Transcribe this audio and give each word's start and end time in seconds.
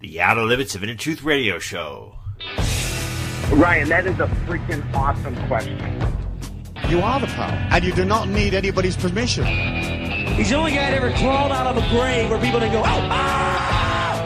The 0.00 0.20
Outer 0.20 0.44
Limits 0.44 0.76
of 0.76 0.84
Inner 0.84 0.94
Truth 0.94 1.24
Radio 1.24 1.58
Show. 1.58 2.14
Ryan, 3.50 3.88
that 3.88 4.06
is 4.06 4.20
a 4.20 4.28
freaking 4.46 4.80
awesome 4.94 5.34
question. 5.48 5.76
You 6.88 7.00
are 7.00 7.18
the 7.18 7.26
power, 7.26 7.50
and 7.72 7.84
you 7.84 7.92
do 7.92 8.04
not 8.04 8.28
need 8.28 8.54
anybody's 8.54 8.96
permission. 8.96 9.44
He's 10.36 10.50
the 10.50 10.54
only 10.54 10.70
guy 10.70 10.92
that 10.92 11.02
ever 11.02 11.10
crawled 11.16 11.50
out 11.50 11.66
of 11.66 11.82
a 11.82 11.88
grave 11.88 12.30
where 12.30 12.40
people 12.40 12.60
didn't 12.60 12.74
go, 12.74 12.82
oh, 12.82 13.08
ah! 13.10 14.20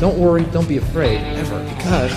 Don't 0.00 0.18
worry, 0.18 0.42
don't 0.46 0.66
be 0.68 0.78
afraid, 0.78 1.18
ever, 1.18 1.62
because 1.76 2.10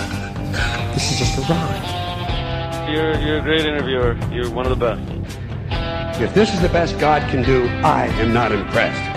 this 0.96 1.12
is 1.12 1.20
just 1.20 1.38
a 1.38 1.42
ride. 1.42 2.90
You're, 2.92 3.20
you're 3.20 3.38
a 3.38 3.42
great 3.44 3.68
interviewer. 3.68 4.18
You're 4.32 4.50
one 4.50 4.66
of 4.66 4.80
the 4.80 4.96
best. 4.96 6.20
If 6.20 6.34
this 6.34 6.52
is 6.52 6.62
the 6.62 6.70
best 6.70 6.98
God 6.98 7.22
can 7.30 7.44
do, 7.44 7.68
I 7.84 8.08
am 8.20 8.34
not 8.34 8.52
impressed. 8.52 9.17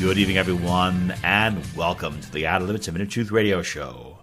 Good 0.00 0.16
evening, 0.16 0.38
everyone, 0.38 1.12
and 1.24 1.60
welcome 1.74 2.20
to 2.20 2.30
the 2.30 2.46
Outer 2.46 2.66
Limits 2.66 2.86
of 2.86 2.94
Inner 2.94 3.04
Truth 3.04 3.32
Radio 3.32 3.62
Show. 3.62 4.18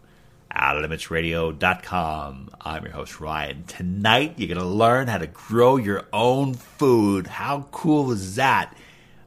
OuterLimitsRadio.com. 0.55 2.49
I'm 2.61 2.83
your 2.85 2.93
host, 2.93 3.19
Ryan. 3.19 3.65
Tonight, 3.65 4.35
you're 4.37 4.47
going 4.47 4.57
to 4.57 4.65
learn 4.65 5.09
how 5.09 5.17
to 5.17 5.27
grow 5.27 5.75
your 5.75 6.05
own 6.13 6.53
food. 6.53 7.27
How 7.27 7.67
cool 7.71 8.13
is 8.13 8.37
that? 8.37 8.73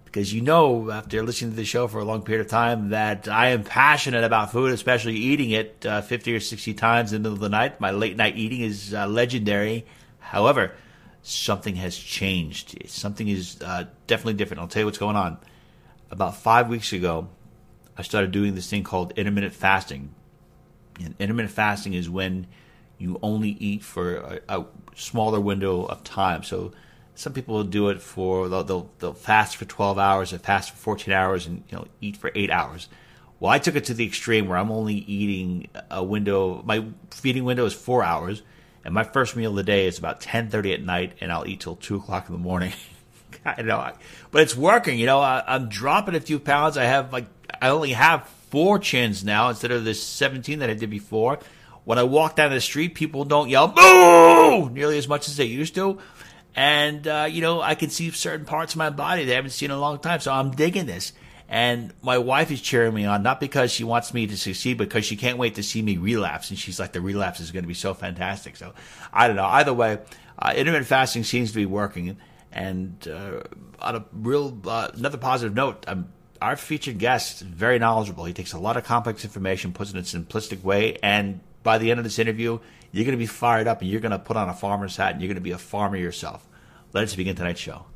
Because 0.07 0.33
you 0.33 0.41
know, 0.41 0.91
after 0.91 1.23
listening 1.23 1.51
to 1.51 1.57
the 1.57 1.67
show 1.67 1.87
for 1.87 1.99
a 1.99 2.05
long 2.05 2.23
period 2.23 2.47
of 2.47 2.51
time, 2.51 2.89
that 2.91 3.29
I 3.29 3.49
am 3.49 3.63
passionate 3.63 4.25
about 4.25 4.51
food, 4.51 4.73
especially 4.73 5.17
eating 5.17 5.51
it 5.51 5.85
uh, 5.85 6.01
50 6.01 6.35
or 6.35 6.41
60 6.41 6.73
times 6.73 7.13
in 7.13 7.23
the 7.23 7.29
middle 7.29 7.45
of 7.45 7.51
the 7.51 7.55
night. 7.55 7.79
My 7.79 7.91
late 7.91 8.17
night 8.17 8.39
eating 8.39 8.63
is 8.63 8.95
uh, 8.95 9.07
legendary. 9.07 9.85
However, 10.19 10.73
something 11.23 11.77
has 11.77 11.95
changed. 11.95 12.89
Something 12.89 13.29
is 13.29 13.61
uh, 13.61 13.85
definitely 14.07 14.35
different. 14.35 14.63
I'll 14.63 14.69
tell 14.69 14.81
you 14.81 14.87
what's 14.87 14.97
going 14.97 15.17
on 15.17 15.37
about 16.11 16.37
five 16.37 16.69
weeks 16.69 16.93
ago, 16.93 17.29
I 17.97 18.03
started 18.03 18.31
doing 18.31 18.55
this 18.55 18.71
thing 18.71 18.85
called 18.85 19.13
intermittent 19.17 19.55
fasting. 19.55 20.15
And 21.01 21.15
intermittent 21.19 21.55
fasting 21.55 21.95
is 21.95 22.09
when 22.09 22.47
you 22.99 23.19
only 23.23 23.51
eat 23.51 23.83
for 23.83 24.17
a, 24.17 24.41
a 24.49 24.67
smaller 24.95 25.41
window 25.41 25.85
of 25.85 26.03
time. 26.05 26.43
So 26.43 26.73
some 27.15 27.33
people 27.33 27.57
will 27.57 27.65
do 27.65 27.89
it 27.89 28.01
for 28.01 28.49
they'll, 28.49 28.65
they'll, 28.65 28.91
they'll 28.99 29.13
fast 29.13 29.57
for 29.57 29.65
12 29.65 29.99
hours 29.99 30.33
or 30.33 30.39
fast 30.39 30.71
for 30.71 30.77
14 30.77 31.13
hours 31.13 31.47
and 31.47 31.65
you 31.69 31.77
know 31.77 31.87
eat 32.01 32.17
for 32.17 32.31
eight 32.35 32.51
hours. 32.51 32.89
Well, 33.41 33.53
I 33.53 33.59
took 33.59 33.77
it 33.77 33.85
to 33.85 33.95
the 33.95 34.07
extreme 34.07 34.49
where 34.49 34.59
I'm 34.59 34.73
only 34.73 34.95
eating 34.95 35.69
a 35.91 36.03
window. 36.03 36.63
My 36.65 36.87
feeding 37.13 37.45
window 37.45 37.67
is 37.67 37.73
four 37.73 38.03
hours, 38.03 38.43
and 38.85 38.93
my 38.93 39.05
first 39.05 39.37
meal 39.37 39.51
of 39.51 39.57
the 39.57 39.63
day 39.63 39.87
is 39.87 39.97
about 39.97 40.21
10:30 40.21 40.75
at 40.75 40.83
night, 40.83 41.13
and 41.21 41.31
I'll 41.31 41.47
eat 41.47 41.61
till 41.61 41.77
two 41.77 41.97
o'clock 41.97 42.29
in 42.29 42.33
the 42.33 42.41
morning. 42.41 42.73
I 43.45 43.63
know, 43.63 43.77
I, 43.79 43.95
but 44.31 44.43
it's 44.43 44.57
working. 44.57 44.99
You 44.99 45.07
know, 45.07 45.21
I, 45.21 45.57
am 45.57 45.69
dropping 45.69 46.15
a 46.15 46.21
few 46.21 46.39
pounds. 46.39 46.77
I 46.77 46.85
have 46.85 47.13
like 47.13 47.27
I 47.61 47.69
only 47.71 47.93
have 47.93 48.27
four 48.51 48.79
chins 48.79 49.25
now 49.25 49.49
instead 49.49 49.71
of 49.71 49.85
the 49.85 49.95
17 49.95 50.61
that 50.61 50.71
I 50.71 50.75
did 50.75 50.91
before. 50.91 51.39
When 51.85 51.99
I 51.99 52.03
walk 52.03 52.37
down 52.37 52.51
the 52.51 52.61
street, 52.61 52.95
people 52.95 53.25
don't 53.25 53.49
yell 53.49 53.69
"boo" 53.69 54.71
nearly 54.71 54.99
as 54.99 55.09
much 55.09 55.29
as 55.29 55.37
they 55.37 55.47
used 55.47 55.75
to, 55.77 55.99
and 56.55 57.07
uh, 57.07 57.29
you 57.31 57.41
know 57.41 57.63
I 57.63 57.75
can 57.75 57.91
see 57.91 58.11
certain 58.11 58.45
parts 58.45 58.75
of 58.75 58.79
my 58.79 58.91
body 58.91 59.25
they 59.25 59.35
haven't 59.35 59.51
seen 59.51 59.71
in 59.71 59.77
a 59.77 59.81
long 59.81 59.99
time. 59.99 60.21
So 60.21 60.33
I'm 60.33 60.51
digging 60.51 60.87
this. 60.87 61.13
And 61.51 61.95
my 62.03 62.19
wife 62.19 62.51
is 62.51 62.61
cheering 62.61 62.93
me 62.93 63.07
on, 63.07 63.23
not 63.23 63.41
because 63.41 63.73
she 63.73 63.83
wants 63.83 64.13
me 64.13 64.27
to 64.27 64.37
succeed, 64.37 64.77
but 64.77 64.89
because 64.89 65.07
she 65.07 65.17
can't 65.17 65.39
wait 65.39 65.55
to 65.55 65.63
see 65.63 65.81
me 65.81 65.97
relapse. 65.97 66.51
And 66.51 66.59
she's 66.59 66.79
like, 66.79 66.93
the 66.93 67.01
relapse 67.01 67.41
is 67.41 67.53
going 67.53 67.63
to 67.63 67.69
be 67.69 67.73
so 67.73 67.95
fantastic. 67.95 68.57
So 68.57 68.75
I 69.15 69.27
don't 69.27 69.37
know. 69.37 69.47
Either 69.47 69.73
way, 69.73 69.99
uh, 70.39 70.53
intermittent 70.55 70.87
fasting 70.87 71.25
seems 71.25 71.51
to 71.53 71.57
be 71.57 71.65
working. 71.65 72.19
And 72.53 73.07
uh, 73.07 73.43
on 73.81 73.97
a 73.97 74.05
real 74.13 74.59
uh, 74.67 74.91
another 74.95 75.19
positive 75.19 75.55
note, 75.55 75.85
um, 75.87 76.09
our 76.41 76.57
featured 76.57 76.99
guest 76.99 77.43
is 77.43 77.49
very 77.49 77.79
knowledgeable. 77.79 78.25
He 78.25 78.33
takes 78.33 78.53
a 78.53 78.59
lot 78.59 78.77
of 78.77 78.85
complex 78.85 79.25
information, 79.25 79.73
puts 79.73 79.91
it 79.91 79.97
in 79.97 80.01
a 80.01 80.05
simplistic 80.05 80.63
way, 80.63 80.99
and 81.03 81.41
by 81.63 81.79
the 81.79 81.91
end 81.91 81.99
of 81.99 82.05
this 82.05 82.19
interview, 82.19 82.59
you're 82.93 83.05
going 83.05 83.17
to 83.17 83.19
be 83.19 83.27
fired 83.27 83.67
up 83.67 83.81
and 83.81 83.91
you're 83.91 84.01
going 84.01 84.13
to 84.13 84.19
put 84.19 84.37
on 84.37 84.49
a 84.49 84.55
farmer's 84.55 84.97
hat 84.97 85.13
and 85.13 85.21
you're 85.21 85.29
going 85.29 85.35
to 85.35 85.41
be 85.41 85.51
a 85.51 85.59
farmer 85.59 85.97
yourself. 85.97 86.47
Let 86.93 87.05
us 87.05 87.15
begin 87.15 87.37
tonight's 87.37 87.61
show. 87.61 87.87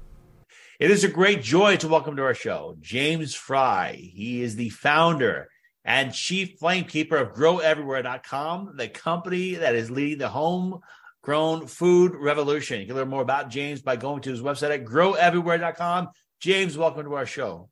It 0.79 0.91
is 0.91 1.05
a 1.05 1.09
great 1.09 1.43
joy 1.43 1.77
to 1.77 1.89
welcome 1.89 2.17
to 2.17 2.25
our 2.25 2.35
show 2.35 2.77
James 2.81 3.35
Fry. 3.35 3.95
He 3.95 4.43
is 4.43 4.57
the 4.57 4.71
founder 4.71 5.49
and 5.85 6.13
chief 6.13 6.59
flamekeeper 6.61 7.21
of 7.21 7.35
GrowEverywhere.com, 7.35 8.75
the 8.77 8.89
company 8.89 9.55
that 9.55 9.75
is 9.75 9.91
leading 9.91 10.19
the 10.19 10.29
home 10.29 10.81
grown 11.23 11.67
food 11.67 12.15
revolution. 12.15 12.81
You 12.81 12.87
can 12.87 12.97
learn 12.97 13.09
more 13.09 13.23
about 13.23 13.49
James 13.49 13.81
by 13.81 13.97
going 13.97 14.23
to 14.23 14.31
his 14.31 14.43
website 14.43 14.71
at 14.71 14.85
groweverywhere.com. 14.85 16.09
James, 16.41 16.77
welcome 16.77 17.05
to 17.05 17.15
our 17.15 17.27
show. 17.27 17.69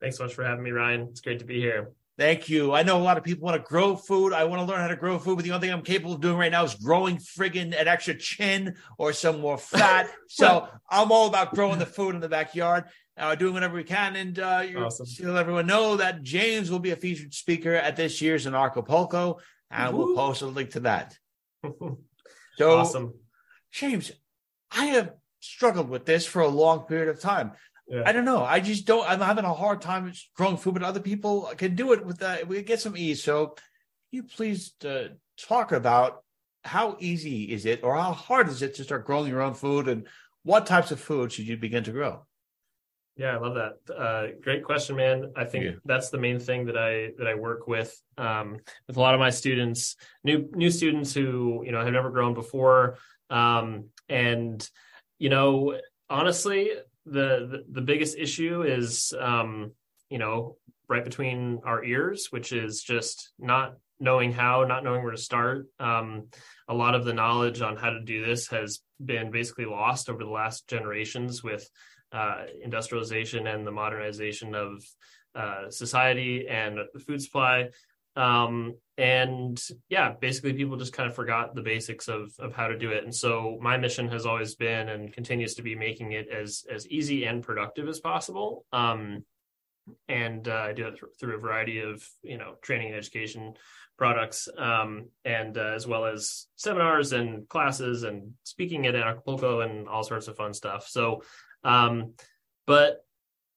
Thanks 0.00 0.16
so 0.16 0.24
much 0.24 0.34
for 0.34 0.44
having 0.44 0.64
me, 0.64 0.70
Ryan. 0.70 1.08
It's 1.10 1.20
great 1.20 1.40
to 1.40 1.44
be 1.44 1.60
here. 1.60 1.92
Thank 2.16 2.48
you. 2.48 2.72
I 2.72 2.82
know 2.82 2.98
a 2.98 3.02
lot 3.02 3.18
of 3.18 3.24
people 3.24 3.44
want 3.44 3.62
to 3.62 3.66
grow 3.66 3.96
food. 3.96 4.32
I 4.32 4.44
want 4.44 4.60
to 4.60 4.66
learn 4.66 4.80
how 4.80 4.88
to 4.88 4.96
grow 4.96 5.18
food, 5.18 5.36
but 5.36 5.44
the 5.44 5.52
only 5.52 5.66
thing 5.66 5.74
I'm 5.74 5.82
capable 5.82 6.14
of 6.14 6.20
doing 6.20 6.36
right 6.36 6.52
now 6.52 6.64
is 6.64 6.74
growing 6.74 7.16
friggin' 7.16 7.78
an 7.78 7.88
extra 7.88 8.14
chin 8.14 8.76
or 8.98 9.12
some 9.12 9.40
more 9.40 9.56
fat. 9.56 10.10
so 10.28 10.68
I'm 10.90 11.12
all 11.12 11.28
about 11.28 11.54
growing 11.54 11.78
the 11.78 11.86
food 11.86 12.14
in 12.14 12.20
the 12.20 12.28
backyard, 12.28 12.84
uh, 13.16 13.34
doing 13.36 13.54
whatever 13.54 13.74
we 13.74 13.84
can. 13.84 14.16
And 14.16 14.38
uh, 14.38 14.64
awesome. 14.76 15.06
to 15.06 15.32
let 15.32 15.40
everyone 15.40 15.66
know 15.66 15.96
that 15.96 16.22
James 16.22 16.70
will 16.70 16.78
be 16.78 16.90
a 16.90 16.96
featured 16.96 17.32
speaker 17.32 17.74
at 17.74 17.96
this 17.96 18.20
year's 18.20 18.46
Anarchapulco, 18.46 19.40
and 19.70 19.94
Woo-hoo. 19.94 20.14
we'll 20.14 20.16
post 20.16 20.42
a 20.42 20.46
link 20.46 20.70
to 20.70 20.80
that. 20.80 21.16
So, 22.56 22.78
awesome. 22.78 23.14
James, 23.72 24.12
I 24.70 24.86
have 24.86 25.12
struggled 25.40 25.88
with 25.88 26.04
this 26.04 26.26
for 26.26 26.42
a 26.42 26.48
long 26.48 26.80
period 26.80 27.08
of 27.08 27.20
time. 27.20 27.52
Yeah. 27.88 28.02
I 28.06 28.12
don't 28.12 28.24
know. 28.24 28.44
I 28.44 28.60
just 28.60 28.86
don't. 28.86 29.08
I'm 29.08 29.20
having 29.20 29.44
a 29.44 29.54
hard 29.54 29.80
time 29.80 30.12
growing 30.36 30.56
food, 30.56 30.74
but 30.74 30.82
other 30.82 31.00
people 31.00 31.50
can 31.56 31.74
do 31.74 31.92
it 31.92 32.04
with 32.04 32.18
that. 32.18 32.46
We 32.46 32.62
get 32.62 32.80
some 32.80 32.96
ease. 32.96 33.22
So, 33.22 33.56
you 34.10 34.22
please 34.22 34.72
uh, 34.84 35.08
talk 35.38 35.72
about 35.72 36.22
how 36.62 36.96
easy 37.00 37.44
is 37.44 37.64
it, 37.66 37.82
or 37.82 37.96
how 37.96 38.12
hard 38.12 38.48
is 38.48 38.62
it 38.62 38.74
to 38.76 38.84
start 38.84 39.06
growing 39.06 39.28
your 39.28 39.42
own 39.42 39.54
food, 39.54 39.88
and 39.88 40.06
what 40.42 40.66
types 40.66 40.90
of 40.90 41.00
food 41.00 41.32
should 41.32 41.46
you 41.46 41.56
begin 41.56 41.84
to 41.84 41.92
grow? 41.92 42.26
Yeah, 43.20 43.36
I 43.36 43.38
love 43.38 43.54
that. 43.56 43.94
Uh, 43.94 44.26
great 44.42 44.64
question, 44.64 44.96
man. 44.96 45.32
I 45.36 45.44
think 45.44 45.64
yeah. 45.64 45.70
that's 45.84 46.08
the 46.08 46.16
main 46.16 46.38
thing 46.38 46.64
that 46.64 46.78
I 46.78 47.10
that 47.18 47.26
I 47.26 47.34
work 47.34 47.66
with 47.66 47.94
um, 48.16 48.56
with 48.86 48.96
a 48.96 49.00
lot 49.00 49.12
of 49.12 49.20
my 49.20 49.28
students, 49.28 49.96
new 50.24 50.48
new 50.52 50.70
students 50.70 51.12
who 51.12 51.62
you 51.62 51.70
know 51.70 51.84
have 51.84 51.92
never 51.92 52.08
grown 52.08 52.32
before, 52.32 52.96
um, 53.28 53.90
and 54.08 54.66
you 55.18 55.28
know 55.28 55.78
honestly, 56.08 56.70
the, 57.04 57.46
the, 57.50 57.64
the 57.70 57.82
biggest 57.82 58.16
issue 58.16 58.62
is 58.62 59.12
um, 59.20 59.72
you 60.08 60.16
know 60.16 60.56
right 60.88 61.04
between 61.04 61.60
our 61.62 61.84
ears, 61.84 62.28
which 62.30 62.54
is 62.54 62.82
just 62.82 63.32
not 63.38 63.74
knowing 64.00 64.32
how, 64.32 64.64
not 64.64 64.82
knowing 64.82 65.02
where 65.02 65.12
to 65.12 65.18
start. 65.18 65.66
Um, 65.78 66.28
a 66.68 66.74
lot 66.74 66.94
of 66.94 67.04
the 67.04 67.12
knowledge 67.12 67.60
on 67.60 67.76
how 67.76 67.90
to 67.90 68.00
do 68.00 68.24
this 68.24 68.48
has 68.48 68.80
been 69.04 69.30
basically 69.30 69.66
lost 69.66 70.08
over 70.08 70.24
the 70.24 70.30
last 70.30 70.66
generations 70.68 71.42
with 71.42 71.68
uh, 72.12 72.44
industrialization 72.62 73.46
and 73.46 73.66
the 73.66 73.72
modernization 73.72 74.54
of 74.54 74.84
uh, 75.34 75.70
society 75.70 76.48
and 76.48 76.78
the 76.92 77.00
food 77.00 77.22
supply. 77.22 77.68
Um, 78.16 78.74
and 78.98 79.60
yeah, 79.88 80.12
basically 80.20 80.52
people 80.52 80.76
just 80.76 80.92
kind 80.92 81.08
of 81.08 81.14
forgot 81.14 81.54
the 81.54 81.62
basics 81.62 82.08
of 82.08 82.32
of 82.38 82.52
how 82.52 82.66
to 82.68 82.76
do 82.78 82.90
it. 82.90 83.04
And 83.04 83.14
so 83.14 83.58
my 83.60 83.76
mission 83.76 84.08
has 84.08 84.26
always 84.26 84.56
been 84.56 84.88
and 84.88 85.12
continues 85.12 85.54
to 85.54 85.62
be 85.62 85.74
making 85.74 86.12
it 86.12 86.28
as 86.28 86.64
as 86.70 86.86
easy 86.88 87.24
and 87.24 87.42
productive 87.42 87.88
as 87.88 88.00
possible. 88.00 88.64
Um, 88.72 89.24
and 90.08 90.46
uh, 90.48 90.66
I 90.68 90.72
do 90.72 90.86
it 90.88 90.98
th- 91.00 91.12
through 91.18 91.36
a 91.36 91.40
variety 91.40 91.80
of 91.80 92.04
you 92.22 92.38
know 92.38 92.54
training 92.62 92.88
and 92.88 92.96
education 92.96 93.54
products, 93.96 94.48
um, 94.58 95.08
and 95.24 95.56
uh, 95.56 95.72
as 95.74 95.86
well 95.86 96.06
as 96.06 96.46
seminars 96.56 97.12
and 97.12 97.48
classes 97.48 98.02
and 98.02 98.32
speaking 98.44 98.86
at 98.86 98.94
Anarchapulco 98.94 99.64
and 99.64 99.88
all 99.88 100.02
sorts 100.02 100.26
of 100.26 100.36
fun 100.36 100.54
stuff. 100.54 100.88
So 100.88 101.22
um, 101.64 102.14
but 102.66 103.04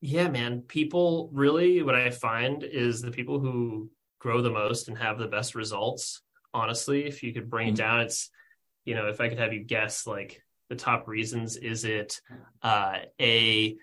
yeah, 0.02 0.28
man, 0.28 0.62
people 0.62 1.30
really 1.34 1.82
what 1.82 1.96
I 1.96 2.10
find 2.10 2.64
is 2.64 3.02
the 3.02 3.12
people 3.12 3.40
who 3.40 3.90
grow 4.20 4.42
the 4.42 4.52
most 4.52 4.88
and 4.88 4.98
have 4.98 5.18
the 5.18 5.28
best 5.28 5.56
results. 5.56 6.22
Honestly, 6.54 7.06
if 7.06 7.24
you 7.24 7.34
could 7.34 7.50
bring 7.50 7.68
it 7.68 7.72
mm-hmm. 7.72 7.78
down, 7.78 8.02
it's 8.02 8.30
you 8.86 8.96
know, 8.96 9.08
if 9.08 9.22
I 9.22 9.30
could 9.30 9.40
have 9.40 9.54
you 9.54 9.64
guess 9.64 10.06
like 10.06 10.42
the 10.70 10.76
top 10.76 11.08
reasons? 11.08 11.56
Is 11.56 11.86
it 11.86 12.20
uh, 12.62 13.00
a 13.20 13.76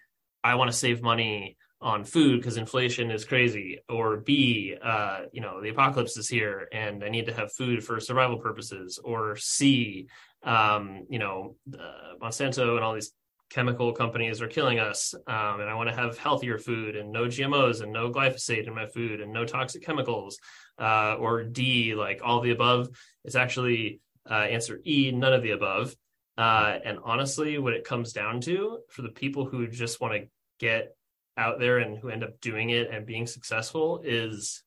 I 0.43 0.55
want 0.55 0.71
to 0.71 0.77
save 0.77 1.03
money 1.03 1.57
on 1.83 2.05
food 2.05 2.41
because 2.41 2.59
inflation 2.59 3.11
is 3.11 3.25
crazy, 3.25 3.79
or 3.89 4.19
B, 4.19 4.77
uh, 4.83 5.21
you 5.33 5.41
know, 5.41 5.63
the 5.63 5.71
apocalypse 5.71 6.17
is 6.17 6.29
here 6.29 6.69
and 6.73 7.03
I 7.03 7.09
need 7.09 7.27
to 7.27 7.33
have 7.33 7.53
food 7.53 7.83
for 7.83 8.01
survival 8.01 8.39
purposes, 8.39 8.99
or 9.03 9.37
C, 9.37 10.09
um, 10.43 11.07
you 11.09 11.19
know, 11.19 11.57
uh, 11.73 12.17
Monsanto 12.21 12.77
and 12.77 12.85
all 12.85 12.95
these 12.95 13.13
chemical 13.51 13.93
companies 13.93 14.41
are 14.41 14.49
killing 14.49 14.79
us, 14.79 15.15
um, 15.27 15.61
and 15.61 15.69
I 15.69 15.75
want 15.75 15.91
to 15.91 15.95
have 15.95 16.17
healthier 16.17 16.57
food 16.57 16.97
and 16.97 17.13
no 17.13 17.25
GMOs 17.25 17.83
and 17.83 17.93
no 17.93 18.11
glyphosate 18.11 18.67
in 18.67 18.75
my 18.75 18.87
food 18.87 19.21
and 19.21 19.33
no 19.33 19.45
toxic 19.45 19.85
chemicals, 19.85 20.39
uh, 20.79 21.17
or 21.19 21.43
D, 21.43 21.95
like 21.95 22.21
all 22.25 22.41
the 22.41 22.53
above. 22.53 22.89
It's 23.25 23.37
actually 23.37 24.01
uh, 24.31 24.35
answer 24.35 24.81
E, 24.87 25.11
none 25.13 25.35
of 25.35 25.43
the 25.43 25.51
above. 25.51 25.95
Uh, 26.39 26.79
and 26.85 26.99
honestly, 27.05 27.59
what 27.59 27.75
it 27.75 27.85
comes 27.85 28.13
down 28.13 28.41
to 28.43 28.79
for 28.89 29.03
the 29.03 29.09
people 29.09 29.45
who 29.45 29.67
just 29.67 30.01
want 30.01 30.15
to 30.15 30.29
get 30.59 30.95
out 31.37 31.59
there 31.59 31.79
and 31.79 31.99
who 31.99 32.09
end 32.09 32.25
up 32.25 32.41
doing 32.41 32.71
it 32.71 32.91
and 32.91 33.05
being 33.05 33.27
successful 33.27 34.01
is 34.05 34.63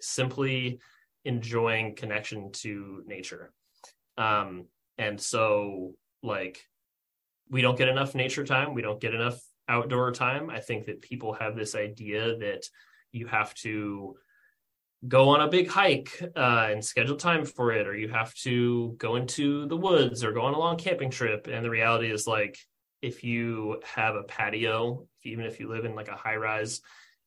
simply 0.00 0.80
enjoying 1.24 1.94
connection 1.94 2.50
to 2.52 3.02
nature. 3.06 3.52
Um, 4.16 4.66
and 4.96 5.20
so, 5.20 5.94
like, 6.22 6.64
we 7.50 7.62
don't 7.62 7.78
get 7.78 7.88
enough 7.88 8.14
nature 8.14 8.44
time, 8.44 8.74
we 8.74 8.82
don't 8.82 9.00
get 9.00 9.14
enough 9.14 9.38
outdoor 9.68 10.12
time. 10.12 10.50
I 10.50 10.60
think 10.60 10.86
that 10.86 11.02
people 11.02 11.34
have 11.34 11.56
this 11.56 11.74
idea 11.74 12.36
that 12.38 12.66
you 13.12 13.26
have 13.26 13.54
to 13.54 14.16
go 15.06 15.28
on 15.28 15.40
a 15.40 15.48
big 15.48 15.68
hike 15.68 16.10
uh, 16.36 16.68
and 16.70 16.84
schedule 16.84 17.16
time 17.16 17.44
for 17.44 17.72
it, 17.72 17.86
or 17.86 17.96
you 17.96 18.08
have 18.08 18.34
to 18.34 18.94
go 18.98 19.16
into 19.16 19.66
the 19.66 19.76
woods 19.76 20.24
or 20.24 20.32
go 20.32 20.42
on 20.42 20.54
a 20.54 20.58
long 20.58 20.76
camping 20.76 21.10
trip. 21.10 21.46
And 21.50 21.64
the 21.64 21.70
reality 21.70 22.10
is, 22.10 22.26
like, 22.26 22.58
if 23.00 23.22
you 23.22 23.80
have 23.84 24.16
a 24.16 24.24
patio, 24.24 25.06
even 25.22 25.44
if 25.44 25.60
you 25.60 25.68
live 25.68 25.84
in 25.84 25.94
like 25.94 26.08
a 26.08 26.16
high 26.16 26.36
rise 26.36 26.80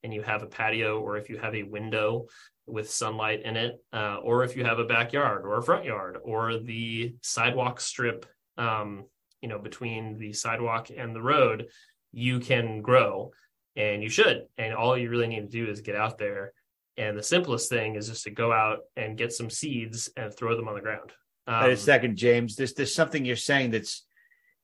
and 0.03 0.13
you 0.13 0.21
have 0.21 0.43
a 0.43 0.47
patio, 0.47 0.99
or 0.99 1.17
if 1.17 1.29
you 1.29 1.37
have 1.37 1.55
a 1.55 1.63
window 1.63 2.25
with 2.65 2.89
sunlight 2.89 3.43
in 3.43 3.55
it, 3.55 3.81
uh, 3.93 4.17
or 4.17 4.43
if 4.43 4.57
you 4.57 4.65
have 4.65 4.79
a 4.79 4.85
backyard 4.85 5.45
or 5.45 5.57
a 5.57 5.63
front 5.63 5.85
yard 5.85 6.17
or 6.23 6.57
the 6.57 7.15
sidewalk 7.21 7.79
strip, 7.79 8.25
um, 8.57 9.05
you 9.41 9.49
know, 9.49 9.59
between 9.59 10.17
the 10.17 10.33
sidewalk 10.33 10.89
and 10.95 11.15
the 11.15 11.21
road, 11.21 11.67
you 12.11 12.39
can 12.39 12.81
grow 12.81 13.31
and 13.75 14.03
you 14.03 14.09
should. 14.09 14.43
And 14.57 14.73
all 14.73 14.97
you 14.97 15.09
really 15.09 15.27
need 15.27 15.41
to 15.41 15.47
do 15.47 15.69
is 15.69 15.81
get 15.81 15.95
out 15.95 16.17
there. 16.17 16.53
And 16.97 17.17
the 17.17 17.23
simplest 17.23 17.69
thing 17.69 17.95
is 17.95 18.09
just 18.09 18.23
to 18.25 18.31
go 18.31 18.51
out 18.51 18.79
and 18.95 19.17
get 19.17 19.33
some 19.33 19.49
seeds 19.49 20.09
and 20.17 20.33
throw 20.33 20.55
them 20.55 20.67
on 20.67 20.75
the 20.75 20.81
ground. 20.81 21.11
Um, 21.47 21.63
Wait 21.63 21.73
a 21.73 21.77
second, 21.77 22.17
James. 22.17 22.55
There's 22.55 22.73
there's 22.73 22.93
something 22.93 23.25
you're 23.25 23.35
saying 23.35 23.71
that's 23.71 24.05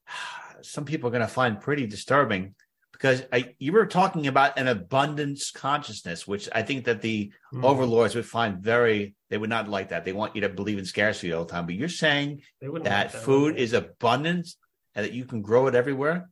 some 0.62 0.85
people 0.85 1.07
are 1.07 1.12
going 1.12 1.21
to 1.21 1.27
find 1.27 1.59
pretty 1.59 1.88
disturbing 1.88 2.53
because 2.97 3.24
I, 3.31 3.53
you 3.59 3.74
were 3.74 3.85
talking 3.85 4.25
about 4.25 4.57
an 4.57 4.68
abundance 4.68 5.51
consciousness, 5.51 6.27
which 6.27 6.50
I 6.53 6.63
think 6.63 6.85
that 6.85 7.01
the 7.01 7.31
mm. 7.53 7.63
overlords 7.63 8.15
would 8.15 8.25
find 8.25 8.57
very, 8.57 9.15
they 9.29 9.38
would 9.38 9.51
not 9.51 9.68
like 9.68 9.89
that. 9.89 10.03
They 10.03 10.13
want 10.13 10.35
you 10.35 10.41
to 10.41 10.50
believe 10.50 10.79
in 10.79 10.85
scarcity 10.85 11.31
all 11.31 11.45
the 11.45 11.51
time. 11.51 11.68
But 11.68 11.75
you're 11.75 11.89
saying 11.89 12.41
that, 12.59 12.83
that 12.85 13.12
food 13.12 13.57
is 13.57 13.74
abundant 13.74 14.50
and 14.98 15.06
that 15.06 15.14
you 15.14 15.24
can 15.24 15.42
grow 15.42 15.68
it 15.68 15.76
everywhere? 15.76 16.30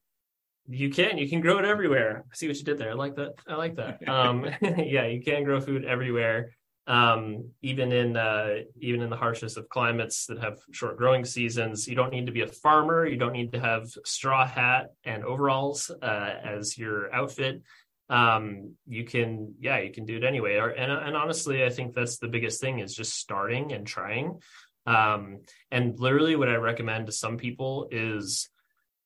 You 0.67 0.89
can. 0.89 1.17
You 1.17 1.29
can 1.29 1.39
grow 1.39 1.59
it 1.59 1.65
everywhere. 1.65 2.25
I 2.29 2.35
see 2.35 2.47
what 2.49 2.57
you 2.57 2.65
did 2.65 2.77
there. 2.77 2.89
I 2.89 2.95
like 2.95 3.15
that. 3.15 3.35
I 3.47 3.55
like 3.55 3.75
that. 3.77 4.01
Um, 4.09 4.45
yeah, 4.61 5.05
you 5.05 5.21
can 5.23 5.45
grow 5.45 5.61
food 5.61 5.85
everywhere 5.85 6.49
um, 6.87 7.49
even 7.61 7.91
in 7.91 8.15
uh, 8.15 8.57
even 8.79 9.01
in 9.01 9.09
the 9.09 9.15
harshest 9.15 9.57
of 9.57 9.69
climates 9.69 10.27
that 10.27 10.39
have 10.39 10.59
short 10.71 10.97
growing 10.97 11.25
seasons. 11.25 11.87
You 11.87 11.95
don't 11.95 12.11
need 12.11 12.27
to 12.27 12.31
be 12.31 12.41
a 12.41 12.47
farmer. 12.47 13.05
You 13.05 13.17
don't 13.17 13.33
need 13.33 13.53
to 13.53 13.59
have 13.59 13.89
straw 14.05 14.45
hat 14.45 14.91
and 15.03 15.23
overalls 15.23 15.89
uh, 15.89 16.33
as 16.43 16.77
your 16.77 17.13
outfit. 17.13 17.63
Um, 18.07 18.75
you 18.85 19.03
can, 19.03 19.55
yeah, 19.59 19.79
you 19.79 19.91
can 19.91 20.05
do 20.05 20.17
it 20.17 20.23
anyway. 20.23 20.57
Or, 20.57 20.69
and 20.69 20.91
and 20.91 21.15
honestly, 21.15 21.65
I 21.65 21.69
think 21.69 21.93
that's 21.93 22.17
the 22.17 22.27
biggest 22.27 22.61
thing 22.61 22.79
is 22.79 22.93
just 22.93 23.15
starting 23.15 23.73
and 23.73 23.87
trying. 23.87 24.39
Um, 24.85 25.39
and 25.71 25.99
literally, 25.99 26.35
what 26.35 26.49
I 26.49 26.55
recommend 26.55 27.07
to 27.07 27.11
some 27.11 27.37
people 27.37 27.87
is, 27.89 28.49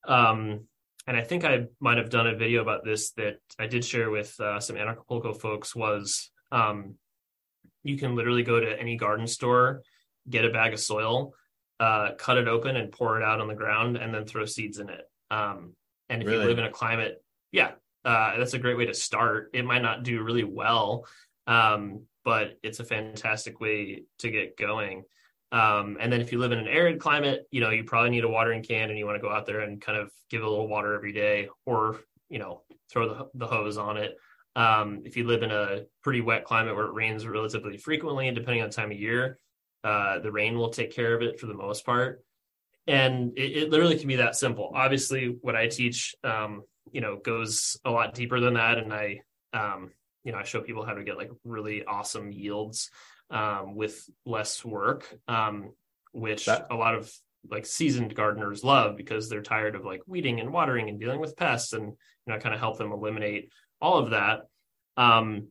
um, 0.06 0.66
and 1.06 1.16
I 1.16 1.22
think 1.22 1.44
I 1.44 1.66
might 1.80 1.98
have 1.98 2.10
done 2.10 2.26
a 2.26 2.36
video 2.36 2.62
about 2.62 2.84
this 2.84 3.12
that 3.12 3.38
I 3.58 3.66
did 3.66 3.84
share 3.84 4.10
with 4.10 4.38
uh, 4.38 4.60
some 4.60 4.76
Anarchapulco 4.76 5.38
folks 5.40 5.74
was 5.74 6.30
um, 6.52 6.94
you 7.82 7.96
can 7.96 8.14
literally 8.14 8.42
go 8.42 8.60
to 8.60 8.78
any 8.78 8.96
garden 8.96 9.26
store, 9.26 9.82
get 10.28 10.44
a 10.44 10.50
bag 10.50 10.72
of 10.72 10.80
soil, 10.80 11.34
uh, 11.78 12.10
cut 12.18 12.36
it 12.36 12.48
open 12.48 12.76
and 12.76 12.92
pour 12.92 13.18
it 13.18 13.24
out 13.24 13.40
on 13.40 13.48
the 13.48 13.54
ground, 13.54 13.96
and 13.96 14.14
then 14.14 14.26
throw 14.26 14.44
seeds 14.44 14.78
in 14.78 14.88
it. 14.88 15.02
Um, 15.30 15.74
and 16.08 16.22
if 16.22 16.28
really? 16.28 16.42
you 16.42 16.48
live 16.48 16.58
in 16.58 16.64
a 16.64 16.70
climate, 16.70 17.22
yeah, 17.52 17.72
uh, 18.04 18.36
that's 18.38 18.54
a 18.54 18.58
great 18.58 18.76
way 18.76 18.86
to 18.86 18.94
start. 18.94 19.50
It 19.54 19.64
might 19.64 19.82
not 19.82 20.02
do 20.02 20.22
really 20.22 20.44
well, 20.44 21.06
um, 21.46 22.02
but 22.24 22.58
it's 22.62 22.80
a 22.80 22.84
fantastic 22.84 23.60
way 23.60 24.02
to 24.18 24.30
get 24.30 24.56
going. 24.56 25.04
Um, 25.52 25.96
and 26.00 26.12
then 26.12 26.20
if 26.20 26.30
you 26.30 26.38
live 26.38 26.52
in 26.52 26.58
an 26.58 26.68
arid 26.68 27.00
climate, 27.00 27.46
you 27.50 27.60
know, 27.60 27.70
you 27.70 27.84
probably 27.84 28.10
need 28.10 28.24
a 28.24 28.28
watering 28.28 28.62
can 28.62 28.88
and 28.88 28.98
you 28.98 29.06
want 29.06 29.16
to 29.16 29.22
go 29.22 29.32
out 29.32 29.46
there 29.46 29.60
and 29.60 29.80
kind 29.80 29.98
of 29.98 30.10
give 30.30 30.42
a 30.42 30.48
little 30.48 30.68
water 30.68 30.94
every 30.94 31.12
day 31.12 31.48
or, 31.66 32.00
you 32.28 32.38
know, 32.38 32.62
throw 32.90 33.08
the, 33.08 33.28
the 33.34 33.46
hose 33.46 33.76
on 33.76 33.96
it. 33.96 34.16
Um, 34.56 35.02
if 35.04 35.16
you 35.16 35.26
live 35.26 35.42
in 35.42 35.50
a 35.50 35.82
pretty 36.02 36.20
wet 36.20 36.44
climate 36.44 36.76
where 36.76 36.86
it 36.86 36.94
rains 36.94 37.26
relatively 37.26 37.76
frequently, 37.76 38.28
and 38.28 38.36
depending 38.36 38.62
on 38.62 38.70
time 38.70 38.90
of 38.90 38.98
year, 38.98 39.38
uh, 39.82 40.18
the 40.20 40.30
rain 40.30 40.56
will 40.56 40.70
take 40.70 40.92
care 40.92 41.14
of 41.14 41.22
it 41.22 41.40
for 41.40 41.46
the 41.46 41.54
most 41.54 41.84
part. 41.84 42.22
And 42.86 43.36
it, 43.36 43.56
it 43.56 43.70
literally 43.70 43.98
can 43.98 44.08
be 44.08 44.16
that 44.16 44.36
simple. 44.36 44.72
Obviously, 44.74 45.36
what 45.40 45.56
I 45.56 45.68
teach, 45.68 46.14
um, 46.24 46.62
you 46.92 47.00
know, 47.00 47.16
goes 47.16 47.76
a 47.84 47.90
lot 47.90 48.14
deeper 48.14 48.40
than 48.40 48.54
that, 48.54 48.78
and 48.78 48.92
I, 48.92 49.20
um, 49.52 49.92
you 50.24 50.32
know, 50.32 50.38
I 50.38 50.44
show 50.44 50.60
people 50.60 50.84
how 50.84 50.94
to 50.94 51.04
get 51.04 51.16
like 51.16 51.30
really 51.44 51.84
awesome 51.84 52.32
yields 52.32 52.90
um, 53.30 53.74
with 53.74 54.08
less 54.26 54.64
work, 54.64 55.06
um, 55.28 55.72
which 56.12 56.46
that- 56.46 56.66
a 56.70 56.74
lot 56.74 56.94
of 56.94 57.12
like 57.50 57.64
seasoned 57.64 58.14
gardeners 58.14 58.62
love 58.62 58.96
because 58.96 59.28
they're 59.28 59.40
tired 59.42 59.74
of 59.74 59.84
like 59.84 60.02
weeding 60.06 60.40
and 60.40 60.52
watering 60.52 60.90
and 60.90 61.00
dealing 61.00 61.20
with 61.20 61.36
pests 61.36 61.72
and 61.72 61.86
you 61.86 62.32
know 62.32 62.38
kind 62.38 62.54
of 62.54 62.60
help 62.60 62.76
them 62.76 62.92
eliminate 62.92 63.50
all 63.80 63.98
of 63.98 64.10
that. 64.10 64.42
Um, 64.96 65.48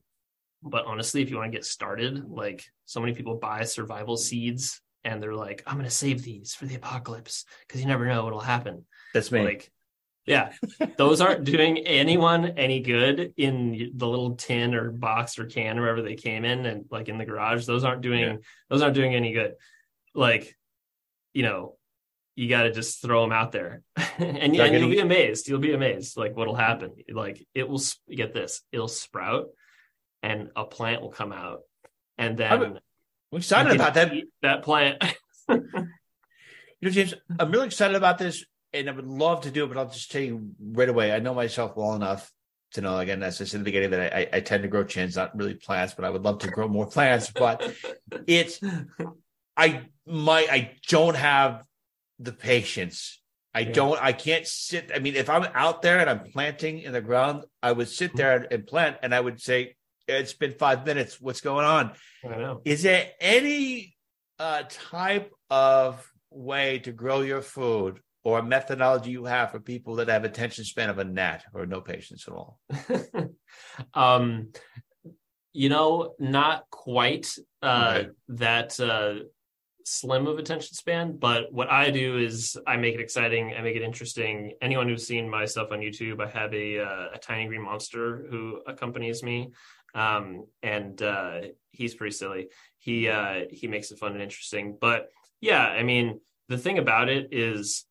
but 0.62 0.86
honestly, 0.86 1.22
if 1.22 1.30
you 1.30 1.38
want 1.38 1.52
to 1.52 1.58
get 1.58 1.66
started, 1.66 2.30
like 2.30 2.64
so 2.86 3.00
many 3.00 3.14
people 3.14 3.36
buy 3.36 3.64
survival 3.64 4.18
seeds 4.18 4.82
and 5.04 5.24
they're 5.24 5.34
like, 5.34 5.64
I'm 5.66 5.76
going 5.76 5.86
to 5.86 5.90
save 5.90 6.22
these 6.24 6.54
for 6.54 6.66
the 6.66 6.76
apocalypse 6.76 7.46
because 7.68 7.82
you 7.82 7.88
never 7.88 8.06
know 8.06 8.24
what'll 8.24 8.40
happen. 8.40 8.86
That's 9.14 9.32
me. 9.32 9.44
Like, 9.44 9.72
yeah, 10.26 10.54
those 10.98 11.22
aren't 11.22 11.44
doing 11.44 11.80
anyone 11.80 12.46
any 12.58 12.82
good 12.82 13.34
in 13.38 13.92
the 13.96 14.08
little 14.08 14.36
tin 14.36 14.76
or 14.76 14.92
box 14.92 15.40
or 15.40 15.46
can 15.46 15.80
or 15.80 15.82
wherever 15.82 16.02
they 16.02 16.16
came 16.16 16.46
in 16.46 16.66
and 16.66 16.86
like 16.92 17.10
in 17.10 17.18
the 17.18 17.26
garage. 17.26 17.66
Those 17.66 17.84
aren't 17.84 18.02
doing 18.02 18.20
yeah. 18.20 18.36
those 18.70 18.82
aren't 18.82 18.96
doing 18.96 19.16
any 19.16 19.34
good. 19.34 19.56
Like, 20.14 20.56
you 21.34 21.44
know, 21.44 21.78
you 22.36 22.50
got 22.50 22.64
to 22.64 22.72
just 22.72 23.02
throw 23.02 23.22
them 23.22 23.32
out 23.32 23.52
there. 23.52 23.82
And, 24.20 24.54
yeah, 24.54 24.66
and 24.66 24.78
you'll 24.78 24.90
be 24.90 25.00
amazed. 25.00 25.48
You'll 25.48 25.60
be 25.60 25.72
amazed 25.72 26.18
like 26.18 26.36
what'll 26.36 26.54
happen. 26.54 26.92
Like 27.10 27.42
it 27.56 27.70
will 27.70 27.82
get 28.10 28.34
this. 28.34 28.62
It'll 28.74 28.90
sprout 28.90 29.48
and 30.22 30.50
a 30.56 30.66
plant 30.66 31.02
will 31.02 31.10
come 31.10 31.32
out 31.32 31.62
and 32.18 32.38
then 32.38 32.52
i'm, 32.52 32.80
excited 33.32 33.74
about 33.74 33.94
that. 33.96 34.14
that 34.42 34.64
plant. 34.64 35.04
You 36.82 36.88
know 36.88 36.94
james 36.94 37.14
i'm 37.38 37.52
really 37.52 37.66
excited 37.66 37.98
about 37.98 38.20
this 38.20 38.46
and 38.74 38.90
i 38.90 38.92
would 38.92 39.08
love 39.08 39.42
to 39.42 39.52
do 39.52 39.66
it 39.66 39.68
but 39.68 39.78
i'll 39.78 39.90
just 39.90 40.12
tell 40.12 40.22
you 40.22 40.50
right 40.72 40.90
away 40.90 41.12
i 41.12 41.20
know 41.20 41.34
myself 41.34 41.76
well 41.76 41.96
enough 41.96 42.32
to 42.72 42.82
know 42.82 42.98
again 43.00 43.24
as 43.24 43.42
i 43.42 43.46
said 43.46 43.56
in 43.56 43.62
the 43.62 43.66
beginning 43.66 43.92
that 43.92 44.14
I, 44.14 44.28
I 44.34 44.40
tend 44.42 44.64
to 44.64 44.70
grow 44.70 44.84
chins 44.84 45.16
not 45.16 45.36
really 45.36 45.56
plants 45.56 45.94
but 45.94 46.06
i 46.06 46.10
would 46.10 46.24
love 46.24 46.40
to 46.40 46.50
grow 46.50 46.68
more 46.68 46.88
plants 46.88 47.32
but 47.32 47.74
it's 48.28 48.60
i 49.58 49.82
my 50.06 50.48
i 50.52 50.72
don't 50.88 51.16
have 51.16 51.64
the 52.20 52.34
patience. 52.34 53.22
I 53.56 53.62
yeah. 53.62 53.72
don't, 53.72 54.02
I 54.02 54.12
can't 54.12 54.46
sit. 54.46 54.92
I 54.94 55.00
mean, 55.00 55.16
if 55.16 55.30
I'm 55.30 55.48
out 55.54 55.82
there 55.82 56.00
and 56.00 56.10
I'm 56.10 56.32
planting 56.32 56.82
in 56.82 56.94
the 56.94 57.02
ground, 57.02 57.46
I 57.64 57.72
would 57.72 57.88
sit 57.88 58.16
there 58.16 58.46
and 58.52 58.68
plant 58.68 58.98
and 59.02 59.16
I 59.16 59.20
would 59.20 59.42
say, 59.42 59.76
it's 60.08 60.34
been 60.34 60.54
five 60.54 60.86
minutes. 60.86 61.20
What's 61.20 61.42
going 61.42 61.66
on? 61.66 61.92
I 62.24 62.38
know. 62.38 62.62
Is 62.66 62.84
there 62.84 63.08
any 63.20 63.96
uh, 64.38 64.64
type 64.70 65.32
of 65.50 66.06
way 66.30 66.80
to 66.80 66.92
grow 66.92 67.22
your 67.22 67.42
food 67.42 68.00
or 68.24 68.40
a 68.40 68.44
methodology 68.44 69.12
you 69.12 69.26
have 69.26 69.52
for 69.52 69.60
people 69.60 69.96
that 69.96 70.10
have 70.10 70.24
attention 70.24 70.64
span 70.64 70.90
of 70.90 70.98
a 70.98 71.04
gnat 71.04 71.46
or 71.54 71.66
no 71.66 71.82
patience 71.82 72.28
at 72.28 72.34
all? 72.34 72.60
um, 73.94 74.52
you 75.54 75.70
know, 75.70 76.14
not 76.20 76.70
quite 76.70 77.34
uh, 77.62 77.94
right. 77.96 78.10
that 78.30 78.80
uh, 78.80 79.24
slim 79.90 80.28
of 80.28 80.38
attention 80.38 80.76
span, 80.76 81.18
but 81.18 81.52
what 81.52 81.70
I 81.70 81.90
do 81.90 82.18
is 82.18 82.58
I 82.68 82.78
make 82.78 82.94
it 82.94 83.02
exciting, 83.02 83.56
I 83.58 83.62
make 83.62 83.76
it 83.76 83.82
interesting. 83.82 84.54
Anyone 84.62 84.88
who's 84.88 85.08
seen 85.08 85.28
my 85.28 85.46
stuff 85.46 85.70
on 85.72 85.80
YouTube, 85.80 86.22
I 86.22 86.30
have 86.30 86.54
a 86.54 86.80
uh, 86.80 87.08
a 87.16 87.18
tiny 87.18 87.48
green 87.48 87.64
monster 87.64 88.28
who 88.30 88.62
accompanies 88.68 89.24
me, 89.24 89.52
um, 89.96 90.46
and 90.62 91.02
uh, 91.02 91.42
he's 91.72 91.96
pretty 91.96 92.16
silly. 92.16 92.50
He 92.78 93.10
uh, 93.10 93.46
he 93.52 93.68
makes 93.68 93.92
it 93.92 94.00
fun 94.00 94.14
and 94.14 94.22
interesting. 94.22 94.78
But 94.80 95.10
yeah, 95.42 95.66
I 95.66 95.84
mean, 95.84 96.20
the 96.48 96.58
thing 96.58 96.78
about 96.78 97.10
it 97.10 97.30
is 97.32 97.86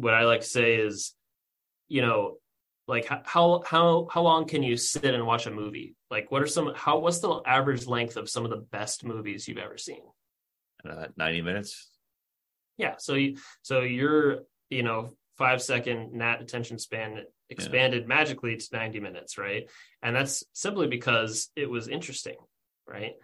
what 0.00 0.14
I 0.14 0.24
like 0.24 0.40
to 0.40 0.46
say 0.46 0.76
is, 0.76 1.14
you 1.88 2.02
know, 2.02 2.36
like 2.88 3.06
how 3.06 3.62
how 3.64 4.08
how 4.10 4.22
long 4.22 4.46
can 4.46 4.62
you 4.62 4.76
sit 4.76 5.14
and 5.14 5.26
watch 5.26 5.46
a 5.46 5.50
movie? 5.50 5.94
Like, 6.10 6.30
what 6.30 6.42
are 6.42 6.46
some 6.46 6.72
how 6.74 6.98
what's 6.98 7.20
the 7.20 7.40
average 7.46 7.86
length 7.86 8.16
of 8.16 8.28
some 8.28 8.44
of 8.44 8.50
the 8.50 8.56
best 8.56 9.04
movies 9.04 9.46
you've 9.46 9.58
ever 9.58 9.78
seen? 9.78 10.02
Uh, 10.88 11.06
Ninety 11.16 11.42
minutes. 11.42 11.88
Yeah. 12.76 12.94
So 12.98 13.14
you 13.14 13.36
so 13.62 13.82
you're 13.82 14.40
you 14.70 14.82
know 14.82 15.10
five 15.36 15.62
second 15.62 16.12
gnat 16.12 16.42
attention 16.42 16.78
span 16.78 17.24
expanded 17.48 18.02
yeah. 18.02 18.08
magically 18.08 18.56
to 18.56 18.68
90 18.72 19.00
minutes 19.00 19.38
right 19.38 19.68
and 20.02 20.14
that's 20.14 20.44
simply 20.52 20.86
because 20.86 21.48
it 21.56 21.68
was 21.68 21.88
interesting 21.88 22.36
right 22.86 23.14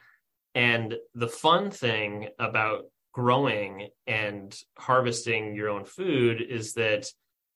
and 0.54 0.97
the 1.14 1.28
fun 1.28 1.71
thing 1.71 2.28
about 2.38 2.87
growing 3.16 3.88
and 4.06 4.54
harvesting 4.78 5.54
your 5.54 5.70
own 5.70 5.87
food 5.87 6.42
is 6.42 6.75
that 6.75 7.11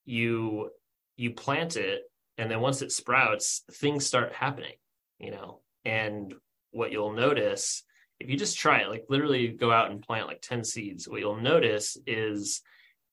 you 0.07 0.71
you 1.19 1.31
plant 1.31 1.76
it 1.76 2.00
and 2.38 2.50
then 2.50 2.62
once 2.62 2.81
it 2.81 2.90
sprouts 2.90 3.62
things 3.71 4.07
start 4.07 4.33
happening 4.33 4.73
you 5.21 5.31
know? 5.31 5.61
And 5.85 6.35
what 6.73 6.90
you'll 6.90 7.12
notice 7.12 7.85
if 8.19 8.31
you 8.31 8.37
just 8.37 8.59
try 8.59 8.81
it 8.81 8.88
like 8.88 9.05
literally 9.09 9.49
go 9.49 9.71
out 9.73 9.90
and 9.90 10.02
plant 10.02 10.26
like 10.26 10.40
10 10.40 10.62
seeds 10.62 11.09
what 11.09 11.21
you'll 11.21 11.40
notice 11.40 11.97
is 12.07 12.61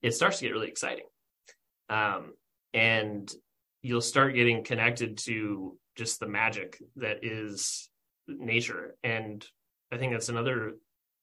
it 0.01 0.13
starts 0.13 0.39
to 0.39 0.46
get 0.46 0.54
really 0.54 0.68
exciting. 0.68 1.06
Um, 1.89 2.34
and 2.74 3.32
you'll 3.82 4.01
start 4.01 4.36
getting 4.36 4.63
connected 4.63 5.18
to 5.20 5.77
just 5.96 6.20
the 6.20 6.27
magic 6.27 6.82
that 6.98 7.24
is 7.24 7.89
nature. 8.27 8.96
And 9.04 9.46
i 9.92 9.98
think 9.98 10.12
that's 10.13 10.30
another 10.30 10.74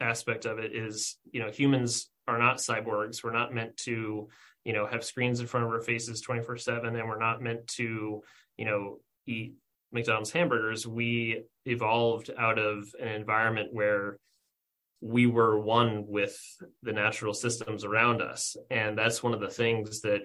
aspect 0.00 0.44
of 0.44 0.58
it 0.58 0.74
is 0.74 1.16
you 1.30 1.40
know 1.40 1.50
humans 1.50 2.10
are 2.26 2.38
not 2.38 2.58
cyborgs. 2.58 3.22
We're 3.22 3.32
not 3.32 3.54
meant 3.54 3.76
to 3.78 4.28
you 4.64 4.72
know 4.72 4.86
have 4.86 5.04
screens 5.04 5.40
in 5.40 5.46
front 5.46 5.66
of 5.66 5.72
our 5.72 5.80
faces 5.80 6.20
24 6.20 6.56
7 6.56 6.96
and 6.96 7.08
we're 7.08 7.18
not 7.18 7.42
meant 7.42 7.66
to 7.68 8.22
you 8.56 8.64
know 8.64 8.98
eat 9.26 9.54
mcdonald's 9.92 10.32
hamburgers. 10.32 10.86
We 10.86 11.44
evolved 11.64 12.30
out 12.36 12.58
of 12.58 12.88
an 13.00 13.08
environment 13.08 13.70
where 13.72 14.18
we 15.00 15.26
were 15.26 15.58
one 15.58 16.06
with 16.06 16.36
the 16.82 16.92
natural 16.92 17.34
systems 17.34 17.84
around 17.84 18.22
us. 18.22 18.56
And 18.70 18.96
that's 18.96 19.22
one 19.22 19.34
of 19.34 19.40
the 19.40 19.48
things 19.48 20.00
that 20.00 20.22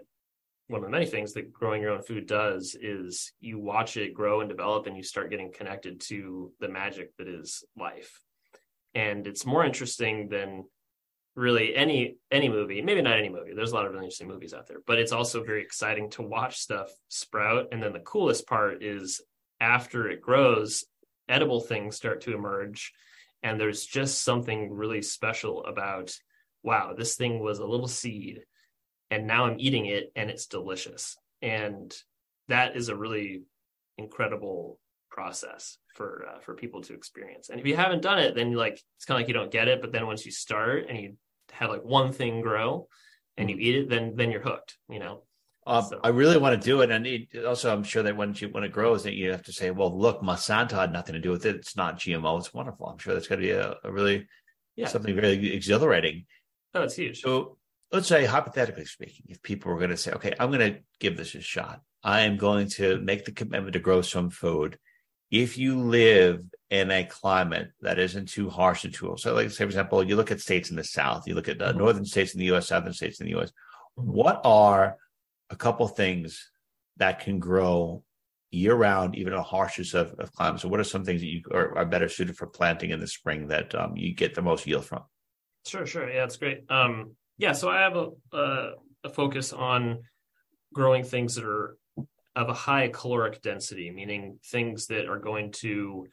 one 0.67 0.79
of 0.79 0.85
the 0.85 0.91
many 0.91 1.05
things 1.05 1.33
that 1.33 1.51
growing 1.51 1.81
your 1.81 1.91
own 1.91 2.01
food 2.01 2.27
does 2.27 2.77
is 2.79 3.33
you 3.41 3.59
watch 3.59 3.97
it 3.97 4.13
grow 4.13 4.39
and 4.39 4.49
develop 4.49 4.85
and 4.87 4.95
you 4.95 5.03
start 5.03 5.31
getting 5.31 5.51
connected 5.51 5.99
to 5.99 6.51
the 6.59 6.69
magic 6.69 7.11
that 7.17 7.27
is 7.27 7.63
life 7.77 8.21
and 8.95 9.27
it's 9.27 9.45
more 9.45 9.65
interesting 9.65 10.29
than 10.29 10.65
really 11.35 11.75
any 11.75 12.17
any 12.31 12.49
movie 12.49 12.81
maybe 12.81 13.01
not 13.01 13.17
any 13.17 13.29
movie. 13.29 13.53
There's 13.53 13.71
a 13.71 13.75
lot 13.75 13.85
of 13.85 13.91
really 13.91 14.05
interesting 14.05 14.27
movies 14.27 14.53
out 14.53 14.67
there 14.67 14.79
but 14.85 14.99
it's 14.99 15.11
also 15.11 15.43
very 15.43 15.61
exciting 15.61 16.09
to 16.11 16.21
watch 16.21 16.57
stuff 16.57 16.89
sprout. 17.07 17.67
And 17.71 17.81
then 17.81 17.93
the 17.93 17.99
coolest 17.99 18.47
part 18.47 18.83
is 18.83 19.21
after 19.61 20.09
it 20.09 20.21
grows 20.21 20.83
edible 21.27 21.61
things 21.61 21.95
start 21.95 22.21
to 22.21 22.33
emerge. 22.33 22.91
And 23.43 23.59
there's 23.59 23.85
just 23.85 24.23
something 24.23 24.71
really 24.71 25.01
special 25.01 25.63
about 25.65 26.13
wow 26.63 26.93
this 26.97 27.15
thing 27.15 27.39
was 27.39 27.59
a 27.59 27.65
little 27.65 27.87
seed 27.87 28.41
and 29.11 29.25
now 29.25 29.45
i'm 29.45 29.59
eating 29.59 29.85
it 29.85 30.11
and 30.15 30.29
it's 30.29 30.47
delicious. 30.47 31.15
And 31.41 31.95
that 32.49 32.75
is 32.75 32.89
a 32.89 32.95
really 32.95 33.43
incredible 33.97 34.79
process 35.19 35.77
for 35.95 36.25
uh, 36.29 36.39
for 36.39 36.53
people 36.55 36.81
to 36.81 36.93
experience. 36.93 37.49
And 37.49 37.59
if 37.59 37.65
you 37.67 37.75
haven't 37.75 38.01
done 38.01 38.19
it, 38.19 38.35
then 38.35 38.53
like 38.53 38.79
it's 38.95 39.05
kind 39.05 39.17
of 39.17 39.19
like 39.19 39.27
you 39.27 39.33
don't 39.33 39.51
get 39.51 39.67
it. 39.67 39.81
But 39.81 39.91
then 39.91 40.07
once 40.07 40.25
you 40.25 40.31
start 40.31 40.85
and 40.87 40.97
you 40.97 41.17
have 41.51 41.69
like 41.69 41.83
one 41.83 42.13
thing 42.13 42.41
grow 42.41 42.87
and 43.35 43.49
you 43.49 43.57
eat 43.57 43.75
it, 43.75 43.89
then 43.89 44.13
then 44.15 44.31
you're 44.31 44.47
hooked. 44.49 44.77
You 44.89 44.99
know. 44.99 45.23
Um, 45.67 45.83
so. 45.83 45.99
I 46.03 46.09
really 46.09 46.37
want 46.37 46.59
to 46.59 46.65
do 46.65 46.81
it, 46.81 46.89
and 46.89 47.05
it, 47.05 47.45
also 47.45 47.71
I'm 47.71 47.83
sure 47.83 48.01
that 48.03 48.15
when 48.15 48.33
you 48.33 48.47
when 48.49 48.63
it 48.63 48.71
grows, 48.71 49.03
that 49.03 49.13
you 49.13 49.31
have 49.31 49.43
to 49.43 49.53
say, 49.53 49.71
"Well, 49.71 49.95
look, 49.95 50.21
Monsanto 50.21 50.77
had 50.77 50.93
nothing 50.93 51.13
to 51.13 51.19
do 51.19 51.31
with 51.31 51.45
it. 51.45 51.57
It's 51.57 51.75
not 51.75 51.99
GMO. 51.99 52.39
It's 52.39 52.53
wonderful." 52.53 52.87
I'm 52.87 52.97
sure 52.97 53.13
that's 53.13 53.27
going 53.27 53.41
to 53.41 53.47
be 53.47 53.51
a, 53.51 53.75
a 53.83 53.91
really 53.91 54.25
yeah. 54.77 54.87
something 54.87 55.15
very 55.15 55.53
exhilarating. 55.53 56.25
Oh, 56.73 56.83
it's 56.83 56.95
huge. 56.95 57.21
So 57.21 57.57
let's 57.91 58.07
say, 58.07 58.25
hypothetically 58.25 58.85
speaking, 58.85 59.25
if 59.27 59.41
people 59.43 59.71
were 59.71 59.77
going 59.77 59.97
to 59.97 59.97
say, 59.97 60.13
"Okay, 60.13 60.33
I'm 60.39 60.49
going 60.49 60.73
to 60.73 60.79
give 60.99 61.17
this 61.17 61.35
a 61.35 61.41
shot. 61.41 61.81
I 62.03 62.21
am 62.21 62.37
going 62.37 62.69
to 62.79 62.99
make 63.01 63.25
the 63.25 63.33
commitment 63.33 63.73
to 63.73 63.79
grow 63.79 64.01
some 64.01 64.29
food," 64.29 64.79
if 65.31 65.57
you 65.57 65.79
live 65.79 66.43
in 66.69 66.91
a 66.91 67.03
climate 67.03 67.71
that 67.81 67.99
isn't 67.99 68.27
too 68.27 68.49
harsh 68.49 68.83
and 68.83 68.93
too 68.93 69.15
so 69.17 69.33
like 69.33 69.49
say 69.49 69.57
for 69.57 69.63
example 69.63 70.03
you 70.03 70.15
look 70.15 70.31
at 70.31 70.39
states 70.39 70.69
in 70.69 70.75
the 70.75 70.83
south 70.83 71.27
you 71.27 71.33
look 71.33 71.47
at 71.47 71.61
uh, 71.61 71.71
northern 71.71 72.05
states 72.05 72.33
in 72.33 72.39
the 72.39 72.45
us 72.45 72.67
southern 72.67 72.93
states 72.93 73.19
in 73.19 73.27
the 73.27 73.33
us 73.33 73.51
what 73.95 74.39
are 74.43 74.97
a 75.49 75.55
couple 75.55 75.87
things 75.87 76.51
that 76.97 77.19
can 77.19 77.39
grow 77.39 78.03
year 78.51 78.75
round 78.75 79.15
even 79.15 79.33
in 79.33 79.37
the 79.37 79.43
harshest 79.43 79.93
of, 79.93 80.13
of 80.19 80.31
climates 80.33 80.61
so 80.61 80.67
what 80.67 80.79
are 80.79 80.83
some 80.83 81.03
things 81.03 81.21
that 81.21 81.27
you 81.27 81.41
are, 81.51 81.77
are 81.77 81.85
better 81.85 82.09
suited 82.09 82.37
for 82.37 82.47
planting 82.47 82.91
in 82.91 82.99
the 82.99 83.07
spring 83.07 83.47
that 83.47 83.73
um, 83.75 83.95
you 83.95 84.13
get 84.13 84.33
the 84.33 84.41
most 84.41 84.65
yield 84.65 84.85
from? 84.85 85.03
Sure 85.67 85.85
sure. 85.85 86.09
Yeah 86.09 86.21
that's 86.21 86.37
great. 86.37 86.69
Um, 86.69 87.11
yeah 87.37 87.53
so 87.53 87.69
i 87.69 87.79
have 87.79 87.95
a, 87.95 88.09
a, 88.33 88.71
a 89.05 89.09
focus 89.09 89.53
on 89.53 89.99
growing 90.73 91.03
things 91.03 91.35
that 91.35 91.45
are 91.45 91.77
of 92.35 92.49
a 92.49 92.53
high 92.53 92.89
caloric 92.89 93.41
density, 93.41 93.91
meaning 93.91 94.39
things 94.45 94.87
that 94.87 95.07
are 95.07 95.19
going 95.19 95.51
to 95.51 96.07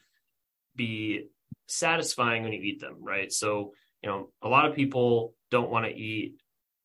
be 0.75 1.27
satisfying 1.67 2.43
when 2.43 2.53
you 2.53 2.61
eat 2.61 2.79
them, 2.79 2.97
right? 2.99 3.31
So, 3.31 3.73
you 4.01 4.09
know, 4.09 4.29
a 4.41 4.47
lot 4.47 4.65
of 4.65 4.75
people 4.75 5.33
don't 5.51 5.69
want 5.69 5.85
to 5.85 5.91
eat, 5.91 6.35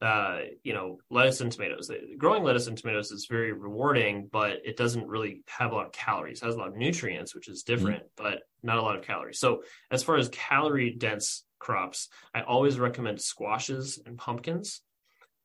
uh, 0.00 0.40
you 0.62 0.72
know, 0.72 0.98
lettuce 1.10 1.40
and 1.40 1.52
tomatoes. 1.52 1.90
Growing 2.18 2.42
lettuce 2.42 2.66
and 2.66 2.76
tomatoes 2.76 3.10
is 3.10 3.26
very 3.30 3.52
rewarding, 3.52 4.28
but 4.30 4.58
it 4.64 4.76
doesn't 4.76 5.06
really 5.06 5.42
have 5.46 5.72
a 5.72 5.74
lot 5.74 5.86
of 5.86 5.92
calories. 5.92 6.42
It 6.42 6.46
has 6.46 6.54
a 6.54 6.58
lot 6.58 6.68
of 6.68 6.76
nutrients, 6.76 7.34
which 7.34 7.48
is 7.48 7.62
different, 7.62 8.02
mm-hmm. 8.02 8.24
but 8.24 8.42
not 8.62 8.78
a 8.78 8.82
lot 8.82 8.96
of 8.96 9.04
calories. 9.04 9.38
So, 9.38 9.62
as 9.90 10.02
far 10.02 10.16
as 10.16 10.28
calorie 10.28 10.94
dense 10.96 11.44
crops, 11.58 12.08
I 12.34 12.42
always 12.42 12.78
recommend 12.78 13.20
squashes 13.20 14.00
and 14.04 14.18
pumpkins. 14.18 14.82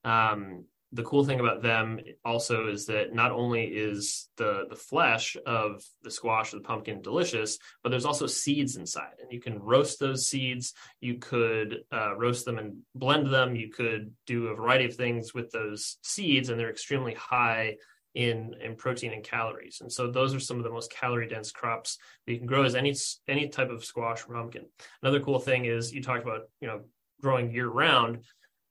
Um, 0.04 0.66
the 0.94 1.04
cool 1.04 1.26
thing 1.26 1.40
about 1.40 1.62
them 1.62 2.00
also 2.24 2.68
is 2.70 2.86
that 2.86 3.14
not 3.14 3.32
only 3.32 3.66
is 3.66 4.30
the 4.38 4.66
the 4.70 4.76
flesh 4.76 5.36
of 5.46 5.84
the 6.02 6.12
squash 6.12 6.54
or 6.54 6.58
the 6.58 6.64
pumpkin 6.64 7.02
delicious, 7.02 7.58
but 7.84 7.90
there's 7.90 8.06
also 8.06 8.26
seeds 8.26 8.78
inside, 8.78 9.16
and 9.22 9.32
you 9.32 9.42
can 9.42 9.60
roast 9.60 10.00
those 10.00 10.28
seeds. 10.28 10.74
You 11.02 11.16
could 11.16 11.80
uh, 11.92 12.16
roast 12.16 12.46
them 12.46 12.58
and 12.58 12.78
blend 12.96 13.28
them. 13.28 13.56
You 13.56 13.70
could 13.70 14.14
do 14.26 14.48
a 14.48 14.56
variety 14.56 14.86
of 14.86 14.96
things 14.96 15.34
with 15.34 15.52
those 15.52 15.98
seeds, 16.04 16.50
and 16.50 16.60
they're 16.60 16.70
extremely 16.70 17.14
high 17.16 17.76
in 18.16 18.56
in 18.62 18.76
protein 18.76 19.12
and 19.12 19.24
calories. 19.24 19.80
And 19.82 19.92
so 19.92 20.10
those 20.10 20.34
are 20.34 20.40
some 20.40 20.58
of 20.58 20.64
the 20.64 20.72
most 20.72 20.92
calorie 20.92 21.28
dense 21.28 21.52
crops 21.52 21.98
that 22.26 22.34
you 22.34 22.40
can 22.40 22.48
grow 22.48 22.64
as 22.64 22.76
any 22.76 22.96
any 23.28 23.50
type 23.50 23.70
of 23.70 23.84
squash 23.84 24.24
or 24.28 24.36
pumpkin. 24.36 24.66
Another 25.02 25.20
cool 25.20 25.40
thing 25.40 25.66
is 25.66 25.94
you 25.94 26.02
talked 26.02 26.24
about 26.24 26.44
you 26.62 26.68
know 26.68 26.82
growing 27.22 27.52
year 27.52 27.68
round. 27.68 28.24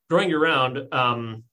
Growing 0.09 0.31
year 0.31 0.43
round. 0.43 0.93
Um, 0.93 1.45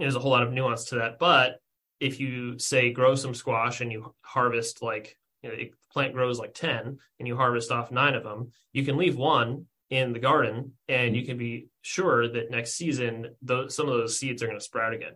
there's 0.00 0.16
a 0.16 0.20
whole 0.20 0.30
lot 0.30 0.42
of 0.42 0.52
nuance 0.52 0.86
to 0.86 0.96
that. 0.96 1.18
But 1.18 1.60
if 1.98 2.20
you 2.20 2.58
say 2.58 2.92
grow 2.92 3.14
some 3.14 3.34
squash 3.34 3.80
and 3.80 3.92
you 3.92 4.14
harvest 4.22 4.82
like 4.82 5.16
you 5.42 5.50
know, 5.50 5.56
the 5.56 5.72
plant 5.92 6.14
grows 6.14 6.38
like 6.38 6.54
10 6.54 6.98
and 7.18 7.28
you 7.28 7.36
harvest 7.36 7.70
off 7.70 7.90
nine 7.90 8.14
of 8.14 8.22
them, 8.22 8.52
you 8.72 8.84
can 8.84 8.96
leave 8.96 9.16
one 9.16 9.66
in 9.90 10.12
the 10.12 10.18
garden 10.18 10.72
and 10.88 11.16
you 11.16 11.24
can 11.24 11.36
be 11.36 11.68
sure 11.82 12.28
that 12.28 12.50
next 12.50 12.74
season 12.74 13.34
those, 13.42 13.74
some 13.74 13.88
of 13.88 13.94
those 13.94 14.18
seeds 14.18 14.42
are 14.42 14.46
going 14.46 14.58
to 14.58 14.64
sprout 14.64 14.94
again. 14.94 15.14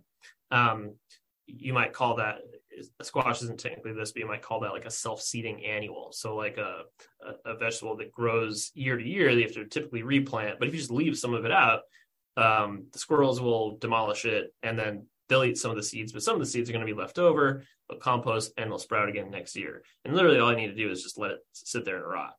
Um, 0.51 0.95
you 1.47 1.73
might 1.73 1.93
call 1.93 2.17
that 2.17 2.39
squash 3.03 3.43
isn't 3.43 3.61
technically 3.61 3.93
this, 3.93 4.13
but 4.13 4.21
you 4.21 4.29
might 4.29 4.43
call 4.43 4.61
that 4.61 4.73
like 4.73 4.85
a 4.85 4.91
self-seeding 4.91 5.65
annual. 5.65 6.11
So 6.13 6.37
like 6.37 6.57
a, 6.59 6.83
a, 7.47 7.53
a 7.53 7.57
vegetable 7.57 7.97
that 7.97 8.13
grows 8.13 8.71
year 8.75 8.97
to 8.97 9.07
year, 9.07 9.35
they 9.35 9.43
have 9.43 9.55
to 9.55 9.67
typically 9.67 10.03
replant. 10.03 10.59
But 10.59 10.69
if 10.69 10.75
you 10.75 10.81
just 10.81 10.91
leave 10.91 11.17
some 11.19 11.35
of 11.35 11.45
it 11.45 11.53
out, 11.53 11.83
um, 12.37 12.87
the 12.93 12.99
squirrels 12.99 13.41
will 13.41 13.77
demolish 13.79 14.25
it 14.25 14.53
and 14.63 14.79
then 14.79 15.07
they'll 15.29 15.45
eat 15.45 15.59
some 15.59 15.71
of 15.71 15.77
the 15.77 15.83
seeds, 15.83 16.13
but 16.13 16.23
some 16.23 16.35
of 16.35 16.41
the 16.41 16.47
seeds 16.47 16.69
are 16.69 16.73
going 16.73 16.87
to 16.87 16.93
be 16.93 16.99
left 16.99 17.19
over, 17.19 17.65
they'll 17.89 17.99
compost, 17.99 18.53
and 18.57 18.71
they'll 18.71 18.79
sprout 18.79 19.09
again 19.09 19.31
next 19.31 19.57
year. 19.57 19.83
And 20.05 20.15
literally, 20.15 20.39
all 20.39 20.51
I 20.51 20.55
need 20.55 20.69
to 20.69 20.75
do 20.75 20.91
is 20.91 21.03
just 21.03 21.19
let 21.19 21.33
it 21.33 21.41
sit 21.53 21.85
there 21.85 21.97
and 21.97 22.07
rot. 22.07 22.35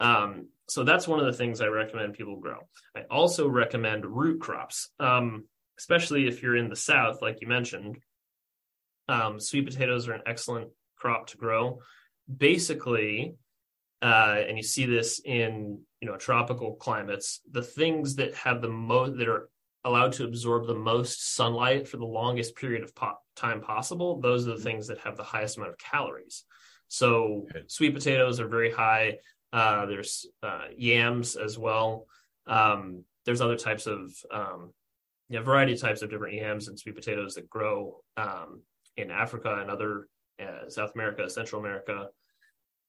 Um, 0.00 0.48
so 0.68 0.82
that's 0.82 1.06
one 1.06 1.20
of 1.20 1.26
the 1.26 1.32
things 1.32 1.60
I 1.60 1.66
recommend 1.66 2.14
people 2.14 2.36
grow. 2.36 2.58
I 2.96 3.02
also 3.10 3.48
recommend 3.48 4.06
root 4.06 4.40
crops, 4.40 4.88
um, 4.98 5.44
especially 5.78 6.26
if 6.26 6.42
you're 6.42 6.56
in 6.56 6.68
the 6.68 6.76
South, 6.76 7.20
like 7.22 7.40
you 7.40 7.48
mentioned. 7.48 7.98
Um, 9.08 9.38
sweet 9.38 9.66
potatoes 9.66 10.08
are 10.08 10.14
an 10.14 10.22
excellent 10.26 10.70
crop 10.96 11.26
to 11.28 11.36
grow. 11.36 11.80
Basically, 12.34 13.34
uh, 14.02 14.42
and 14.46 14.56
you 14.56 14.62
see 14.62 14.86
this 14.86 15.20
in 15.24 15.78
you 16.00 16.08
know 16.08 16.16
tropical 16.16 16.74
climates 16.74 17.40
the 17.50 17.62
things 17.62 18.16
that 18.16 18.34
have 18.34 18.60
the 18.60 18.68
most 18.68 19.16
that 19.18 19.28
are 19.28 19.48
allowed 19.84 20.12
to 20.12 20.24
absorb 20.24 20.66
the 20.66 20.74
most 20.74 21.34
sunlight 21.34 21.88
for 21.88 21.96
the 21.96 22.04
longest 22.04 22.54
period 22.56 22.82
of 22.82 22.94
po- 22.94 23.18
time 23.36 23.60
possible 23.60 24.20
those 24.20 24.46
are 24.46 24.56
the 24.56 24.62
things 24.62 24.86
that 24.86 24.98
have 24.98 25.16
the 25.16 25.22
highest 25.22 25.56
amount 25.56 25.70
of 25.70 25.78
calories 25.78 26.44
so 26.88 27.46
okay. 27.50 27.64
sweet 27.66 27.94
potatoes 27.94 28.40
are 28.40 28.48
very 28.48 28.70
high 28.70 29.16
uh, 29.52 29.86
there's 29.86 30.26
uh, 30.42 30.66
yams 30.76 31.36
as 31.36 31.58
well 31.58 32.06
um, 32.46 33.04
there's 33.24 33.40
other 33.40 33.56
types 33.56 33.86
of 33.86 34.12
um, 34.32 34.72
variety 35.30 35.72
of 35.72 35.80
types 35.80 36.02
of 36.02 36.10
different 36.10 36.34
yams 36.34 36.68
and 36.68 36.78
sweet 36.78 36.94
potatoes 36.94 37.34
that 37.34 37.48
grow 37.48 38.02
um, 38.16 38.60
in 38.96 39.10
Africa 39.10 39.58
and 39.60 39.70
other 39.70 40.08
uh, 40.40 40.68
South 40.68 40.92
America, 40.94 41.28
Central 41.30 41.60
America. 41.60 42.08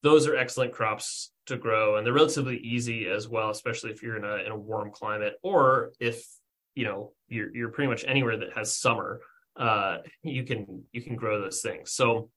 Those 0.04 0.28
are 0.28 0.36
excellent 0.36 0.74
crops 0.74 1.32
to 1.48 1.58
grow, 1.58 1.96
and 1.96 2.06
they're 2.06 2.14
relatively 2.14 2.58
easy 2.58 3.08
as 3.08 3.28
well, 3.28 3.50
especially 3.50 3.92
if 3.92 4.04
you're 4.04 4.18
in 4.18 4.26
a 4.26 4.36
in 4.46 4.52
a 4.52 4.58
warm 4.58 4.92
climate, 4.92 5.36
or 5.42 5.94
if 6.00 6.26
you 6.76 6.86
know 6.86 7.14
you're 7.28 7.56
you're 7.56 7.70
pretty 7.70 7.90
much 7.90 8.06
anywhere 8.08 8.38
that 8.38 8.54
has 8.54 8.76
summer. 8.76 9.22
Uh, 9.56 9.98
you 10.24 10.44
can 10.44 10.84
you 10.92 11.02
can 11.02 11.16
grow 11.16 11.42
those 11.42 11.62
things. 11.62 11.92
So 11.92 12.30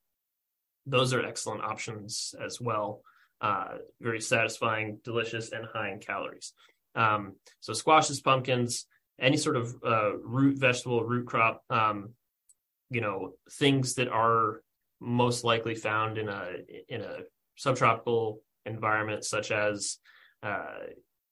those 0.87 1.13
are 1.13 1.25
excellent 1.25 1.63
options 1.63 2.35
as 2.43 2.61
well. 2.61 3.03
Uh, 3.41 3.79
very 4.01 4.21
satisfying, 4.21 4.99
delicious, 5.05 5.53
and 5.53 5.67
high 5.67 5.91
in 5.91 5.99
calories. 5.99 6.53
Um, 6.95 7.35
so 7.61 7.73
squashes, 7.73 8.21
pumpkins, 8.21 8.87
any 9.21 9.37
sort 9.37 9.57
of 9.57 9.75
uh, 9.85 10.17
root 10.19 10.59
vegetable, 10.59 11.05
root 11.05 11.27
crop, 11.27 11.63
um, 11.69 12.11
you 12.91 13.01
know, 13.01 13.33
things 13.53 13.95
that 13.95 14.09
are 14.09 14.63
most 15.01 15.45
likely 15.45 15.75
found 15.75 16.17
in 16.17 16.29
a 16.29 16.53
in 16.89 17.03
a 17.03 17.19
subtropical 17.57 18.41
environments 18.65 19.29
such 19.29 19.51
as 19.51 19.99
uh, 20.43 20.79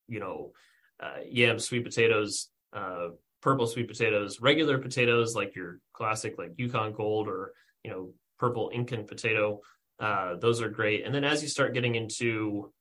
you 0.08 0.20
know, 0.20 0.52
uh, 1.00 1.20
yams, 1.28 1.64
sweet 1.64 1.84
potatoes, 1.84 2.48
uh, 2.72 3.08
purple 3.42 3.66
sweet 3.66 3.88
potatoes, 3.88 4.40
regular 4.40 4.78
potatoes 4.78 5.34
like 5.34 5.54
your 5.54 5.78
classic 5.92 6.36
like 6.38 6.52
Yukon 6.56 6.92
Gold 6.92 7.28
or 7.28 7.52
you 7.82 7.90
know 7.90 8.12
purple 8.38 8.70
Incan 8.72 9.06
potato. 9.06 9.60
Uh, 10.00 10.34
those 10.36 10.60
are 10.60 10.68
great. 10.68 11.04
And 11.04 11.14
then 11.14 11.24
as 11.24 11.42
you 11.42 11.48
start 11.48 11.74
getting 11.74 11.94
into 11.94 12.72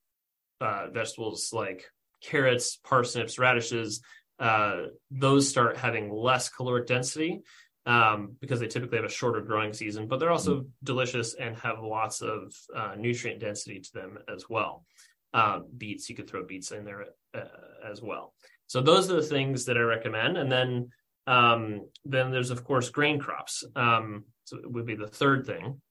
uh, 0.61 0.87
vegetables 0.91 1.51
like 1.53 1.85
carrots, 2.21 2.77
parsnips, 2.77 3.37
radishes, 3.37 4.01
uh, 4.39 4.83
those 5.11 5.47
start 5.47 5.77
having 5.77 6.11
less 6.11 6.49
caloric 6.49 6.87
density 6.87 7.41
um, 7.85 8.35
because 8.39 8.59
they 8.59 8.67
typically 8.67 8.97
have 8.97 9.05
a 9.05 9.09
shorter 9.09 9.41
growing 9.41 9.73
season, 9.73 10.07
but 10.07 10.19
they're 10.19 10.31
also 10.31 10.61
mm. 10.61 10.67
delicious 10.83 11.35
and 11.35 11.57
have 11.57 11.81
lots 11.81 12.21
of 12.21 12.53
uh, 12.75 12.95
nutrient 12.97 13.39
density 13.39 13.79
to 13.79 13.93
them 13.93 14.17
as 14.33 14.45
well. 14.49 14.85
Um, 15.33 15.65
beets, 15.77 16.09
you 16.09 16.15
could 16.15 16.29
throw 16.29 16.45
beets 16.45 16.71
in 16.71 16.85
there 16.85 17.05
uh, 17.33 17.89
as 17.89 18.01
well. 18.01 18.33
So 18.67 18.81
those 18.81 19.11
are 19.11 19.15
the 19.15 19.23
things 19.23 19.65
that 19.65 19.77
I 19.77 19.81
recommend. 19.81 20.37
And 20.37 20.51
then 20.51 20.89
um, 21.25 21.87
then 22.05 22.31
there's 22.31 22.51
of 22.51 22.63
course 22.63 22.89
grain 22.89 23.19
crops. 23.19 23.63
Um, 23.75 24.25
so 24.45 24.57
it 24.57 24.71
would 24.71 24.85
be 24.85 24.95
the 24.95 25.07
third 25.07 25.45
thing. 25.45 25.81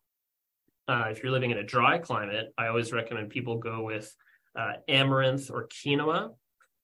Uh, 0.89 1.07
if 1.11 1.23
you're 1.23 1.33
living 1.33 1.51
in 1.51 1.59
a 1.59 1.63
dry 1.65 1.99
climate, 1.99 2.53
I 2.59 2.67
always 2.67 2.93
recommend 2.93 3.31
people 3.31 3.59
go 3.59 3.83
with 3.83 4.15
uh, 4.59 4.75
amaranth 4.89 5.51
or 5.51 5.69
quinoa. 5.69 6.35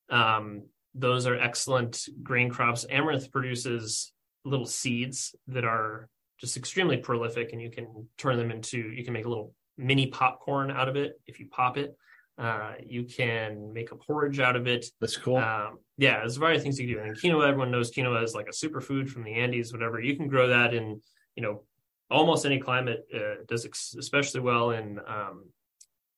Um, 0.09 0.65
those 0.95 1.27
are 1.27 1.39
excellent 1.39 2.01
grain 2.23 2.49
crops. 2.49 2.87
Amaranth 2.89 3.31
produces 3.31 4.13
little 4.45 4.67
seeds 4.67 5.35
that 5.49 5.65
are 5.65 6.09
just 6.41 6.57
extremely 6.57 6.97
prolific, 6.97 7.53
and 7.53 7.61
you 7.61 7.71
can 7.71 8.09
turn 8.17 8.37
them 8.37 8.51
into, 8.51 8.79
you 8.79 9.05
can 9.05 9.13
make 9.13 9.25
a 9.25 9.29
little 9.29 9.53
mini 9.77 10.07
popcorn 10.07 10.71
out 10.71 10.89
of 10.89 10.97
it 10.97 11.21
if 11.27 11.41
you 11.41 11.47
pop 11.49 11.77
it. 11.77 11.97
Uh, 12.39 12.75
you 12.87 13.03
can 13.03 13.73
make 13.73 13.91
a 13.91 13.97
porridge 13.97 14.39
out 14.39 14.55
of 14.55 14.69
it. 14.69 14.87
That's 15.01 15.17
cool. 15.17 15.39
Um, 15.39 15.79
yeah, 15.97 16.19
there's 16.19 16.37
a 16.37 16.41
variety 16.41 16.59
of 16.59 16.63
things 16.63 16.79
you 16.79 16.87
can 16.87 16.97
do. 16.97 17.03
And 17.03 17.17
quinoa, 17.17 17.49
everyone 17.49 17.73
knows 17.73 17.91
quinoa 17.91 18.23
is 18.23 18.35
like 18.35 18.47
a 18.47 18.53
superfood 18.53 19.09
from 19.09 19.25
the 19.25 19.35
Andes, 19.35 19.73
whatever. 19.73 20.01
You 20.01 20.17
can 20.17 20.29
grow 20.29 20.47
that 20.49 20.73
in, 20.73 21.01
you 21.35 21.43
know, 21.43 21.65
almost 22.11 22.47
any 22.47 22.61
climate. 22.61 23.05
Uh, 23.13 23.43
does 23.49 23.67
ex- 23.67 23.97
especially 23.99 24.41
well 24.41 24.71
in, 24.71 25.01
um, 25.07 25.47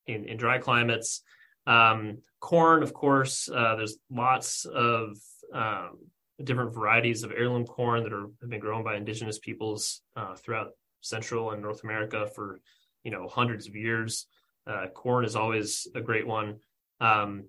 in 0.06 0.26
in 0.26 0.36
dry 0.36 0.58
climates. 0.58 1.22
Um, 1.66 2.18
corn, 2.40 2.82
of 2.82 2.92
course, 2.92 3.48
uh, 3.48 3.76
there's 3.76 3.96
lots 4.10 4.66
of 4.66 5.16
um, 5.54 5.98
different 6.44 6.75
varieties 6.75 7.23
of 7.23 7.32
heirloom 7.32 7.66
corn 7.66 8.02
that 8.04 8.12
are 8.12 8.26
have 8.40 8.50
been 8.50 8.61
grown 8.61 8.85
by 8.85 8.97
indigenous 8.97 9.38
peoples 9.38 10.02
uh, 10.16 10.35
throughout 10.35 10.70
Central 11.00 11.50
and 11.50 11.62
North 11.62 11.85
America 11.85 12.28
for 12.35 12.61
you 13.04 13.10
know 13.10 13.28
hundreds 13.28 13.67
of 13.67 13.75
years. 13.75 14.26
Uh, 14.67 14.86
corn 14.88 15.25
is 15.25 15.36
always 15.36 15.86
a 15.95 16.00
great 16.00 16.26
one. 16.26 16.58
Um, 17.00 17.45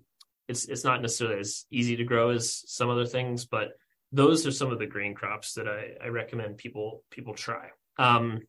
it's 0.48 0.66
it's 0.66 0.84
not 0.84 1.02
necessarily 1.02 1.40
as 1.40 1.64
easy 1.70 1.96
to 1.96 2.04
grow 2.04 2.30
as 2.30 2.62
some 2.66 2.90
other 2.90 3.06
things, 3.06 3.44
but 3.44 3.72
those 4.12 4.46
are 4.46 4.52
some 4.52 4.70
of 4.70 4.78
the 4.78 4.86
grain 4.86 5.14
crops 5.14 5.54
that 5.54 5.66
I, 5.66 6.04
I 6.04 6.08
recommend 6.08 6.58
people 6.58 7.04
people 7.10 7.34
try. 7.34 7.68
Um, 7.98 8.40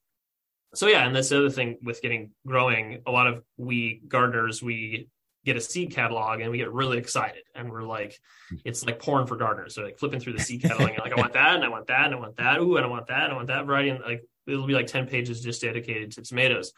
so 0.73 0.87
yeah, 0.87 1.05
and 1.05 1.15
that's 1.15 1.29
the 1.29 1.37
other 1.37 1.49
thing 1.49 1.77
with 1.83 2.01
getting 2.01 2.31
growing. 2.45 3.01
A 3.05 3.11
lot 3.11 3.27
of 3.27 3.43
we 3.57 4.01
gardeners 4.07 4.63
we 4.63 5.07
get 5.45 5.57
a 5.57 5.61
seed 5.61 5.91
catalog 5.91 6.39
and 6.39 6.51
we 6.51 6.57
get 6.57 6.71
really 6.71 6.97
excited 6.97 7.43
and 7.53 7.69
we're 7.69 7.83
like 7.83 8.19
it's 8.63 8.85
like 8.85 8.99
porn 8.99 9.27
for 9.27 9.35
gardeners. 9.35 9.75
So 9.75 9.83
like 9.83 9.97
flipping 9.97 10.19
through 10.19 10.33
the 10.33 10.41
seed 10.41 10.61
catalog 10.61 10.89
and 10.89 10.99
like 10.99 11.11
i 11.11 11.19
want 11.19 11.33
that 11.33 11.55
and 11.55 11.63
i 11.63 11.69
want 11.69 11.87
that 11.87 12.05
and 12.05 12.15
i 12.15 12.19
want 12.19 12.37
that. 12.37 12.59
Ooh 12.59 12.77
and 12.77 12.85
i 12.85 12.89
want 12.89 13.07
that 13.07 13.23
and 13.23 13.33
i 13.33 13.35
want 13.35 13.47
that 13.47 13.65
variety. 13.65 13.89
And 13.89 13.99
like 14.01 14.23
it'll 14.47 14.67
be 14.67 14.73
like 14.73 14.87
10 14.87 15.07
pages 15.07 15.41
just 15.41 15.61
dedicated 15.61 16.13
to 16.13 16.21
tomatoes. 16.21 16.71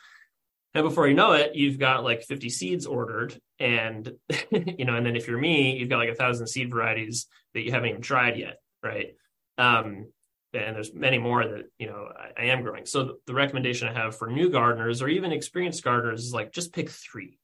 And 0.74 0.84
before 0.84 1.08
you 1.08 1.14
know 1.14 1.34
it 1.34 1.56
you've 1.56 1.80
got 1.80 2.04
like 2.04 2.24
50 2.24 2.50
seeds 2.50 2.86
ordered 2.86 3.40
and 3.60 4.12
you 4.52 4.86
know 4.86 4.96
and 4.96 5.06
then 5.06 5.16
if 5.16 5.28
you're 5.28 5.38
me 5.38 5.78
you've 5.78 5.90
got 5.90 6.00
like 6.00 6.10
a 6.10 6.16
thousand 6.16 6.48
seed 6.48 6.72
varieties 6.72 7.28
that 7.54 7.62
you 7.62 7.72
haven't 7.72 7.90
even 7.90 8.02
tried 8.02 8.38
yet 8.38 8.58
right? 8.84 9.16
Um 9.58 10.08
and 10.54 10.74
there's 10.74 10.94
many 10.94 11.18
more 11.18 11.46
that 11.46 11.66
you 11.78 11.86
know 11.86 12.08
I, 12.18 12.44
I 12.44 12.46
am 12.46 12.64
growing. 12.64 12.88
So 12.88 13.18
the 13.28 13.34
recommendation 13.36 13.88
i 13.90 13.94
have 13.94 14.18
for 14.18 14.28
new 14.28 14.50
gardeners 14.50 15.04
or 15.04 15.08
even 15.08 15.32
experienced 15.32 15.84
gardeners 15.84 16.26
is 16.26 16.34
like 16.34 16.52
just 16.52 16.74
pick 16.74 16.90
three. 16.90 17.38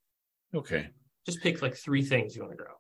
Okay 0.56 0.90
just 1.26 1.42
pick 1.42 1.62
like 1.62 1.76
three 1.76 2.04
things 2.04 2.36
you 2.36 2.42
want 2.42 2.54
to 2.54 2.58
grow. 2.58 2.74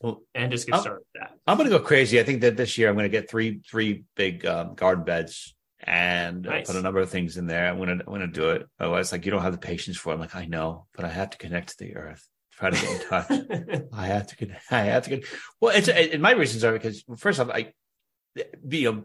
Well, 0.00 0.22
and 0.34 0.50
just 0.52 0.66
get 0.66 0.76
I'm, 0.76 0.80
started 0.80 1.00
with 1.00 1.22
that. 1.22 1.32
I'm 1.46 1.56
going 1.56 1.68
to 1.68 1.76
go 1.76 1.82
crazy. 1.82 2.20
I 2.20 2.22
think 2.22 2.42
that 2.42 2.56
this 2.56 2.78
year 2.78 2.88
I'm 2.88 2.94
going 2.94 3.04
to 3.04 3.08
get 3.08 3.28
three 3.28 3.60
three 3.68 4.04
big 4.14 4.46
um, 4.46 4.74
garden 4.74 5.04
beds 5.04 5.54
and 5.80 6.42
nice. 6.42 6.66
put 6.66 6.76
a 6.76 6.82
number 6.82 7.00
of 7.00 7.10
things 7.10 7.36
in 7.36 7.46
there. 7.46 7.68
I'm 7.68 7.76
going 7.76 7.88
to 7.98 8.04
I'm 8.04 8.12
going 8.12 8.20
to 8.20 8.26
do 8.28 8.50
it. 8.50 8.66
Otherwise, 8.78 9.10
like 9.10 9.24
you 9.24 9.32
don't 9.32 9.42
have 9.42 9.52
the 9.52 9.58
patience 9.58 9.96
for. 9.96 10.10
it. 10.10 10.14
I'm 10.14 10.20
like 10.20 10.36
I 10.36 10.46
know, 10.46 10.86
but 10.94 11.04
I 11.04 11.08
have 11.08 11.30
to 11.30 11.38
connect 11.38 11.70
to 11.70 11.84
the 11.84 11.96
earth. 11.96 12.26
Try 12.52 12.70
to 12.70 12.80
get 12.80 13.02
in 13.02 13.08
touch. 13.08 13.86
I 13.92 14.06
have 14.06 14.26
to 14.28 14.36
get. 14.36 14.50
I 14.70 14.80
have 14.82 15.04
to 15.04 15.10
get. 15.10 15.24
Well, 15.60 15.76
it's 15.76 15.88
and 15.88 16.22
my 16.22 16.32
reasons 16.32 16.64
are 16.64 16.72
because 16.72 17.04
first 17.16 17.40
off, 17.40 17.50
I, 17.50 17.72
you 18.68 18.92
know, 18.92 19.04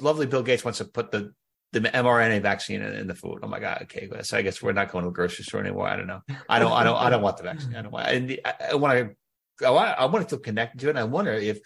lovely 0.00 0.26
Bill 0.26 0.42
Gates 0.42 0.64
wants 0.64 0.78
to 0.78 0.84
put 0.84 1.10
the 1.10 1.32
the 1.72 1.80
mRNA 1.80 2.42
vaccine 2.42 2.82
in, 2.82 2.92
in, 2.92 3.06
the 3.06 3.14
food. 3.14 3.40
Oh 3.42 3.48
my 3.48 3.58
god! 3.58 3.80
Okay, 3.82 4.08
so 4.22 4.36
I 4.36 4.42
guess 4.42 4.62
we're 4.62 4.72
not 4.72 4.92
going 4.92 5.04
to 5.04 5.08
a 5.08 5.12
grocery 5.12 5.44
store 5.44 5.60
anymore. 5.60 5.88
I 5.88 5.96
don't 5.96 6.06
know. 6.06 6.20
I 6.48 6.58
don't. 6.58 6.72
I 6.72 6.84
don't. 6.84 6.96
I 6.96 7.10
don't 7.10 7.22
want 7.22 7.38
the 7.38 7.44
vaccine. 7.44 7.74
I 7.74 7.82
don't 7.82 7.92
want. 7.92 8.08
And 8.08 8.38
I, 8.44 8.54
I 8.72 8.74
want 8.74 8.98
to. 8.98 9.66
I 9.66 9.70
want. 9.70 9.98
I 9.98 10.04
want 10.06 10.28
to 10.28 10.28
feel 10.28 10.38
connected 10.38 10.80
to 10.80 10.88
it. 10.88 10.90
And 10.90 10.98
I 10.98 11.04
wonder 11.04 11.32
if, 11.32 11.60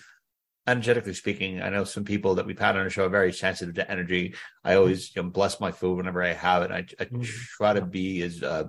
energetically 0.66 1.14
speaking, 1.14 1.60
I 1.60 1.70
know 1.70 1.82
some 1.82 2.04
people 2.04 2.36
that 2.36 2.46
we've 2.46 2.58
had 2.58 2.76
on 2.76 2.84
the 2.84 2.90
show 2.90 3.06
are 3.06 3.10
very 3.10 3.32
sensitive 3.32 3.74
to 3.74 3.90
energy. 3.90 4.36
I 4.64 4.76
always 4.76 5.14
you 5.14 5.22
know, 5.22 5.28
bless 5.28 5.58
my 5.60 5.72
food 5.72 5.96
whenever 5.96 6.22
I 6.22 6.34
have 6.34 6.62
it. 6.62 6.70
I, 6.70 6.78
I 6.78 7.04
mm-hmm. 7.04 7.22
try 7.56 7.72
to 7.72 7.82
be 7.82 8.22
as. 8.22 8.42
Uh, 8.42 8.64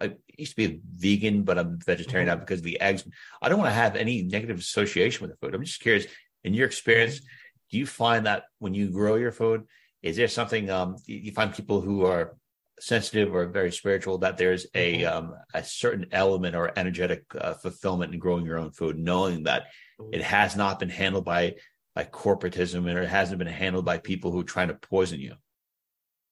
I 0.00 0.14
used 0.36 0.52
to 0.52 0.56
be 0.56 0.64
a 0.64 0.80
vegan, 0.96 1.44
but 1.44 1.58
I'm 1.58 1.78
vegetarian 1.78 2.28
mm-hmm. 2.28 2.38
now 2.38 2.44
because 2.44 2.60
of 2.60 2.64
the 2.64 2.80
eggs. 2.80 3.04
I 3.40 3.48
don't 3.48 3.58
want 3.58 3.70
to 3.70 3.74
have 3.74 3.96
any 3.96 4.22
negative 4.22 4.58
association 4.58 5.22
with 5.22 5.30
the 5.30 5.36
food. 5.38 5.54
I'm 5.54 5.64
just 5.64 5.80
curious. 5.80 6.06
In 6.44 6.54
your 6.54 6.66
experience, 6.66 7.16
mm-hmm. 7.16 7.26
do 7.70 7.78
you 7.78 7.86
find 7.86 8.26
that 8.26 8.44
when 8.58 8.74
you 8.74 8.90
grow 8.90 9.14
your 9.16 9.32
food? 9.32 9.64
Is 10.02 10.16
there 10.16 10.28
something 10.28 10.70
um, 10.70 10.96
you 11.06 11.32
find 11.32 11.52
people 11.52 11.80
who 11.80 12.04
are 12.04 12.36
sensitive 12.80 13.34
or 13.34 13.46
very 13.46 13.72
spiritual 13.72 14.18
that 14.18 14.36
there's 14.36 14.66
a 14.74 15.02
mm-hmm. 15.02 15.16
um, 15.16 15.34
a 15.54 15.64
certain 15.64 16.06
element 16.12 16.54
or 16.54 16.72
energetic 16.76 17.24
uh, 17.36 17.54
fulfillment 17.54 18.12
in 18.12 18.20
growing 18.20 18.46
your 18.46 18.58
own 18.58 18.70
food, 18.70 18.98
knowing 18.98 19.44
that 19.44 19.66
it 20.12 20.22
has 20.22 20.56
not 20.56 20.78
been 20.78 20.88
handled 20.88 21.24
by 21.24 21.54
by 21.94 22.04
corporatism 22.04 22.88
and 22.88 22.98
it 22.98 23.08
hasn't 23.08 23.38
been 23.38 23.48
handled 23.48 23.84
by 23.84 23.98
people 23.98 24.30
who 24.30 24.40
are 24.40 24.44
trying 24.44 24.68
to 24.68 24.74
poison 24.74 25.18
you. 25.20 25.34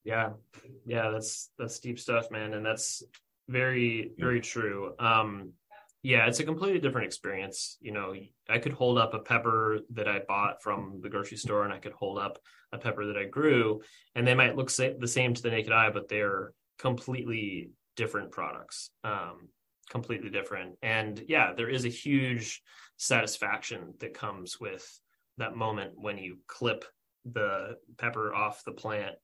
Yeah, 0.04 0.30
yeah, 0.86 1.10
that's 1.10 1.50
that's 1.58 1.80
deep 1.80 1.98
stuff, 1.98 2.30
man, 2.30 2.54
and 2.54 2.64
that's 2.64 3.02
very 3.48 4.12
very 4.16 4.40
true. 4.40 4.94
Um, 4.98 5.52
yeah, 6.06 6.28
it's 6.28 6.38
a 6.38 6.44
completely 6.44 6.78
different 6.78 7.08
experience. 7.08 7.78
You 7.80 7.90
know, 7.90 8.14
I 8.48 8.58
could 8.58 8.72
hold 8.72 8.96
up 8.96 9.12
a 9.12 9.18
pepper 9.18 9.80
that 9.94 10.06
I 10.06 10.20
bought 10.20 10.62
from 10.62 11.00
the 11.02 11.08
grocery 11.08 11.36
store 11.36 11.64
and 11.64 11.72
I 11.72 11.78
could 11.78 11.94
hold 11.94 12.16
up 12.16 12.38
a 12.70 12.78
pepper 12.78 13.06
that 13.06 13.16
I 13.16 13.24
grew, 13.24 13.82
and 14.14 14.24
they 14.24 14.34
might 14.34 14.54
look 14.54 14.70
the 14.70 15.08
same 15.08 15.34
to 15.34 15.42
the 15.42 15.50
naked 15.50 15.72
eye, 15.72 15.90
but 15.90 16.08
they're 16.08 16.52
completely 16.78 17.70
different 17.96 18.30
products. 18.30 18.90
Um, 19.02 19.48
completely 19.90 20.30
different. 20.30 20.76
And 20.80 21.24
yeah, 21.26 21.52
there 21.56 21.68
is 21.68 21.84
a 21.84 21.88
huge 21.88 22.62
satisfaction 22.98 23.94
that 23.98 24.14
comes 24.14 24.60
with 24.60 24.86
that 25.38 25.56
moment 25.56 25.94
when 25.96 26.18
you 26.18 26.38
clip 26.46 26.84
the 27.32 27.78
pepper 27.98 28.32
off 28.32 28.62
the 28.64 28.70
plant. 28.70 29.16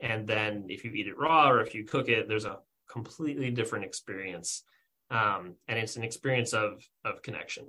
And 0.00 0.26
then 0.26 0.64
if 0.70 0.82
you 0.82 0.92
eat 0.92 1.08
it 1.08 1.18
raw 1.18 1.50
or 1.50 1.60
if 1.60 1.74
you 1.74 1.84
cook 1.84 2.08
it, 2.08 2.26
there's 2.26 2.46
a 2.46 2.60
completely 2.90 3.50
different 3.50 3.84
experience 3.84 4.62
um, 5.12 5.54
and 5.68 5.78
it's 5.78 5.96
an 5.96 6.02
experience 6.02 6.52
of 6.54 6.82
of 7.04 7.22
connection. 7.22 7.66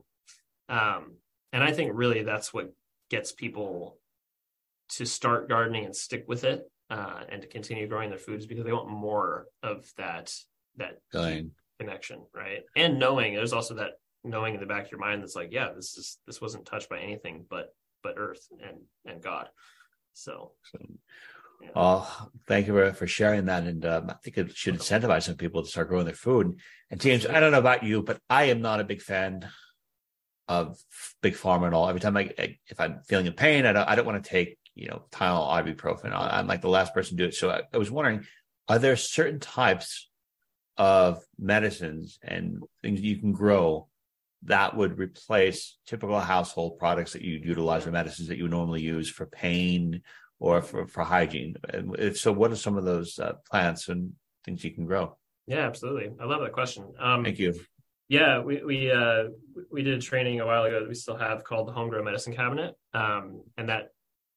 Um, 0.69 1.17
and 1.51 1.63
I 1.63 1.71
think 1.71 1.91
really 1.93 2.23
that's 2.23 2.53
what 2.53 2.73
gets 3.09 3.31
people 3.31 3.97
to 4.89 5.05
start 5.05 5.49
gardening 5.49 5.85
and 5.85 5.95
stick 5.95 6.25
with 6.27 6.45
it 6.45 6.71
uh, 6.89 7.21
and 7.29 7.41
to 7.41 7.47
continue 7.47 7.87
growing 7.87 8.09
their 8.09 8.17
foods 8.17 8.45
because 8.45 8.63
they 8.63 8.71
want 8.71 8.89
more 8.89 9.47
of 9.61 9.91
that 9.97 10.33
that 10.77 10.99
connection, 11.79 12.21
right? 12.33 12.63
And 12.75 12.97
knowing 12.97 13.35
there's 13.35 13.53
also 13.53 13.75
that 13.75 13.91
knowing 14.23 14.53
in 14.53 14.59
the 14.59 14.65
back 14.65 14.85
of 14.85 14.91
your 14.91 14.99
mind 14.99 15.21
that's 15.21 15.35
like, 15.35 15.51
yeah, 15.51 15.71
this 15.75 15.97
is 15.97 16.17
this 16.25 16.41
wasn't 16.41 16.65
touched 16.65 16.89
by 16.89 16.99
anything 16.99 17.45
but 17.49 17.75
but 18.01 18.15
earth 18.17 18.47
and 18.61 18.77
and 19.05 19.21
God. 19.21 19.49
So, 20.13 20.51
yeah. 21.61 21.69
oh, 21.75 22.29
thank 22.47 22.67
you 22.67 22.73
for, 22.73 22.93
for 22.93 23.07
sharing 23.07 23.45
that. 23.45 23.63
And 23.63 23.85
um, 23.85 24.09
I 24.09 24.15
think 24.23 24.37
it 24.37 24.55
should 24.55 24.75
incentivize 24.75 25.23
some 25.23 25.35
people 25.35 25.63
to 25.63 25.69
start 25.69 25.89
growing 25.89 26.05
their 26.05 26.13
food. 26.13 26.59
And 26.89 26.99
James, 26.99 27.25
I 27.25 27.39
don't 27.39 27.51
know 27.51 27.59
about 27.59 27.83
you, 27.83 28.03
but 28.03 28.19
I 28.29 28.45
am 28.45 28.61
not 28.61 28.79
a 28.79 28.85
big 28.85 29.01
fan 29.01 29.47
of 30.47 30.77
big 31.21 31.35
pharma 31.35 31.67
at 31.67 31.73
all. 31.73 31.87
Every 31.87 32.01
time 32.01 32.17
I, 32.17 32.31
if 32.37 32.79
I'm 32.79 33.01
feeling 33.07 33.25
in 33.25 33.33
pain, 33.33 33.65
I 33.65 33.73
don't, 33.73 33.89
I 33.89 33.95
don't 33.95 34.05
want 34.05 34.23
to 34.23 34.29
take, 34.29 34.57
you 34.75 34.87
know, 34.87 35.03
Tylenol, 35.11 35.63
ibuprofen. 35.63 36.11
I'm 36.13 36.47
like 36.47 36.61
the 36.61 36.69
last 36.69 36.93
person 36.93 37.17
to 37.17 37.23
do 37.23 37.27
it. 37.29 37.35
So 37.35 37.49
I, 37.49 37.61
I 37.73 37.77
was 37.77 37.91
wondering, 37.91 38.25
are 38.67 38.79
there 38.79 38.95
certain 38.95 39.39
types 39.39 40.09
of 40.77 41.23
medicines 41.37 42.19
and 42.23 42.63
things 42.81 43.01
you 43.01 43.17
can 43.17 43.31
grow 43.31 43.87
that 44.45 44.75
would 44.75 44.99
replace 44.99 45.77
typical 45.85 46.19
household 46.19 46.77
products 46.77 47.13
that 47.13 47.21
you 47.21 47.39
utilize 47.43 47.87
or 47.87 47.91
medicines 47.91 48.27
that 48.27 48.37
you 48.37 48.47
normally 48.47 48.81
use 48.81 49.09
for 49.09 49.25
pain 49.25 50.01
or 50.39 50.61
for, 50.61 50.87
for 50.87 51.03
hygiene. 51.03 51.55
If 51.97 52.19
so, 52.19 52.31
what 52.31 52.51
are 52.51 52.55
some 52.55 52.77
of 52.77 52.85
those 52.85 53.19
uh, 53.19 53.33
plants 53.49 53.89
and 53.89 54.13
things 54.43 54.63
you 54.63 54.71
can 54.71 54.85
grow? 54.85 55.17
Yeah, 55.47 55.65
absolutely. 55.65 56.11
I 56.19 56.25
love 56.25 56.41
that 56.41 56.53
question. 56.53 56.93
Um, 56.99 57.23
Thank 57.23 57.39
you. 57.39 57.53
Yeah, 58.09 58.41
we 58.41 58.63
we 58.63 58.91
uh, 58.91 59.25
we 59.71 59.81
did 59.81 59.97
a 59.97 60.01
training 60.01 60.41
a 60.41 60.45
while 60.45 60.63
ago 60.63 60.81
that 60.81 60.89
we 60.89 60.95
still 60.95 61.15
have 61.15 61.43
called 61.43 61.67
the 61.67 61.71
Homegrown 61.71 62.05
Medicine 62.05 62.35
Cabinet, 62.35 62.75
um, 62.93 63.41
and 63.57 63.69
that 63.69 63.89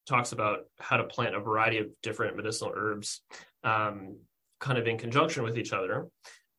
talks 0.06 0.32
about 0.32 0.60
how 0.78 0.96
to 0.96 1.04
plant 1.04 1.34
a 1.34 1.40
variety 1.40 1.78
of 1.78 1.88
different 2.02 2.36
medicinal 2.36 2.72
herbs, 2.74 3.22
um, 3.64 4.18
kind 4.60 4.78
of 4.78 4.86
in 4.86 4.96
conjunction 4.96 5.42
with 5.42 5.58
each 5.58 5.72
other, 5.72 6.06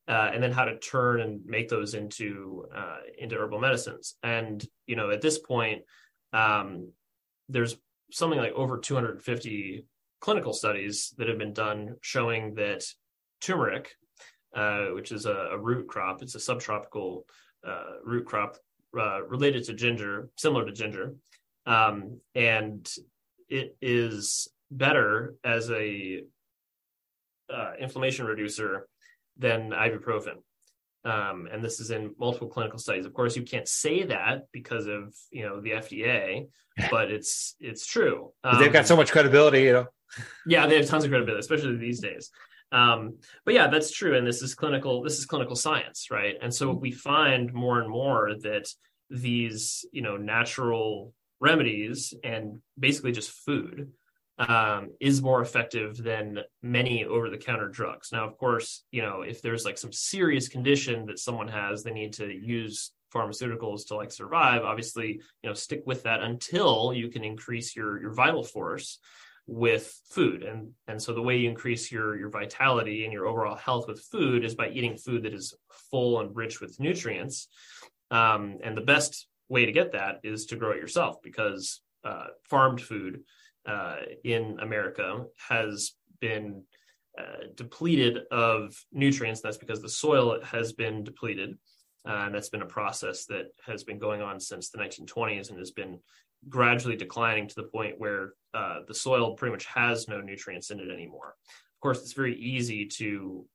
uh, 0.07 0.29
and 0.33 0.43
then 0.43 0.51
how 0.51 0.65
to 0.65 0.77
turn 0.79 1.21
and 1.21 1.45
make 1.45 1.69
those 1.69 1.93
into 1.93 2.65
uh, 2.75 2.97
into 3.17 3.37
herbal 3.37 3.59
medicines. 3.59 4.15
And 4.21 4.63
you 4.85 4.95
know, 4.95 5.09
at 5.09 5.21
this 5.21 5.39
point, 5.39 5.83
um, 6.33 6.91
there's 7.49 7.77
something 8.11 8.39
like 8.39 8.53
over 8.53 8.77
250 8.77 9.85
clinical 10.19 10.53
studies 10.53 11.13
that 11.17 11.27
have 11.27 11.37
been 11.37 11.53
done 11.53 11.95
showing 12.01 12.55
that 12.55 12.83
turmeric, 13.41 13.95
uh, 14.55 14.87
which 14.93 15.11
is 15.11 15.25
a, 15.25 15.49
a, 15.51 15.57
root 15.57 15.87
crop, 15.87 16.21
it's 16.21 16.35
a 16.35 16.39
subtropical 16.39 17.25
uh, 17.65 17.97
root 18.03 18.25
crop 18.25 18.57
uh, 18.97 19.21
related 19.23 19.63
to 19.65 19.73
ginger, 19.73 20.29
similar 20.37 20.65
to 20.65 20.71
ginger, 20.71 21.13
um, 21.65 22.19
and 22.33 22.89
it 23.49 23.75
is 23.81 24.47
better 24.71 25.35
as 25.43 25.69
a 25.69 26.23
uh, 27.53 27.71
inflammation 27.79 28.25
reducer 28.25 28.87
than 29.37 29.71
ibuprofen. 29.71 30.35
Um, 31.07 31.47
and 31.49 31.63
this 31.63 31.79
is 31.79 31.89
in 31.89 32.13
multiple 32.19 32.49
clinical 32.49 32.77
studies. 32.77 33.05
Of 33.05 33.13
course, 33.13 33.37
you 33.37 33.43
can't 33.43 33.67
say 33.67 34.03
that 34.03 34.47
because 34.51 34.87
of 34.87 35.15
you 35.31 35.43
know 35.43 35.61
the 35.61 35.71
FDA, 35.71 36.47
but 36.91 37.09
it's 37.11 37.55
it's 37.61 37.85
true. 37.85 38.33
Um, 38.43 38.59
they've 38.59 38.73
got 38.73 38.87
so 38.87 38.97
much 38.97 39.11
credibility, 39.11 39.61
you 39.61 39.73
know. 39.73 39.85
yeah, 40.45 40.67
they 40.67 40.75
have 40.75 40.87
tons 40.87 41.05
of 41.05 41.09
credibility, 41.09 41.39
especially 41.39 41.77
these 41.77 42.01
days. 42.01 42.29
Um, 42.73 43.19
but 43.45 43.53
yeah, 43.53 43.67
that's 43.67 43.91
true, 43.91 44.17
and 44.17 44.27
this 44.27 44.41
is 44.41 44.53
clinical. 44.53 45.01
This 45.01 45.17
is 45.17 45.25
clinical 45.25 45.55
science, 45.55 46.07
right? 46.11 46.35
And 46.41 46.53
so 46.53 46.73
we 46.73 46.91
find 46.91 47.53
more 47.53 47.79
and 47.79 47.89
more 47.89 48.33
that 48.41 48.67
these 49.09 49.85
you 49.93 50.01
know 50.01 50.17
natural 50.17 51.13
remedies 51.39 52.13
and 52.21 52.61
basically 52.77 53.13
just 53.13 53.31
food 53.31 53.91
um, 54.39 54.91
is 54.99 55.21
more 55.21 55.41
effective 55.41 55.97
than 55.97 56.39
many 56.61 57.05
over-the-counter 57.05 57.69
drugs. 57.69 58.11
Now, 58.11 58.25
of 58.25 58.37
course, 58.37 58.83
you 58.91 59.01
know 59.01 59.21
if 59.21 59.41
there's 59.41 59.65
like 59.65 59.77
some 59.77 59.93
serious 59.93 60.47
condition 60.47 61.05
that 61.07 61.19
someone 61.19 61.47
has, 61.47 61.83
they 61.83 61.91
need 61.91 62.13
to 62.13 62.31
use 62.31 62.91
pharmaceuticals 63.13 63.87
to 63.87 63.95
like 63.95 64.11
survive. 64.11 64.63
Obviously, 64.63 65.21
you 65.41 65.49
know, 65.49 65.53
stick 65.53 65.83
with 65.85 66.03
that 66.03 66.21
until 66.21 66.93
you 66.93 67.09
can 67.09 67.23
increase 67.23 67.75
your 67.75 67.99
your 67.99 68.13
vital 68.13 68.43
force 68.43 68.99
with 69.47 69.97
food 70.09 70.43
and 70.43 70.71
and 70.89 71.01
so 71.01 71.13
the 71.13 71.21
way 71.21 71.37
you 71.37 71.49
increase 71.49 71.89
your 71.89 72.19
your 72.19 72.29
vitality 72.29 73.05
and 73.05 73.13
your 73.13 73.25
overall 73.25 73.55
health 73.55 73.87
with 73.87 74.03
food 74.11 74.43
is 74.43 74.55
by 74.55 74.67
eating 74.67 74.97
food 74.97 75.23
that 75.23 75.33
is 75.33 75.53
full 75.89 76.19
and 76.19 76.35
rich 76.35 76.59
with 76.59 76.77
nutrients 76.81 77.47
um, 78.11 78.57
and 78.61 78.75
the 78.75 78.81
best 78.81 79.27
way 79.47 79.65
to 79.65 79.71
get 79.71 79.93
that 79.93 80.19
is 80.21 80.47
to 80.47 80.57
grow 80.57 80.71
it 80.71 80.81
yourself 80.81 81.15
because 81.23 81.81
uh, 82.03 82.25
farmed 82.43 82.81
food 82.81 83.23
uh, 83.67 83.97
in 84.23 84.57
America 84.61 85.25
has 85.49 85.91
been 86.19 86.63
uh, 87.17 87.47
depleted 87.55 88.19
of 88.31 88.75
nutrients. 88.91 89.41
That's 89.41 89.57
because 89.57 89.81
the 89.81 89.89
soil 89.89 90.39
has 90.43 90.73
been 90.73 91.03
depleted. 91.03 91.57
Uh, 92.07 92.25
and 92.25 92.35
that's 92.35 92.49
been 92.49 92.61
a 92.61 92.67
process 92.67 93.25
that 93.25 93.47
has 93.65 93.83
been 93.83 93.99
going 93.99 94.21
on 94.21 94.39
since 94.39 94.69
the 94.69 94.77
1920s 94.77 95.49
and 95.49 95.59
has 95.59 95.71
been 95.71 95.99
gradually 96.47 96.95
declining 96.95 97.47
to 97.47 97.55
the 97.55 97.63
point 97.63 97.99
where 97.99 98.33
uh, 98.53 98.79
the 98.87 98.93
soil 98.93 99.35
pretty 99.35 99.51
much 99.51 99.65
has 99.65 100.07
no 100.07 100.21
nutrients 100.21 100.71
in 100.71 100.79
it 100.79 100.89
anymore. 100.89 101.35
Of 101.49 101.81
course, 101.81 102.01
it's 102.01 102.13
very 102.13 102.35
easy 102.39 102.85
to 102.97 103.45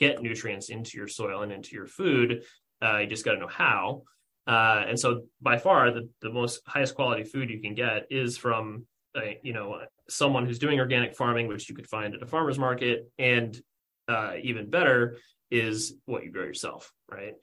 get 0.00 0.22
nutrients 0.22 0.70
into 0.70 0.96
your 0.96 1.06
soil 1.06 1.42
and 1.42 1.52
into 1.52 1.76
your 1.76 1.86
food. 1.86 2.42
Uh, 2.82 2.98
you 2.98 3.06
just 3.06 3.24
got 3.24 3.34
to 3.34 3.38
know 3.38 3.46
how. 3.46 4.02
Uh, 4.46 4.84
and 4.88 4.98
so, 4.98 5.22
by 5.40 5.58
far, 5.58 5.90
the, 5.90 6.08
the 6.22 6.30
most 6.30 6.62
highest 6.66 6.94
quality 6.94 7.22
food 7.22 7.50
you 7.50 7.60
can 7.60 7.74
get 7.74 8.06
is 8.10 8.36
from 8.36 8.86
a, 9.16 9.38
you 9.42 9.52
know 9.52 9.80
someone 10.08 10.46
who's 10.46 10.58
doing 10.58 10.78
organic 10.78 11.16
farming, 11.16 11.48
which 11.48 11.68
you 11.68 11.74
could 11.74 11.88
find 11.88 12.14
at 12.14 12.22
a 12.22 12.26
farmer's 12.26 12.58
market, 12.58 13.10
and 13.18 13.60
uh, 14.08 14.32
even 14.42 14.70
better 14.70 15.16
is 15.50 15.94
what 16.06 16.24
you 16.24 16.30
grow 16.30 16.44
yourself, 16.44 16.92
right? 17.10 17.34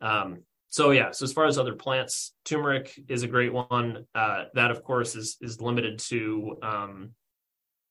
Um, 0.00 0.42
so 0.68 0.92
yeah, 0.92 1.10
so 1.10 1.24
as 1.24 1.32
far 1.32 1.46
as 1.46 1.58
other 1.58 1.74
plants, 1.74 2.32
turmeric 2.44 2.92
is 3.08 3.22
a 3.22 3.28
great 3.28 3.52
one. 3.52 4.06
Uh, 4.14 4.44
that 4.54 4.70
of 4.70 4.84
course 4.84 5.16
is 5.16 5.36
is 5.40 5.60
limited 5.60 5.98
to 5.98 6.58
um, 6.62 7.10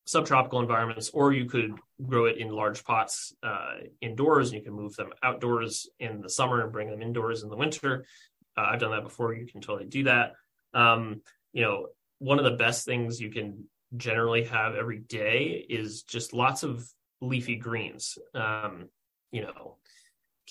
subtropical 0.06 0.60
environments, 0.60 1.10
or 1.10 1.34
you 1.34 1.46
could 1.46 1.74
grow 2.08 2.26
it 2.26 2.38
in 2.38 2.50
large 2.50 2.84
pots 2.84 3.34
uh, 3.44 3.74
indoors, 4.02 4.50
and 4.50 4.58
you 4.58 4.64
can 4.64 4.74
move 4.74 4.96
them 4.96 5.10
outdoors 5.22 5.90
in 6.00 6.22
the 6.22 6.30
summer 6.30 6.62
and 6.64 6.72
bring 6.72 6.90
them 6.90 7.02
indoors 7.02 7.44
in 7.44 7.50
the 7.50 7.56
winter. 7.56 8.06
Uh, 8.58 8.70
I've 8.72 8.80
done 8.80 8.92
that 8.92 9.04
before. 9.04 9.34
You 9.34 9.46
can 9.46 9.62
totally 9.62 9.88
do 9.88 10.04
that. 10.06 10.34
Um, 10.74 11.22
you 11.54 11.64
know, 11.64 11.88
one 12.20 12.38
of 12.38 12.46
the 12.46 12.58
best 12.58 12.86
things 12.86 13.20
you 13.20 13.30
can 13.30 13.66
generally 13.98 14.46
have 14.46 14.76
every 14.76 15.00
day 15.00 15.66
is 15.70 16.04
just 16.04 16.34
lots 16.34 16.64
of 16.64 16.88
leafy 17.22 17.56
greens. 17.56 18.18
Um, 18.34 18.90
you 19.32 19.42
know, 19.42 19.78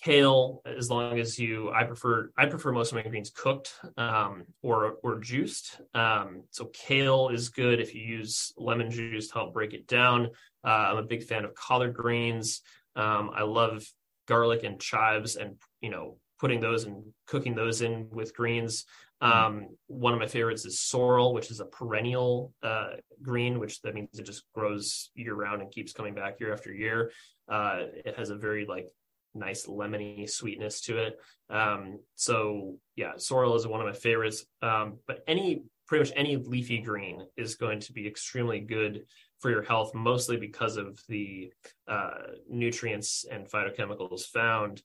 kale 0.02 0.62
as 0.64 0.90
long 0.90 1.18
as 1.18 1.40
you 1.40 1.72
i 1.72 1.82
prefer 1.82 2.30
i 2.38 2.46
prefer 2.46 2.70
most 2.70 2.92
of 2.92 2.96
my 2.96 3.02
greens 3.02 3.30
cooked 3.30 3.74
um, 3.96 4.44
or 4.62 4.96
or 5.02 5.18
juiced. 5.18 5.80
Um, 5.94 6.44
so 6.50 6.66
kale 6.66 7.30
is 7.30 7.48
good. 7.48 7.80
If 7.80 7.94
you 7.94 8.02
use 8.02 8.52
lemon 8.56 8.90
juice 8.90 9.28
to 9.28 9.34
help 9.34 9.52
break 9.52 9.74
it 9.74 9.86
down 9.86 10.28
uh, 10.64 10.68
i'm 10.90 10.98
a 10.98 11.02
big 11.02 11.24
fan 11.24 11.44
of 11.44 11.54
collard 11.54 11.94
greens. 11.94 12.62
Um, 12.96 13.30
i 13.34 13.42
love 13.42 13.84
garlic 14.26 14.62
and 14.62 14.80
chives 14.80 15.36
and 15.36 15.56
you 15.80 15.90
know 15.90 16.16
putting 16.38 16.60
those 16.60 16.84
and 16.84 17.02
cooking 17.26 17.54
those 17.54 17.82
in 17.82 18.08
with 18.10 18.36
greens 18.36 18.84
um, 19.20 19.68
one 19.86 20.12
of 20.12 20.20
my 20.20 20.26
favorites 20.26 20.64
is 20.64 20.80
sorrel, 20.80 21.34
which 21.34 21.50
is 21.50 21.60
a 21.60 21.64
perennial 21.64 22.52
uh, 22.62 22.90
green, 23.22 23.58
which 23.58 23.80
that 23.82 23.94
means 23.94 24.18
it 24.18 24.26
just 24.26 24.44
grows 24.54 25.10
year 25.14 25.34
round 25.34 25.60
and 25.60 25.70
keeps 25.70 25.92
coming 25.92 26.14
back 26.14 26.38
year 26.40 26.52
after 26.52 26.72
year. 26.72 27.10
Uh, 27.48 27.82
it 28.04 28.16
has 28.16 28.30
a 28.30 28.36
very 28.36 28.64
like 28.66 28.86
nice 29.34 29.66
lemony 29.66 30.28
sweetness 30.28 30.80
to 30.82 30.98
it. 30.98 31.18
Um, 31.50 31.98
so 32.14 32.76
yeah, 32.96 33.12
sorrel 33.16 33.56
is 33.56 33.66
one 33.66 33.80
of 33.80 33.86
my 33.86 33.92
favorites. 33.92 34.44
Um, 34.62 34.98
but 35.06 35.24
any 35.26 35.62
pretty 35.86 36.04
much 36.04 36.12
any 36.16 36.36
leafy 36.36 36.78
green 36.78 37.22
is 37.36 37.56
going 37.56 37.80
to 37.80 37.92
be 37.92 38.06
extremely 38.06 38.60
good 38.60 39.04
for 39.40 39.50
your 39.50 39.62
health, 39.62 39.94
mostly 39.94 40.36
because 40.36 40.76
of 40.76 41.00
the 41.08 41.52
uh, 41.88 42.18
nutrients 42.48 43.24
and 43.30 43.48
phytochemicals 43.48 44.26
found 44.26 44.82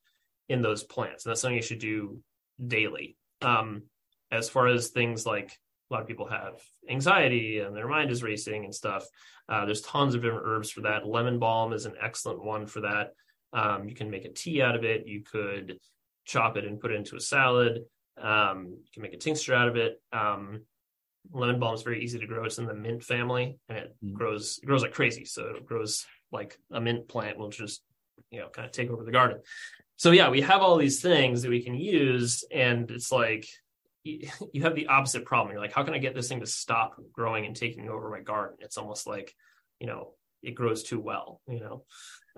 in 0.50 0.62
those 0.62 0.84
plants. 0.84 1.26
And 1.26 1.32
that's 1.32 1.42
something 1.42 1.56
you 1.56 1.62
should 1.62 1.80
do 1.80 2.20
daily. 2.66 3.18
Um, 3.42 3.84
as 4.34 4.50
far 4.50 4.68
as 4.68 4.90
things 4.90 5.26
like 5.26 5.58
a 5.90 5.94
lot 5.94 6.02
of 6.02 6.08
people 6.08 6.28
have 6.28 6.56
anxiety 6.90 7.60
and 7.60 7.76
their 7.76 7.88
mind 7.88 8.10
is 8.10 8.24
racing 8.24 8.66
and 8.66 8.74
stuff. 8.74 9.06
Uh, 9.48 9.66
there's 9.66 9.82
tons 9.82 10.16
of 10.16 10.22
different 10.22 10.46
herbs 10.46 10.72
for 10.72 10.82
that. 10.82 11.08
Lemon 11.08 11.40
balm 11.40 11.74
is 11.74 11.86
an 11.86 11.94
excellent 12.02 12.44
one 12.44 12.66
for 12.66 12.82
that. 12.82 13.12
Um, 13.54 13.88
you 13.88 13.94
can 13.94 14.10
make 14.10 14.26
a 14.26 14.34
tea 14.34 14.62
out 14.62 14.76
of 14.76 14.84
it. 14.84 15.06
You 15.06 15.22
could 15.22 15.78
chop 16.26 16.58
it 16.58 16.66
and 16.66 16.80
put 16.80 16.92
it 16.92 16.96
into 16.96 17.16
a 17.16 17.20
salad. 17.20 17.84
Um, 18.20 18.68
you 18.70 18.90
can 18.94 19.04
make 19.04 19.14
a 19.14 19.18
tincture 19.18 19.54
out 19.54 19.68
of 19.68 19.76
it. 19.76 20.02
Um, 20.12 20.62
lemon 21.32 21.60
balm 21.60 21.76
is 21.76 21.84
very 21.84 22.04
easy 22.04 22.20
to 22.20 22.28
grow. 22.28 22.46
It's 22.46 22.58
in 22.58 22.66
the 22.66 22.74
mint 22.74 23.04
family, 23.04 23.58
and 23.70 23.78
it 23.78 23.96
mm. 24.04 24.14
grows 24.14 24.60
it 24.62 24.66
grows 24.66 24.82
like 24.82 24.94
crazy. 24.94 25.26
So 25.26 25.54
it 25.56 25.66
grows 25.66 26.06
like 26.32 26.58
a 26.72 26.82
mint 26.82 27.08
plant 27.08 27.38
will 27.38 27.50
just 27.50 27.84
you 28.32 28.40
know 28.40 28.50
kind 28.50 28.66
of 28.66 28.72
take 28.72 28.90
over 28.90 29.04
the 29.04 29.12
garden. 29.12 29.40
So 29.98 30.12
yeah, 30.12 30.30
we 30.30 30.42
have 30.42 30.62
all 30.62 30.78
these 30.78 31.02
things 31.02 31.44
that 31.44 31.50
we 31.50 31.64
can 31.64 31.76
use, 31.76 32.44
and 32.52 32.90
it's 32.90 33.12
like 33.12 33.48
you 34.54 34.62
have 34.62 34.76
the 34.76 34.88
opposite 34.88 35.26
problem. 35.26 35.54
You're 35.54 35.62
like, 35.62 35.74
how 35.74 35.84
can 35.84 35.94
I 35.94 36.00
get 36.00 36.14
this 36.14 36.28
thing 36.28 36.42
to 36.42 36.46
stop 36.46 36.96
growing 37.12 37.46
and 37.46 37.56
taking 37.56 37.90
over 37.90 38.10
my 38.10 38.20
garden? 38.20 38.58
It's 38.60 38.78
almost 38.78 39.08
like, 39.08 39.34
you 39.80 39.88
know, 39.88 40.14
it 40.42 40.56
grows 40.56 40.84
too 40.84 41.00
well, 41.00 41.42
you 41.48 41.62
know. 41.62 41.86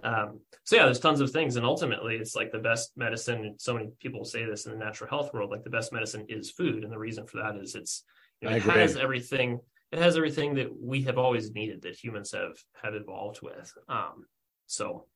Um, 0.03 0.41
so 0.63 0.75
yeah, 0.75 0.85
there's 0.85 0.99
tons 0.99 1.21
of 1.21 1.31
things, 1.31 1.55
and 1.55 1.65
ultimately, 1.65 2.15
it's 2.17 2.35
like 2.35 2.51
the 2.51 2.59
best 2.59 2.91
medicine. 2.95 3.55
So 3.57 3.73
many 3.73 3.89
people 3.99 4.25
say 4.25 4.45
this 4.45 4.65
in 4.65 4.71
the 4.71 4.77
natural 4.77 5.09
health 5.09 5.33
world, 5.33 5.49
like 5.49 5.63
the 5.63 5.69
best 5.69 5.91
medicine 5.91 6.25
is 6.29 6.51
food, 6.51 6.83
and 6.83 6.91
the 6.91 6.99
reason 6.99 7.25
for 7.25 7.37
that 7.37 7.55
is 7.55 7.75
it's 7.75 8.03
You 8.41 8.49
know, 8.49 8.55
it 8.55 8.63
has 8.63 8.95
everything. 8.97 9.59
It 9.91 9.99
has 9.99 10.17
everything 10.17 10.55
that 10.55 10.67
we 10.77 11.03
have 11.03 11.17
always 11.17 11.51
needed 11.51 11.81
that 11.83 11.95
humans 11.95 12.31
have 12.33 12.57
have 12.83 12.93
evolved 12.93 13.41
with. 13.41 13.73
Um, 13.87 14.25
so, 14.67 15.07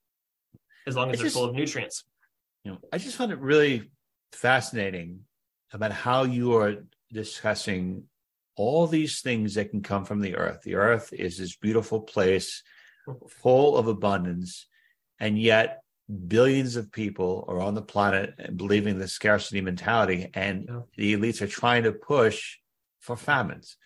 as 0.88 0.96
long 0.96 1.12
as 1.12 1.18
they're 1.18 1.26
just, 1.26 1.36
full 1.36 1.46
of 1.46 1.54
nutrients. 1.54 2.06
You 2.64 2.72
know, 2.72 2.78
I 2.92 2.98
just 2.98 3.18
found 3.18 3.32
it 3.32 3.40
really 3.40 3.92
fascinating 4.32 5.22
about 5.72 5.92
how 5.92 6.24
you 6.24 6.56
are 6.56 6.86
discussing 7.12 8.04
all 8.56 8.88
these 8.88 9.22
things 9.22 9.56
that 9.56 9.72
can 9.72 9.82
come 9.82 10.06
from 10.06 10.20
the 10.20 10.36
earth. 10.36 10.62
The 10.64 10.76
earth 10.76 11.14
is 11.14 11.38
this 11.38 11.56
beautiful 11.56 12.02
place 12.02 12.62
full 13.30 13.78
of 13.78 13.88
abundance, 13.88 14.68
and 15.20 15.40
yet 15.40 15.82
billions 16.28 16.76
of 16.76 16.92
people 16.92 17.46
are 17.48 17.62
on 17.62 17.76
the 17.76 17.82
planet 17.82 18.34
and 18.40 18.58
believing 18.58 18.98
the 18.98 19.08
scarcity 19.08 19.62
mentality, 19.62 20.30
and 20.34 20.66
yeah. 20.68 20.80
the 20.98 21.16
elites 21.16 21.42
are 21.42 21.48
trying 21.48 21.84
to 21.84 21.92
push 21.92 22.58
for 23.00 23.16
famines. 23.16 23.78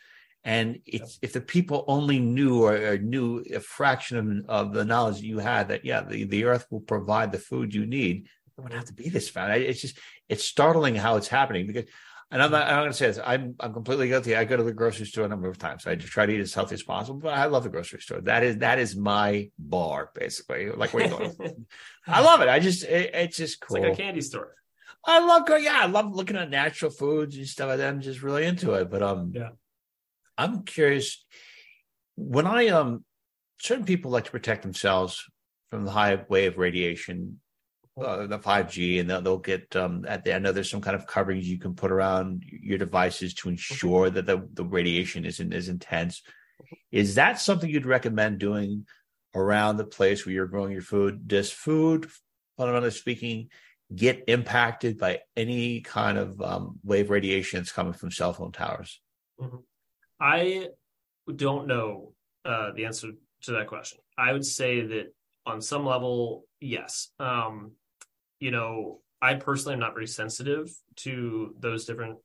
And 0.46 0.80
it's, 0.86 1.19
if 1.22 1.32
the 1.32 1.41
people 1.41 1.86
only 1.88 2.19
knew 2.19 2.63
or, 2.63 2.76
or, 2.76 2.98
knew 2.98 3.43
a 3.54 3.62
fraction 3.62 4.43
of, 4.50 4.67
of 4.67 4.74
the 4.74 4.84
knowledge 4.84 5.22
you 5.22 5.39
had 5.39 5.69
that, 5.69 5.86
yeah, 5.86 6.02
the, 6.02 6.26
the 6.26 6.43
earth 6.43 6.65
will 6.69 6.82
provide 6.82 7.32
the 7.32 7.39
food 7.39 7.74
you 7.74 7.86
need, 7.86 8.28
it 8.57 8.61
wouldn't 8.61 8.77
have 8.79 8.87
to 8.87 8.93
be 8.93 9.09
this 9.09 9.29
fat. 9.29 9.59
It's 9.61 9.81
just, 9.81 9.97
it's 10.29 10.43
startling 10.43 10.95
how 10.95 11.17
it's 11.17 11.27
happening 11.27 11.67
because 11.67 11.85
and 12.33 12.41
I'm 12.41 12.49
not, 12.49 12.67
I'm 12.67 12.79
going 12.79 12.91
to 12.91 12.97
say 12.97 13.05
this. 13.05 13.19
I'm 13.23 13.55
I'm 13.59 13.73
completely 13.73 14.07
guilty. 14.07 14.35
I 14.35 14.43
go 14.43 14.57
to 14.57 14.63
the 14.63 14.73
grocery 14.73 15.05
store 15.05 15.25
a 15.25 15.27
number 15.27 15.47
of 15.49 15.59
times. 15.59 15.85
I 15.85 15.93
just 15.93 16.11
try 16.11 16.25
to 16.25 16.33
eat 16.33 16.39
as 16.39 16.51
healthy 16.51 16.73
as 16.73 16.81
possible. 16.81 17.19
But 17.19 17.35
I 17.35 17.45
love 17.45 17.61
the 17.61 17.69
grocery 17.69 18.01
store. 18.01 18.21
That 18.21 18.41
is 18.43 18.57
that 18.57 18.79
is 18.79 18.95
my 18.95 19.51
bar, 19.59 20.09
basically. 20.15 20.71
Like 20.71 20.95
where 20.95 21.03
you 21.03 21.11
going? 21.11 21.67
I 22.07 22.21
love 22.21 22.41
it. 22.41 22.49
I 22.49 22.59
just 22.59 22.85
it, 22.85 23.11
it's 23.13 23.37
just 23.37 23.61
cool. 23.61 23.77
It's 23.77 23.83
like 23.83 23.93
a 23.93 24.01
candy 24.01 24.21
store. 24.21 24.55
I 25.05 25.23
love 25.23 25.45
going. 25.45 25.63
Yeah, 25.63 25.79
I 25.79 25.85
love 25.85 26.15
looking 26.15 26.35
at 26.35 26.49
natural 26.49 26.89
foods 26.89 27.37
and 27.37 27.47
stuff 27.47 27.67
like 27.67 27.77
that. 27.77 27.89
I'm 27.89 28.01
just 28.01 28.23
really 28.23 28.45
into 28.45 28.73
it. 28.73 28.89
But 28.89 29.03
um, 29.03 29.31
yeah, 29.35 29.49
I'm 30.35 30.63
curious. 30.63 31.23
When 32.15 32.47
I 32.47 32.69
um, 32.69 33.05
certain 33.59 33.85
people 33.85 34.09
like 34.09 34.25
to 34.25 34.31
protect 34.31 34.63
themselves 34.63 35.23
from 35.69 35.85
the 35.85 35.91
high 35.91 36.19
wave 36.29 36.57
radiation 36.57 37.41
uh, 38.01 38.25
the 38.25 38.39
5G, 38.39 38.99
and 38.99 39.10
they'll, 39.10 39.21
they'll 39.21 39.38
get 39.38 39.75
um, 39.75 40.06
at 40.08 40.23
the. 40.23 40.36
I 40.36 40.39
know 40.39 40.51
there's 40.51 40.69
some 40.69 40.82
kind 40.82 40.95
of 40.95 41.06
coverings 41.06 41.47
you 41.47 41.60
can 41.60 41.75
put 41.75 41.91
around 41.91 42.43
your 42.47 42.77
devices 42.77 43.34
to 43.36 43.49
ensure 43.49 44.10
that 44.10 44.25
the, 44.25 44.47
the 44.53 44.65
radiation 44.65 45.25
isn't 45.25 45.53
as 45.53 45.69
intense. 45.69 46.21
Is 46.91 47.15
that 47.15 47.39
something 47.39 47.69
you'd 47.69 47.86
recommend 47.86 48.39
doing 48.39 48.86
around 49.36 49.77
the 49.77 49.86
place 49.86 50.25
where 50.25 50.34
you're 50.34 50.47
growing 50.47 50.71
your 50.71 50.82
food? 50.82 51.27
Does 51.27 51.51
food, 51.51 52.10
fundamentally 52.58 52.91
speaking, 52.91 53.49
get 53.93 54.23
impacted 54.27 54.97
by 54.97 55.19
any 55.36 55.82
kind 55.82 56.17
of 56.17 56.41
um, 56.41 56.79
wave 56.84 57.10
radiation 57.10 57.60
that's 57.60 57.71
coming 57.71 57.93
from 57.93 58.12
cell 58.12 58.34
phone 58.34 58.51
towers? 58.51 58.99
Mm-hmm. 59.39 59.58
I 60.19 60.69
don't 61.36 61.67
know 61.67 62.13
uh, 62.45 62.71
the 62.75 62.86
answer 62.86 63.10
to 63.43 63.51
that 63.51 63.67
question. 63.67 63.99
I 64.17 64.32
would 64.32 64.45
say 64.45 64.82
that 64.82 65.13
on 65.45 65.62
some 65.62 65.86
level, 65.86 66.45
yes. 66.60 67.10
Um, 67.19 67.73
you 68.43 68.51
know, 68.51 68.99
I 69.21 69.36
personally 69.36 69.75
am 69.75 69.79
not 69.79 69.93
very 69.93 70.06
sensitive 70.06 70.69
to 70.97 71.56
those 71.58 71.86
different, 71.86 72.17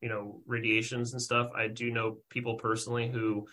you 0.00 0.08
know, 0.08 0.40
radiations 0.46 1.12
and 1.12 1.20
stuff. 1.20 1.50
I 1.54 1.68
do 1.68 1.90
know 1.90 2.16
people 2.30 2.54
personally 2.54 3.10
who 3.10 3.46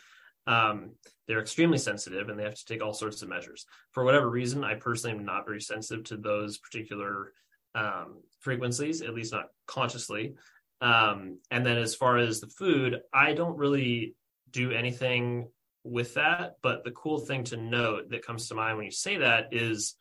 um, 0.48 0.92
they're 1.28 1.42
extremely 1.42 1.78
sensitive 1.78 2.30
and 2.30 2.40
they 2.40 2.46
have 2.46 2.56
to 2.56 2.66
take 2.66 2.82
all 2.82 2.94
sorts 2.94 3.22
of 3.22 3.28
measures. 3.28 3.66
For 3.92 4.06
whatever 4.06 4.30
reason, 4.30 4.64
I 4.64 4.76
personally 4.76 5.18
am 5.18 5.26
not 5.26 5.46
very 5.46 5.60
sensitive 5.60 6.06
to 6.06 6.16
those 6.16 6.60
particular 6.60 7.34
um, 7.76 8.22
frequencies, 8.40 9.02
at 9.02 9.14
least 9.14 9.34
not 9.34 9.48
consciously. 9.68 10.36
Um, 10.80 11.40
and 11.52 11.66
then 11.66 11.78
as 11.78 11.94
far 11.94 12.20
as 12.20 12.40
the 12.40 12.48
food, 12.48 13.02
I 13.14 13.34
don't 13.34 13.58
really 13.58 14.16
do 14.50 14.72
anything 14.72 15.50
with 15.84 16.14
that. 16.14 16.54
But 16.62 16.86
the 16.86 16.92
cool 16.92 17.20
thing 17.20 17.44
to 17.46 17.58
note 17.58 18.12
that 18.12 18.26
comes 18.26 18.48
to 18.48 18.56
mind 18.56 18.78
when 18.78 18.86
you 18.86 18.92
say 18.92 19.18
that 19.18 19.50
is 19.52 19.96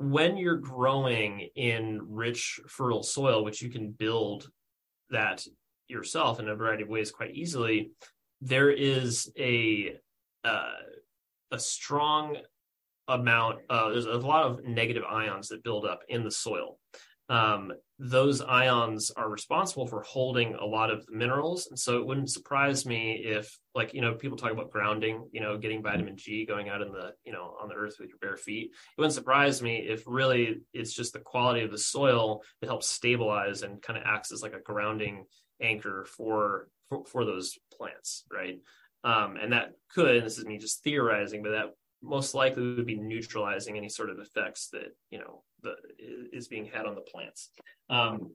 when 0.00 0.38
you're 0.38 0.56
growing 0.56 1.50
in 1.56 2.00
rich, 2.08 2.58
fertile 2.66 3.02
soil, 3.02 3.44
which 3.44 3.60
you 3.60 3.68
can 3.68 3.90
build 3.90 4.48
that 5.10 5.46
yourself 5.88 6.40
in 6.40 6.48
a 6.48 6.56
variety 6.56 6.84
of 6.84 6.88
ways 6.88 7.10
quite 7.10 7.34
easily, 7.34 7.90
there 8.40 8.70
is 8.70 9.30
a 9.38 9.96
uh, 10.42 10.72
a 11.50 11.58
strong 11.58 12.38
amount. 13.08 13.58
Uh, 13.68 13.90
there's 13.90 14.06
a 14.06 14.12
lot 14.12 14.46
of 14.46 14.64
negative 14.64 15.02
ions 15.04 15.48
that 15.48 15.62
build 15.62 15.84
up 15.84 16.00
in 16.08 16.24
the 16.24 16.30
soil, 16.30 16.78
um, 17.30 17.72
those 18.00 18.40
ions 18.40 19.12
are 19.12 19.30
responsible 19.30 19.86
for 19.86 20.02
holding 20.02 20.54
a 20.54 20.64
lot 20.64 20.90
of 20.90 21.06
the 21.06 21.12
minerals. 21.12 21.68
And 21.68 21.78
so 21.78 21.98
it 21.98 22.06
wouldn't 22.06 22.30
surprise 22.30 22.84
me 22.84 23.22
if, 23.24 23.56
like, 23.74 23.94
you 23.94 24.00
know, 24.00 24.14
people 24.14 24.36
talk 24.36 24.50
about 24.50 24.72
grounding, 24.72 25.28
you 25.30 25.40
know, 25.40 25.56
getting 25.56 25.80
vitamin 25.80 26.16
G 26.16 26.44
going 26.44 26.68
out 26.68 26.82
in 26.82 26.90
the, 26.90 27.12
you 27.24 27.32
know, 27.32 27.54
on 27.62 27.68
the 27.68 27.76
earth 27.76 27.96
with 28.00 28.08
your 28.08 28.18
bare 28.20 28.36
feet. 28.36 28.72
It 28.72 29.00
wouldn't 29.00 29.14
surprise 29.14 29.62
me 29.62 29.76
if 29.76 30.02
really 30.06 30.62
it's 30.72 30.92
just 30.92 31.12
the 31.12 31.20
quality 31.20 31.62
of 31.62 31.70
the 31.70 31.78
soil 31.78 32.42
that 32.60 32.66
helps 32.66 32.88
stabilize 32.88 33.62
and 33.62 33.80
kind 33.80 33.96
of 33.96 34.04
acts 34.06 34.32
as 34.32 34.42
like 34.42 34.54
a 34.54 34.60
grounding 34.60 35.26
anchor 35.62 36.04
for, 36.16 36.68
for, 36.88 37.04
for 37.04 37.24
those 37.24 37.56
plants, 37.72 38.24
right? 38.32 38.58
Um, 39.04 39.36
and 39.40 39.52
that 39.52 39.72
could, 39.94 40.16
and 40.16 40.26
this 40.26 40.36
is 40.36 40.44
me 40.44 40.58
just 40.58 40.82
theorizing, 40.82 41.42
but 41.44 41.50
that 41.50 41.74
most 42.02 42.34
likely 42.34 42.74
would 42.74 42.86
be 42.86 42.96
neutralizing 42.96 43.76
any 43.76 43.88
sort 43.88 44.10
of 44.10 44.18
effects 44.18 44.68
that 44.72 44.94
you 45.10 45.18
know 45.18 45.42
the, 45.62 45.74
is 46.32 46.48
being 46.48 46.66
had 46.66 46.86
on 46.86 46.94
the 46.94 47.00
plants. 47.00 47.50
Um, 47.88 48.32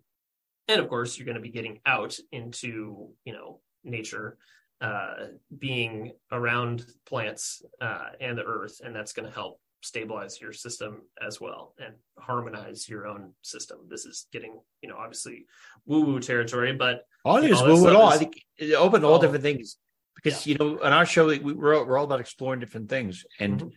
and 0.68 0.82
of 0.82 0.88
course, 0.90 1.18
you're 1.18 1.26
going 1.26 1.36
to 1.36 1.42
be 1.42 1.50
getting 1.50 1.80
out 1.86 2.18
into 2.32 3.10
you 3.24 3.34
know 3.34 3.62
nature, 3.84 4.38
uh, 4.82 5.14
being 5.58 6.14
around 6.32 6.86
plants 7.06 7.62
uh, 7.82 8.10
and 8.20 8.38
the 8.38 8.44
earth, 8.44 8.82
and 8.84 8.96
that's 8.96 9.14
going 9.14 9.28
to 9.28 9.34
help 9.34 9.60
stabilize 9.82 10.42
your 10.42 10.52
system 10.52 11.04
as 11.22 11.40
well 11.40 11.76
and 11.78 11.94
harmonize 12.18 12.90
your 12.90 13.06
own 13.06 13.34
system. 13.44 13.78
This 13.88 14.06
is 14.06 14.28
getting 14.32 14.60
you 14.82 14.90
know 14.90 14.98
obviously 14.98 15.46
woo 15.86 16.02
woo 16.02 16.20
territory, 16.20 16.74
but 16.74 17.04
all 17.24 17.38
is 17.38 17.62
woo 17.62 17.88
at 17.88 17.96
all. 17.96 18.10
I 18.10 18.18
think 18.18 18.42
it 18.58 18.74
opened 18.74 19.06
all 19.06 19.20
different 19.20 19.44
things 19.44 19.78
because 20.16 20.46
yeah. 20.46 20.52
you 20.52 20.58
know 20.58 20.80
on 20.84 20.94
our 20.94 21.06
show 21.06 21.28
we, 21.28 21.40
we're, 21.40 21.86
we're 21.86 21.98
all 21.98 22.06
about 22.06 22.20
exploring 22.20 22.60
different 22.60 22.90
things 22.90 23.26
and 23.40 23.60
mm-hmm. 23.60 23.70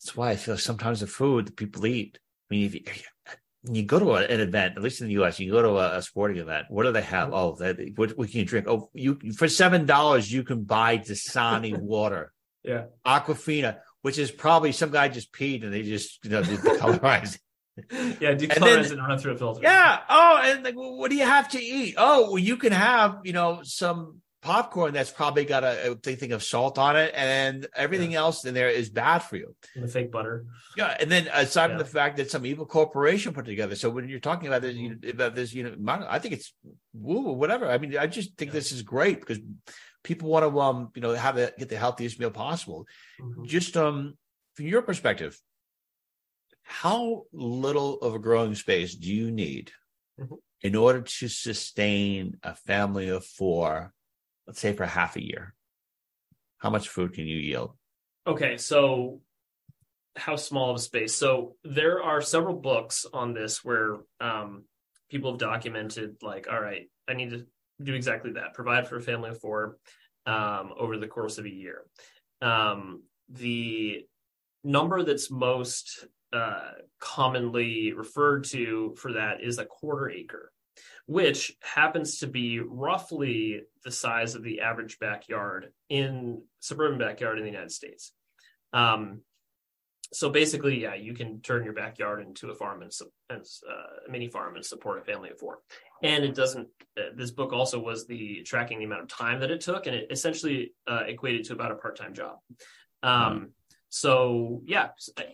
that's 0.00 0.16
why 0.16 0.30
i 0.30 0.36
feel 0.36 0.56
sometimes 0.56 1.00
the 1.00 1.06
food 1.06 1.46
that 1.46 1.56
people 1.56 1.86
eat 1.86 2.18
i 2.50 2.54
mean 2.54 2.66
if 2.66 2.74
you, 2.74 2.82
you 3.70 3.82
go 3.82 3.98
to 3.98 4.12
an 4.14 4.40
event 4.40 4.76
at 4.76 4.82
least 4.82 5.00
in 5.00 5.08
the 5.08 5.14
us 5.14 5.38
you 5.38 5.50
go 5.50 5.62
to 5.62 5.78
a, 5.78 5.98
a 5.98 6.02
sporting 6.02 6.38
event 6.38 6.66
what 6.68 6.84
do 6.84 6.92
they 6.92 7.02
have 7.02 7.28
mm-hmm. 7.28 7.34
oh 7.34 7.56
they, 7.58 7.92
what, 7.96 8.16
what, 8.18 8.30
can 8.30 8.40
you 8.40 8.44
drink 8.44 8.66
oh 8.68 8.90
you 8.92 9.18
for 9.36 9.48
seven 9.48 9.86
dollars 9.86 10.32
you 10.32 10.42
can 10.42 10.64
buy 10.64 10.98
dasani 10.98 11.78
water 11.80 12.32
yeah 12.62 12.84
aquafina 13.06 13.76
which 14.02 14.18
is 14.18 14.30
probably 14.30 14.72
some 14.72 14.90
guy 14.90 15.08
just 15.08 15.32
peed 15.32 15.62
and 15.62 15.72
they 15.72 15.82
just 15.82 16.24
you 16.24 16.30
know 16.30 16.42
colorized 16.42 17.38
yeah, 17.90 18.34
decolorize 18.34 18.90
and, 18.90 19.00
and 19.00 19.08
run 19.08 19.18
through 19.18 19.32
a 19.32 19.36
filter. 19.36 19.60
Yeah. 19.62 19.98
Oh, 20.08 20.40
and 20.44 20.62
like, 20.62 20.76
well, 20.76 20.96
what 20.96 21.10
do 21.10 21.16
you 21.16 21.24
have 21.24 21.48
to 21.50 21.62
eat? 21.62 21.94
Oh, 21.98 22.30
well, 22.30 22.38
you 22.38 22.56
can 22.56 22.72
have, 22.72 23.18
you 23.24 23.32
know, 23.32 23.60
some 23.62 24.20
popcorn 24.44 24.92
that's 24.92 25.10
probably 25.10 25.46
got 25.46 25.64
a, 25.64 25.92
a 25.92 25.94
thing 25.96 26.32
of 26.32 26.42
salt 26.42 26.78
on 26.78 26.96
it, 26.96 27.12
and 27.16 27.66
everything 27.74 28.12
yeah. 28.12 28.18
else 28.18 28.44
in 28.44 28.52
there 28.52 28.68
is 28.68 28.90
bad 28.90 29.20
for 29.20 29.36
you. 29.36 29.56
And 29.74 29.84
the 29.84 29.88
fake 29.88 30.12
butter. 30.12 30.44
Yeah, 30.76 30.94
and 31.00 31.10
then 31.10 31.28
aside 31.32 31.62
yeah. 31.62 31.68
from 31.68 31.78
the 31.78 31.86
fact 31.86 32.18
that 32.18 32.30
some 32.30 32.44
evil 32.44 32.66
corporation 32.66 33.32
put 33.32 33.46
together. 33.46 33.74
So 33.74 33.88
when 33.88 34.06
you're 34.06 34.20
talking 34.20 34.46
about 34.46 34.60
this, 34.60 34.76
you, 34.76 34.98
about 35.08 35.34
this, 35.34 35.54
you 35.54 35.64
know, 35.64 36.06
I 36.08 36.18
think 36.18 36.34
it's 36.34 36.52
woo, 36.92 37.32
whatever. 37.32 37.70
I 37.70 37.78
mean, 37.78 37.96
I 37.96 38.06
just 38.06 38.36
think 38.36 38.50
yeah. 38.50 38.58
this 38.58 38.70
is 38.70 38.82
great 38.82 39.18
because 39.18 39.38
people 40.02 40.28
want 40.28 40.44
to, 40.44 40.60
um, 40.60 40.90
you 40.94 41.00
know, 41.00 41.14
have 41.14 41.38
it, 41.38 41.58
get 41.58 41.70
the 41.70 41.78
healthiest 41.78 42.20
meal 42.20 42.30
possible. 42.30 42.86
Mm-hmm. 43.18 43.44
Just 43.46 43.78
um, 43.78 44.18
from 44.56 44.66
your 44.66 44.82
perspective, 44.82 45.40
how 46.62 47.22
little 47.32 47.98
of 48.00 48.14
a 48.14 48.18
growing 48.18 48.54
space 48.54 48.94
do 48.94 49.10
you 49.10 49.30
need? 49.30 49.72
Mm-hmm. 50.20 50.34
In 50.60 50.76
order 50.76 51.02
to 51.02 51.28
sustain 51.28 52.38
a 52.42 52.54
family 52.54 53.08
of 53.10 53.24
four 53.24 53.92
let's 54.46 54.60
say 54.60 54.72
for 54.72 54.86
half 54.86 55.16
a 55.16 55.24
year, 55.24 55.54
how 56.58 56.70
much 56.70 56.88
food 56.88 57.12
can 57.12 57.26
you 57.26 57.36
yield? 57.36 57.72
Okay, 58.26 58.56
so 58.56 59.20
how 60.16 60.36
small 60.36 60.70
of 60.70 60.76
a 60.76 60.80
space? 60.80 61.14
So 61.14 61.56
there 61.64 62.02
are 62.02 62.20
several 62.20 62.54
books 62.54 63.04
on 63.12 63.34
this 63.34 63.64
where 63.64 63.98
um, 64.20 64.64
people 65.10 65.32
have 65.32 65.40
documented, 65.40 66.16
like, 66.22 66.46
all 66.50 66.60
right, 66.60 66.88
I 67.08 67.14
need 67.14 67.30
to 67.30 67.46
do 67.82 67.94
exactly 67.94 68.32
that, 68.32 68.54
provide 68.54 68.88
for 68.88 68.96
a 68.96 69.02
family 69.02 69.30
of 69.30 69.40
four 69.40 69.78
um, 70.26 70.72
over 70.78 70.96
the 70.96 71.08
course 71.08 71.38
of 71.38 71.44
a 71.44 71.50
year. 71.50 71.82
Um, 72.40 73.02
the 73.28 74.06
number 74.62 75.02
that's 75.02 75.30
most 75.30 76.06
uh, 76.32 76.70
commonly 77.00 77.92
referred 77.92 78.44
to 78.44 78.94
for 78.96 79.12
that 79.14 79.42
is 79.42 79.58
a 79.58 79.64
quarter 79.64 80.10
acre 80.10 80.50
which 81.06 81.56
happens 81.62 82.18
to 82.18 82.26
be 82.26 82.60
roughly 82.60 83.62
the 83.84 83.90
size 83.90 84.34
of 84.34 84.42
the 84.42 84.60
average 84.60 84.98
backyard 84.98 85.72
in 85.88 86.42
suburban 86.60 86.98
backyard 86.98 87.38
in 87.38 87.44
the 87.44 87.50
United 87.50 87.72
States. 87.72 88.12
Um, 88.72 89.20
so 90.12 90.30
basically, 90.30 90.82
yeah, 90.82 90.94
you 90.94 91.12
can 91.12 91.40
turn 91.40 91.64
your 91.64 91.72
backyard 91.72 92.24
into 92.24 92.50
a 92.50 92.54
farm 92.54 92.82
and, 92.82 92.92
and 93.30 93.44
uh, 93.68 94.06
a 94.06 94.10
mini 94.10 94.28
farm 94.28 94.54
and 94.54 94.64
support 94.64 95.00
a 95.00 95.04
family 95.04 95.30
of 95.30 95.38
four. 95.38 95.58
And 96.02 96.24
it 96.24 96.34
doesn't. 96.34 96.68
Uh, 96.96 97.10
this 97.16 97.32
book 97.32 97.52
also 97.52 97.80
was 97.80 98.06
the 98.06 98.42
tracking 98.42 98.78
the 98.78 98.84
amount 98.84 99.02
of 99.02 99.08
time 99.08 99.40
that 99.40 99.50
it 99.50 99.60
took, 99.60 99.86
and 99.86 99.96
it 99.96 100.06
essentially 100.10 100.72
uh, 100.86 101.02
equated 101.06 101.44
to 101.46 101.52
about 101.52 101.72
a 101.72 101.76
part 101.76 101.96
time 101.96 102.14
job. 102.14 102.36
Um, 103.02 103.40
mm 103.40 103.48
So 103.88 104.62
yeah, 104.66 104.90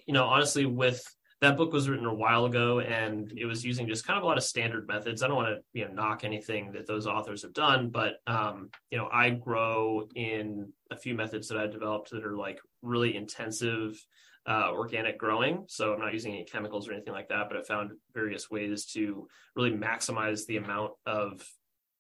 you 0.07 0.15
know, 0.15 0.25
honestly, 0.25 0.65
with 0.65 1.03
that 1.41 1.57
book 1.57 1.73
was 1.73 1.89
written 1.89 2.07
a 2.07 2.15
while 2.15 2.45
ago, 2.45 2.81
and 2.81 3.33
it 3.37 3.47
was 3.47 3.65
using 3.65 3.89
just 3.89 4.07
kind 4.07 4.19
of 4.19 4.23
a 4.23 4.27
lot 4.27 4.37
of 4.37 4.45
standard 4.45 4.87
methods. 4.87 5.23
I 5.23 5.29
don't 5.29 5.37
want 5.37 5.49
to 5.49 5.63
you 5.73 5.87
know 5.87 5.93
knock 5.93 6.23
anything 6.23 6.73
that 6.73 6.87
those 6.87 7.07
authors 7.07 7.43
have 7.43 7.55
done, 7.55 7.89
but 7.89 8.17
um, 8.27 8.69
you 8.91 8.99
know, 8.99 9.09
I 9.11 9.31
grow 9.31 10.07
in 10.15 10.73
a 10.91 10.97
few 10.97 11.15
methods 11.15 11.49
that 11.49 11.59
I 11.59 11.67
developed 11.67 12.11
that 12.11 12.25
are 12.25 12.37
like 12.37 12.61
really 12.83 13.17
intensive 13.17 13.99
uh, 14.47 14.71
organic 14.73 15.19
growing. 15.19 15.65
So 15.69 15.93
I'm 15.93 16.01
not 16.01 16.13
using 16.13 16.33
any 16.33 16.45
chemicals 16.45 16.89
or 16.89 16.93
anything 16.93 17.13
like 17.13 17.29
that, 17.29 17.49
but 17.49 17.59
I 17.59 17.63
found 17.63 17.93
various 18.15 18.51
ways 18.51 18.87
to 18.93 19.29
really 19.55 19.71
maximize 19.71 20.47
the 20.47 20.57
amount 20.57 20.93
of 21.07 21.43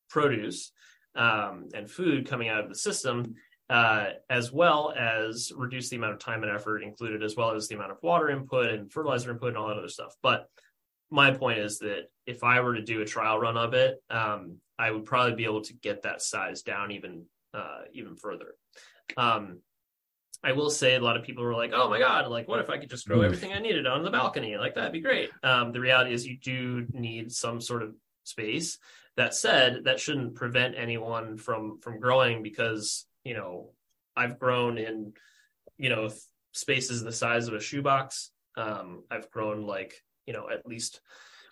produce 0.09 0.72
um, 1.14 1.68
and 1.74 1.90
food 1.90 2.29
coming 2.29 2.48
out 2.48 2.62
of 2.62 2.68
the 2.68 2.74
system, 2.74 3.35
uh, 3.70 4.11
as 4.28 4.50
well 4.52 4.92
as 4.98 5.52
reduce 5.56 5.88
the 5.90 5.96
amount 5.96 6.12
of 6.12 6.18
time 6.18 6.42
and 6.42 6.50
effort 6.50 6.83
included, 6.83 7.22
as 7.22 7.37
well 7.37 7.52
as 7.52 7.68
the 7.68 7.76
amount 7.76 7.92
of 7.92 7.98
water 8.02 8.28
input 8.28 8.66
and 8.66 8.92
fertilizer 8.92 9.30
input 9.30 9.50
and 9.50 9.56
all 9.56 9.68
that 9.68 9.78
other 9.78 9.88
stuff. 9.88 10.12
But 10.22 10.48
my 11.09 11.30
point 11.30 11.61
is 11.61 11.78
that 11.78 12.11
if 12.26 12.42
I 12.42 12.61
were 12.61 12.74
to 12.74 12.83
do 12.83 13.00
a 13.00 13.06
trial 13.06 13.38
run 13.38 13.56
of 13.56 13.72
it, 13.74 14.02
um, 14.11 14.56
I 14.76 14.90
would 14.90 15.04
probably 15.04 15.37
be 15.37 15.44
able 15.44 15.62
to 15.62 15.72
get 15.72 16.02
that 16.02 16.20
size 16.20 16.62
down 16.62 16.90
even 16.90 17.26
uh, 17.54 17.83
even 17.92 18.16
further. 18.16 18.56
Um, 19.16 19.61
I 20.42 20.52
will 20.52 20.70
say 20.70 20.96
a 20.96 21.00
lot 21.00 21.16
of 21.16 21.22
people 21.22 21.44
were 21.44 21.54
like, 21.54 21.70
"Oh 21.72 21.88
my 21.88 22.00
god, 22.00 22.26
like 22.28 22.48
what 22.48 22.59
if 22.59 22.70
I 22.70 22.78
could 22.78 22.90
just 22.90 23.06
grow 23.06 23.18
mm. 23.18 23.24
everything 23.24 23.52
I 23.52 23.61
needed 23.61 23.87
on 23.87 24.02
the 24.02 24.11
balcony? 24.11 24.56
Like 24.56 24.74
that'd 24.74 24.92
be 24.92 25.00
great." 25.00 25.30
Um, 25.44 25.70
the 25.70 25.80
reality 25.80 26.12
is, 26.12 26.26
you 26.26 26.38
do 26.38 26.88
need 26.92 27.30
some 27.30 27.61
sort 27.61 27.85
of 27.85 27.94
space. 28.24 28.78
That 29.16 29.35
said, 29.35 29.85
that 29.85 30.00
shouldn't 30.00 30.35
prevent 30.35 30.74
anyone 30.76 31.37
from 31.37 31.78
from 31.80 32.00
growing 32.00 32.42
because 32.42 33.06
you 33.24 33.35
know 33.35 33.70
I've 34.16 34.38
grown 34.38 34.78
in 34.78 35.12
you 35.78 35.90
know 35.90 36.11
spaces 36.52 37.02
the 37.02 37.12
size 37.12 37.48
of 37.48 37.54
a 37.54 37.61
shoebox. 37.61 38.30
Um, 38.56 39.04
I've 39.11 39.30
grown 39.30 39.66
like 39.66 39.94
you 40.26 40.33
know 40.33 40.48
at 40.50 40.66
least 40.66 41.00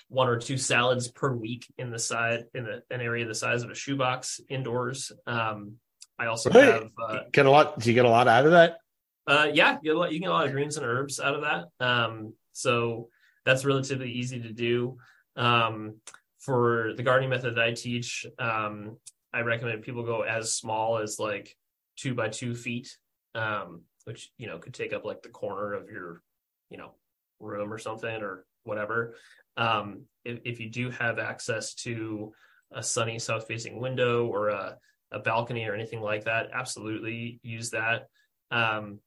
one 0.09 0.28
or 0.28 0.38
two 0.38 0.57
salads 0.57 1.09
per 1.09 1.33
week 1.33 1.66
in 1.76 1.90
the 1.90 1.98
side 1.98 2.44
in 2.54 2.64
the, 2.64 2.83
an 2.90 3.00
area 3.00 3.26
the 3.26 3.35
size 3.35 3.62
of 3.62 3.70
a 3.70 3.74
shoebox 3.74 4.40
indoors. 4.48 5.12
Um, 5.26 5.74
I 6.18 6.26
also 6.26 6.50
right. 6.50 6.64
have 6.64 6.90
uh, 7.00 7.18
get 7.33 7.46
a 7.46 7.50
lot. 7.50 7.78
Do 7.78 7.88
you 7.88 7.94
get 7.94 8.04
a 8.04 8.11
lot 8.11 8.26
out 8.26 8.46
of 8.46 8.52
that? 8.52 8.78
Uh, 9.26 9.48
yeah, 9.52 9.72
you 9.83 9.90
get 9.90 9.96
a 9.96 9.98
lot. 9.98 10.12
You 10.12 10.20
get 10.20 10.31
a 10.31 10.33
lot 10.33 10.46
of 10.46 10.52
greens 10.52 10.76
and 10.76 10.87
herbs 10.87 11.20
out 11.20 11.35
of 11.35 11.42
that. 11.42 11.66
Um, 11.85 12.33
so 12.52 13.09
that's 13.44 13.64
relatively 13.64 14.11
easy 14.11 14.40
to 14.40 14.52
do. 14.52 14.96
Um, 15.37 15.96
for 16.40 16.92
the 16.96 17.02
gardening 17.02 17.31
method 17.31 17.57
that 17.57 17.64
I 17.64 17.72
teach, 17.72 18.24
um, 18.38 18.96
I 19.32 19.40
recommend 19.40 19.82
people 19.82 20.02
go 20.02 20.22
as 20.22 20.54
small 20.54 20.98
as 20.98 21.18
like 21.18 21.54
two 21.96 22.14
by 22.14 22.28
two 22.28 22.54
feet, 22.54 22.96
um, 23.34 23.82
which 24.04 24.30
you 24.38 24.46
know 24.46 24.58
could 24.58 24.74
take 24.74 24.92
up 24.92 25.04
like 25.04 25.22
the 25.22 25.28
corner 25.28 25.74
of 25.74 25.90
your, 25.90 26.22
you 26.70 26.78
know, 26.78 26.94
room 27.40 27.72
or 27.72 27.78
something 27.78 28.22
or 28.22 28.44
whatever. 28.64 29.14
Um, 29.56 30.02
if, 30.24 30.38
if 30.44 30.60
you 30.60 30.70
do 30.70 30.90
have 30.90 31.18
access 31.18 31.74
to 31.74 32.32
a 32.72 32.82
sunny 32.82 33.18
south 33.18 33.46
facing 33.46 33.80
window 33.80 34.26
or 34.26 34.48
a 34.48 34.76
a 35.10 35.18
balcony 35.18 35.66
or 35.66 35.74
anything 35.74 36.00
like 36.00 36.24
that, 36.24 36.50
absolutely 36.52 37.40
use 37.42 37.70
that. 37.70 38.08
Um, 38.50 39.00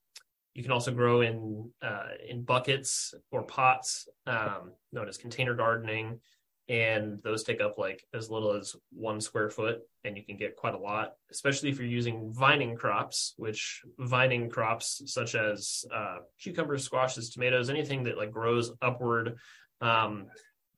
you 0.53 0.63
can 0.63 0.71
also 0.71 0.91
grow 0.91 1.21
in 1.21 1.69
uh, 1.81 2.10
in 2.27 2.43
buckets 2.43 3.13
or 3.31 3.43
pots, 3.43 4.07
um, 4.27 4.71
known 4.91 5.07
as 5.07 5.17
container 5.17 5.53
gardening, 5.53 6.19
and 6.71 7.21
those 7.21 7.43
take 7.43 7.60
up 7.60 7.77
like 7.77 8.01
as 8.13 8.29
little 8.29 8.53
as 8.53 8.77
one 8.93 9.19
square 9.19 9.49
foot, 9.49 9.79
and 10.05 10.15
you 10.15 10.23
can 10.23 10.38
get 10.38 10.55
quite 10.55 10.73
a 10.73 10.79
lot. 10.79 11.15
Especially 11.29 11.69
if 11.69 11.77
you're 11.77 11.86
using 11.86 12.31
vining 12.31 12.77
crops, 12.77 13.34
which 13.36 13.81
vining 13.99 14.49
crops 14.49 15.01
such 15.05 15.36
as 15.36 15.84
uh, 15.93 16.19
cucumbers, 16.39 16.86
squashes, 16.86 17.29
tomatoes, 17.29 17.69
anything 17.69 18.03
that 18.03 18.17
like 18.17 18.31
grows 18.31 18.71
upward, 18.81 19.36
um, 19.81 20.27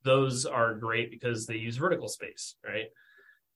those 0.03 0.47
are 0.47 0.73
great 0.73 1.11
because 1.11 1.45
they 1.45 1.57
use 1.57 1.77
vertical 1.77 2.07
space, 2.07 2.55
right? 2.65 2.87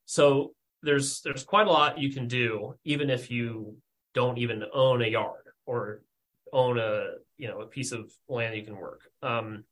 So 0.05 0.53
there's 0.83 1.21
there's 1.21 1.43
quite 1.43 1.65
a 1.65 1.71
lot 1.71 1.97
you 1.97 2.13
can 2.13 2.27
do 2.27 2.75
even 2.85 3.09
if 3.09 3.31
you 3.31 3.75
don't 4.13 4.37
even 4.37 4.63
own 4.75 5.01
a 5.01 5.07
yard 5.07 5.45
or 5.65 6.01
own 6.53 6.77
a 6.77 7.13
you 7.37 7.47
know 7.47 7.61
a 7.61 7.65
piece 7.65 7.91
of 7.91 8.11
land 8.29 8.55
you 8.55 8.63
can 8.63 8.77
work 8.77 9.01
um 9.23 9.63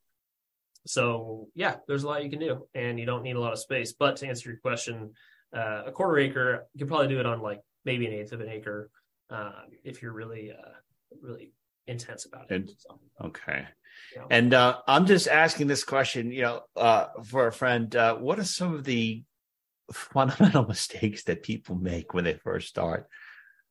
so 0.86 1.48
yeah 1.54 1.76
there's 1.86 2.04
a 2.04 2.06
lot 2.06 2.22
you 2.22 2.30
can 2.30 2.38
do 2.38 2.66
and 2.74 2.98
you 2.98 3.06
don't 3.06 3.22
need 3.22 3.36
a 3.36 3.40
lot 3.40 3.52
of 3.52 3.58
space 3.58 3.92
but 3.92 4.16
to 4.16 4.26
answer 4.26 4.50
your 4.50 4.58
question 4.58 5.12
uh, 5.56 5.82
a 5.86 5.92
quarter 5.92 6.18
acre 6.18 6.66
you 6.74 6.78
can 6.78 6.88
probably 6.88 7.08
do 7.08 7.20
it 7.20 7.26
on 7.26 7.40
like 7.40 7.60
maybe 7.84 8.06
an 8.06 8.12
eighth 8.12 8.32
of 8.32 8.40
an 8.40 8.48
acre 8.48 8.90
uh, 9.30 9.52
if 9.84 10.02
you're 10.02 10.12
really 10.12 10.52
uh, 10.52 10.70
really 11.20 11.52
intense 11.86 12.24
about 12.26 12.50
it 12.50 12.54
and, 12.54 12.70
so, 12.78 12.98
okay 13.24 13.64
you 14.14 14.20
know. 14.20 14.26
and 14.30 14.54
uh, 14.54 14.78
i'm 14.88 15.06
just 15.06 15.28
asking 15.28 15.66
this 15.66 15.84
question 15.84 16.30
you 16.30 16.42
know 16.42 16.60
uh, 16.76 17.06
for 17.24 17.46
a 17.46 17.52
friend 17.52 17.94
uh, 17.94 18.14
what 18.16 18.38
are 18.38 18.44
some 18.44 18.74
of 18.74 18.84
the 18.84 19.22
fundamental 19.92 20.64
mistakes 20.68 21.24
that 21.24 21.42
people 21.42 21.76
make 21.76 22.14
when 22.14 22.24
they 22.24 22.34
first 22.34 22.68
start? 22.68 23.08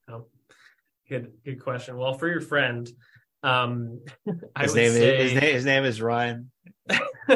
Oh, 0.10 0.26
good, 1.10 1.34
good 1.44 1.62
question. 1.62 1.98
Well, 1.98 2.14
for 2.14 2.28
your 2.28 2.42
friend, 2.42 2.90
um, 3.46 4.02
his 4.60 4.76
name 4.76 4.92
say... 4.92 5.18
is 5.18 5.32
his 5.32 5.42
name, 5.42 5.54
his 5.54 5.66
name 5.66 5.84
is 5.86 6.02
Ryan. 6.02 6.52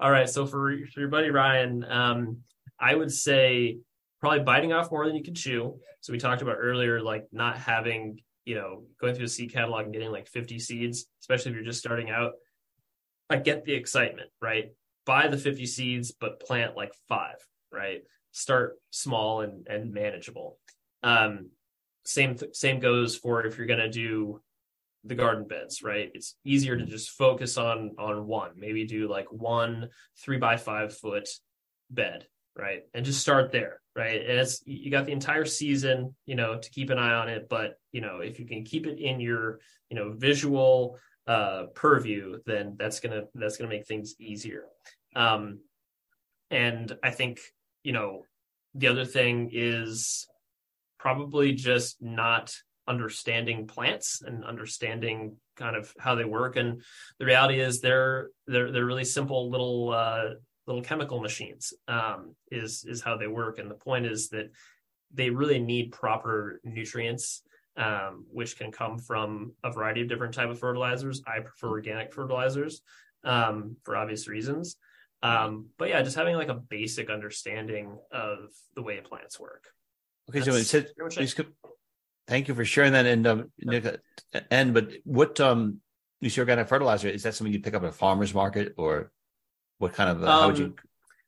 All 0.00 0.10
right, 0.10 0.28
so 0.28 0.46
for, 0.46 0.76
for 0.92 1.00
your 1.00 1.08
buddy 1.08 1.30
Ryan, 1.30 1.84
um, 1.84 2.38
I 2.78 2.94
would 2.94 3.12
say 3.12 3.78
probably 4.20 4.40
biting 4.40 4.72
off 4.72 4.90
more 4.90 5.06
than 5.06 5.14
you 5.14 5.22
can 5.22 5.34
chew. 5.34 5.78
So 6.00 6.12
we 6.12 6.18
talked 6.18 6.42
about 6.42 6.56
earlier, 6.58 7.00
like 7.00 7.26
not 7.30 7.58
having, 7.58 8.20
you 8.44 8.56
know, 8.56 8.84
going 9.00 9.14
through 9.14 9.26
a 9.26 9.28
seed 9.28 9.52
catalog 9.52 9.84
and 9.84 9.92
getting 9.92 10.10
like 10.10 10.26
50 10.26 10.58
seeds, 10.58 11.06
especially 11.20 11.52
if 11.52 11.56
you're 11.56 11.64
just 11.64 11.78
starting 11.78 12.10
out. 12.10 12.32
I 13.30 13.36
get 13.36 13.64
the 13.64 13.74
excitement, 13.74 14.30
right? 14.40 14.72
Buy 15.06 15.28
the 15.28 15.38
50 15.38 15.66
seeds, 15.66 16.12
but 16.12 16.40
plant 16.40 16.76
like 16.76 16.92
five 17.08 17.36
right? 17.72 18.02
Start 18.30 18.76
small 18.90 19.40
and 19.40 19.66
and 19.66 19.92
manageable. 19.92 20.58
Um, 21.02 21.50
same 22.04 22.36
th- 22.36 22.54
same 22.54 22.78
goes 22.78 23.16
for 23.16 23.44
if 23.44 23.56
you're 23.56 23.66
going 23.66 23.80
to 23.80 23.90
do 23.90 24.40
the 25.04 25.14
garden 25.14 25.46
beds, 25.46 25.82
right? 25.82 26.10
It's 26.14 26.36
easier 26.44 26.76
to 26.76 26.84
just 26.84 27.10
focus 27.10 27.58
on 27.58 27.92
on 27.98 28.26
one. 28.26 28.52
Maybe 28.56 28.84
do 28.84 29.08
like 29.08 29.30
one 29.32 29.88
three 30.18 30.38
by 30.38 30.56
five 30.56 30.96
foot 30.96 31.28
bed, 31.90 32.26
right? 32.56 32.82
And 32.94 33.04
just 33.04 33.20
start 33.20 33.50
there, 33.50 33.80
right? 33.96 34.20
And 34.20 34.38
it's 34.38 34.62
you 34.64 34.90
got 34.90 35.06
the 35.06 35.12
entire 35.12 35.44
season, 35.44 36.14
you 36.26 36.36
know, 36.36 36.58
to 36.58 36.70
keep 36.70 36.90
an 36.90 36.98
eye 36.98 37.14
on 37.14 37.28
it. 37.28 37.48
But 37.48 37.78
you 37.90 38.00
know, 38.00 38.18
if 38.18 38.38
you 38.38 38.46
can 38.46 38.64
keep 38.64 38.86
it 38.86 38.98
in 38.98 39.20
your, 39.20 39.58
you 39.90 39.96
know, 39.96 40.12
visual 40.16 40.98
uh 41.26 41.64
purview, 41.74 42.38
then 42.46 42.76
that's 42.78 43.00
gonna 43.00 43.22
that's 43.34 43.56
gonna 43.56 43.70
make 43.70 43.86
things 43.86 44.14
easier. 44.18 44.64
Um, 45.16 45.60
and 46.50 46.96
I 47.02 47.10
think 47.10 47.40
you 47.82 47.92
know, 47.92 48.22
the 48.74 48.86
other 48.86 49.04
thing 49.04 49.50
is 49.52 50.28
probably 50.98 51.52
just 51.52 52.00
not 52.00 52.54
understanding 52.92 53.66
plants 53.66 54.22
and 54.26 54.44
understanding 54.44 55.36
kind 55.56 55.76
of 55.76 55.92
how 55.98 56.14
they 56.14 56.24
work. 56.24 56.56
And 56.56 56.82
the 57.18 57.26
reality 57.32 57.58
is 57.60 57.80
they're 57.80 58.28
they're 58.46 58.70
they're 58.72 58.90
really 58.92 59.04
simple 59.18 59.50
little 59.54 59.90
uh 60.04 60.24
little 60.66 60.82
chemical 60.82 61.20
machines 61.20 61.72
um 61.88 62.34
is 62.50 62.84
is 62.92 63.00
how 63.06 63.16
they 63.16 63.30
work. 63.42 63.58
And 63.58 63.70
the 63.70 63.82
point 63.88 64.06
is 64.06 64.28
that 64.34 64.46
they 65.18 65.30
really 65.30 65.58
need 65.72 65.92
proper 65.92 66.60
nutrients 66.64 67.42
um 67.76 68.14
which 68.38 68.52
can 68.58 68.70
come 68.70 68.98
from 68.98 69.52
a 69.64 69.70
variety 69.72 70.02
of 70.02 70.08
different 70.08 70.34
type 70.34 70.50
of 70.50 70.58
fertilizers. 70.58 71.22
I 71.26 71.40
prefer 71.40 71.68
organic 71.68 72.12
fertilizers 72.12 72.82
um 73.24 73.76
for 73.84 73.96
obvious 73.96 74.28
reasons. 74.28 74.76
Um, 75.24 75.50
but 75.78 75.88
yeah, 75.88 76.02
just 76.02 76.16
having 76.16 76.34
like 76.34 76.48
a 76.48 76.62
basic 76.76 77.08
understanding 77.08 77.96
of 78.10 78.38
the 78.74 78.82
way 78.82 79.00
plants 79.00 79.38
work. 79.38 79.64
Okay, 80.28 80.40
That's 80.40 80.50
so 80.50 80.56
it. 80.56 80.64
said, 80.64 80.86
thank 82.26 82.48
you 82.48 82.54
for 82.54 82.64
sharing 82.64 82.92
that. 82.92 83.06
And 83.06 83.26
um, 83.26 83.52
and 84.50 84.74
but 84.74 84.90
what 85.04 85.40
um, 85.40 85.80
you 86.20 86.30
see 86.30 86.40
organic 86.40 86.68
fertilizer 86.68 87.08
is 87.08 87.22
that 87.24 87.34
something 87.34 87.52
you 87.52 87.60
pick 87.60 87.74
up 87.74 87.82
at 87.82 87.88
a 87.88 87.92
farmer's 87.92 88.34
market 88.34 88.74
or 88.76 89.12
what 89.78 89.92
kind 89.92 90.10
of 90.10 90.22
uh, 90.22 90.26
how 90.26 90.46
would 90.48 90.58
you? 90.58 90.66
Um, 90.66 90.74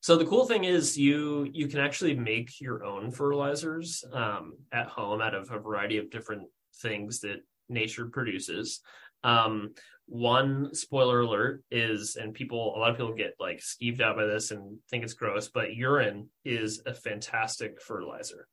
so 0.01 0.17
the 0.17 0.27
cool 0.27 0.45
thing 0.45 0.65
is 0.65 0.99
you 0.99 1.49
you 1.53 1.67
can 1.67 1.81
actually 1.81 2.15
make 2.15 2.61
your 2.61 2.85
own 2.85 3.11
fertilizers 3.11 4.05
um, 4.13 4.55
at 4.73 4.87
home 4.87 5.21
out 5.21 5.35
of 5.35 5.51
a 5.51 5.59
variety 5.59 5.99
of 5.99 6.11
different 6.11 6.43
things 6.83 7.21
that 7.21 7.39
nature 7.69 8.07
produces. 8.07 8.81
Um, 9.23 9.75
one 10.07 10.75
spoiler 10.75 11.21
alert 11.21 11.65
is, 11.71 12.17
and 12.17 12.35
people, 12.35 12.77
a 12.77 12.79
lot 12.79 12.91
of 12.91 12.97
people 12.97 13.15
get 13.15 13.35
like 13.41 13.61
skeeved 13.61 14.01
out 14.01 14.17
by 14.17 14.27
this 14.27 14.51
and 14.51 14.79
think 14.91 15.05
it's 15.05 15.15
gross, 15.15 15.49
but 15.49 15.75
urine 15.75 16.29
is 16.45 16.83
a 16.87 16.95
fantastic 16.95 17.81
fertilizer. 17.81 18.47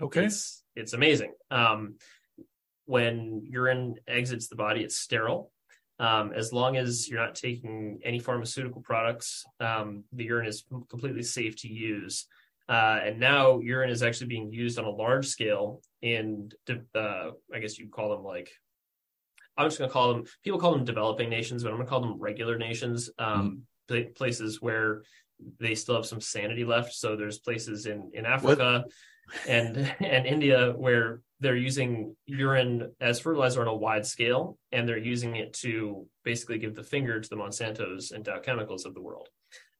Okay. 0.00 0.24
It's, 0.24 0.62
it's 0.74 0.92
amazing. 0.92 1.32
Um, 1.50 1.96
when 2.86 3.42
urine 3.44 3.96
exits 4.08 4.48
the 4.48 4.56
body, 4.56 4.82
it's 4.82 4.96
sterile. 4.96 5.50
Um, 5.98 6.32
as 6.34 6.52
long 6.52 6.76
as 6.76 7.08
you're 7.08 7.20
not 7.20 7.34
taking 7.34 8.00
any 8.02 8.18
pharmaceutical 8.18 8.80
products, 8.80 9.44
um, 9.60 10.04
the 10.12 10.24
urine 10.24 10.46
is 10.46 10.64
completely 10.90 11.22
safe 11.22 11.56
to 11.62 11.68
use. 11.68 12.26
Uh, 12.68 12.98
and 13.04 13.20
now 13.20 13.60
urine 13.60 13.90
is 13.90 14.02
actually 14.02 14.26
being 14.28 14.52
used 14.52 14.78
on 14.78 14.86
a 14.86 14.90
large 14.90 15.26
scale 15.26 15.82
in, 16.02 16.50
uh, 16.94 17.30
I 17.52 17.58
guess 17.60 17.78
you'd 17.78 17.92
call 17.92 18.10
them 18.10 18.24
like, 18.24 18.50
I'm 19.56 19.66
just 19.66 19.78
going 19.78 19.88
to 19.88 19.92
call 19.92 20.12
them, 20.12 20.24
people 20.42 20.58
call 20.58 20.72
them 20.72 20.84
developing 20.84 21.28
nations, 21.28 21.62
but 21.62 21.70
I'm 21.70 21.76
going 21.76 21.86
to 21.86 21.90
call 21.90 22.00
them 22.00 22.18
regular 22.18 22.58
nations, 22.58 23.10
um, 23.18 23.64
mm-hmm. 23.88 24.12
places 24.14 24.60
where 24.60 25.02
they 25.60 25.74
still 25.74 25.96
have 25.96 26.06
some 26.06 26.20
sanity 26.20 26.64
left. 26.64 26.92
So 26.94 27.16
there's 27.16 27.38
places 27.38 27.86
in, 27.86 28.10
in 28.14 28.26
Africa 28.26 28.84
what? 28.84 29.48
and, 29.48 29.76
and 30.00 30.26
India 30.26 30.72
where 30.72 31.20
they're 31.40 31.56
using 31.56 32.16
urine 32.26 32.92
as 33.00 33.20
fertilizer 33.20 33.60
on 33.60 33.68
a 33.68 33.74
wide 33.74 34.06
scale, 34.06 34.58
and 34.72 34.88
they're 34.88 34.96
using 34.96 35.36
it 35.36 35.52
to 35.54 36.06
basically 36.24 36.58
give 36.58 36.74
the 36.74 36.82
finger 36.82 37.20
to 37.20 37.28
the 37.28 37.36
Monsantos 37.36 38.12
and 38.12 38.24
Dow 38.24 38.38
Chemicals 38.38 38.86
of 38.86 38.94
the 38.94 39.02
world. 39.02 39.28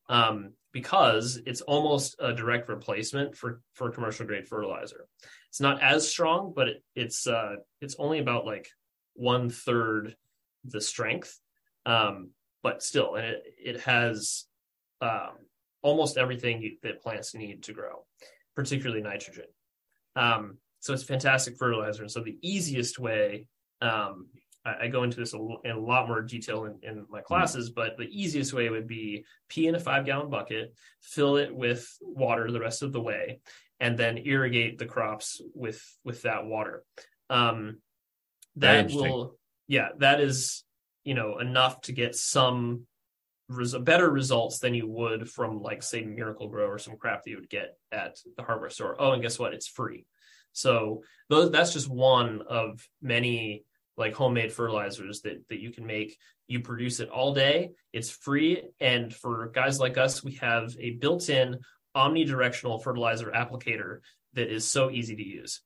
Um, 0.08 0.52
because 0.72 1.40
it's 1.46 1.62
almost 1.62 2.16
a 2.18 2.34
direct 2.34 2.68
replacement 2.68 3.34
for 3.36 3.62
for 3.72 3.90
commercial 3.90 4.26
grade 4.26 4.46
fertilizer. 4.46 5.06
It's 5.48 5.60
not 5.60 5.80
as 5.80 6.06
strong, 6.06 6.52
but 6.54 6.68
it, 6.68 6.84
it's 6.94 7.26
uh, 7.26 7.56
it's 7.80 7.96
only 7.98 8.18
about 8.18 8.44
like 8.44 8.68
one 9.14 9.50
third 9.50 10.16
the 10.64 10.80
strength, 10.80 11.38
um, 11.86 12.30
but 12.62 12.82
still, 12.82 13.14
and 13.16 13.26
it 13.26 13.42
it 13.62 13.80
has 13.80 14.44
um, 15.00 15.32
almost 15.82 16.16
everything 16.16 16.62
you, 16.62 16.76
that 16.82 17.02
plants 17.02 17.34
need 17.34 17.62
to 17.64 17.72
grow, 17.72 18.04
particularly 18.54 19.02
nitrogen. 19.02 19.46
Um, 20.16 20.58
so 20.80 20.92
it's 20.92 21.02
fantastic 21.02 21.56
fertilizer. 21.56 22.02
And 22.02 22.10
so 22.10 22.20
the 22.20 22.38
easiest 22.42 22.98
way 22.98 23.46
um, 23.80 24.26
I, 24.64 24.88
go 24.88 25.02
into 25.02 25.18
this 25.18 25.34
in 25.34 25.70
a 25.70 25.78
lot 25.78 26.08
more 26.08 26.22
detail 26.22 26.64
in, 26.64 26.78
in 26.82 27.06
my 27.10 27.20
classes, 27.20 27.70
but 27.70 27.98
the 27.98 28.08
easiest 28.10 28.54
way 28.54 28.70
would 28.70 28.86
be 28.86 29.24
pee 29.48 29.66
in 29.66 29.74
a 29.74 29.80
five 29.80 30.06
gallon 30.06 30.30
bucket, 30.30 30.74
fill 31.02 31.36
it 31.36 31.54
with 31.54 31.86
water 32.00 32.50
the 32.50 32.60
rest 32.60 32.82
of 32.82 32.92
the 32.92 33.00
way, 33.00 33.40
and 33.80 33.98
then 33.98 34.18
irrigate 34.18 34.78
the 34.78 34.86
crops 34.86 35.40
with 35.54 35.82
with 36.02 36.22
that 36.22 36.46
water. 36.46 36.82
Um, 37.28 37.78
that 38.56 38.90
will, 38.90 39.36
yeah, 39.66 39.88
that 39.98 40.20
is 40.20 40.64
you 41.04 41.14
know 41.14 41.38
enough 41.38 41.80
to 41.82 41.92
get 41.92 42.14
some 42.14 42.86
res- 43.48 43.76
better 43.76 44.10
results 44.10 44.58
than 44.58 44.74
you 44.74 44.88
would 44.88 45.28
from 45.28 45.60
like 45.60 45.82
say 45.82 46.02
Miracle-Gro 46.02 46.66
or 46.66 46.78
some 46.78 46.96
crap 46.96 47.22
that 47.22 47.30
you 47.30 47.36
would 47.36 47.50
get 47.50 47.76
at 47.92 48.16
the 48.36 48.42
hardware 48.42 48.70
store. 48.70 48.96
Oh, 48.98 49.12
and 49.12 49.22
guess 49.22 49.38
what? 49.38 49.54
It's 49.54 49.68
free. 49.68 50.06
So 50.52 51.02
those, 51.28 51.50
that's 51.50 51.72
just 51.72 51.88
one 51.88 52.42
of 52.48 52.86
many 53.02 53.64
like 53.96 54.14
homemade 54.14 54.52
fertilizers 54.52 55.20
that 55.22 55.46
that 55.48 55.60
you 55.60 55.70
can 55.70 55.86
make. 55.86 56.16
You 56.46 56.60
produce 56.60 57.00
it 57.00 57.08
all 57.08 57.32
day. 57.32 57.70
It's 57.92 58.10
free, 58.10 58.62
and 58.80 59.14
for 59.14 59.50
guys 59.54 59.80
like 59.80 59.96
us, 59.96 60.22
we 60.22 60.32
have 60.34 60.74
a 60.78 60.90
built-in 60.90 61.58
omnidirectional 61.96 62.82
fertilizer 62.82 63.32
applicator 63.34 64.00
that 64.34 64.52
is 64.52 64.68
so 64.68 64.90
easy 64.90 65.16
to 65.16 65.22
use. 65.22 65.60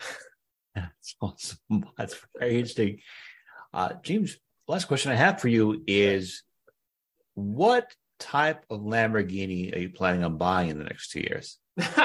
That's 0.74 1.16
awesome. 1.20 1.58
That's 1.96 2.16
very 2.38 2.56
interesting. 2.56 3.00
Uh, 3.72 3.94
James, 4.02 4.38
last 4.68 4.86
question 4.86 5.12
I 5.12 5.16
have 5.16 5.40
for 5.40 5.48
you 5.48 5.82
is 5.86 6.42
what 7.34 7.94
type 8.18 8.64
of 8.70 8.80
Lamborghini 8.80 9.74
are 9.74 9.78
you 9.78 9.90
planning 9.90 10.24
on 10.24 10.38
buying 10.38 10.70
in 10.70 10.78
the 10.78 10.84
next 10.84 11.10
two 11.10 11.20
years? 11.20 11.58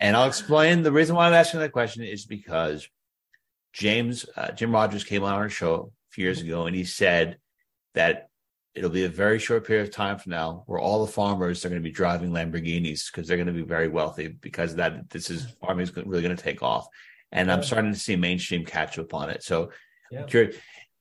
and 0.00 0.16
I'll 0.16 0.28
explain 0.28 0.82
the 0.82 0.92
reason 0.92 1.16
why 1.16 1.26
I'm 1.26 1.34
asking 1.34 1.60
that 1.60 1.72
question 1.72 2.02
is 2.02 2.24
because 2.26 2.88
James 3.72 4.24
uh, 4.36 4.52
Jim 4.52 4.72
Rogers 4.72 5.04
came 5.04 5.22
on 5.22 5.34
our 5.34 5.50
show 5.50 5.92
a 6.10 6.10
few 6.10 6.24
years 6.24 6.40
ago, 6.40 6.66
and 6.66 6.74
he 6.74 6.84
said 6.84 7.36
that 7.94 8.30
it'll 8.74 8.90
be 8.90 9.04
a 9.04 9.08
very 9.08 9.38
short 9.38 9.66
period 9.66 9.86
of 9.86 9.94
time 9.94 10.18
from 10.18 10.30
now 10.30 10.62
where 10.66 10.78
all 10.80 11.04
the 11.04 11.12
farmers 11.12 11.64
are 11.64 11.68
going 11.68 11.80
to 11.80 11.88
be 11.88 11.92
driving 11.92 12.30
Lamborghinis 12.30 13.10
because 13.10 13.28
they're 13.28 13.36
going 13.36 13.46
to 13.46 13.52
be 13.52 13.62
very 13.62 13.88
wealthy 13.88 14.28
because 14.28 14.74
that 14.76 15.08
this 15.10 15.30
is 15.30 15.46
farming 15.60 15.82
is 15.82 15.96
really 15.96 16.22
going 16.22 16.36
to 16.36 16.42
take 16.42 16.62
off, 16.62 16.86
and 17.32 17.48
yeah. 17.48 17.54
I'm 17.54 17.62
starting 17.62 17.92
to 17.92 17.98
see 17.98 18.16
mainstream 18.16 18.64
catch 18.64 18.98
up 18.98 19.14
on 19.14 19.30
it. 19.30 19.42
So, 19.42 19.70
yeah. 20.10 20.26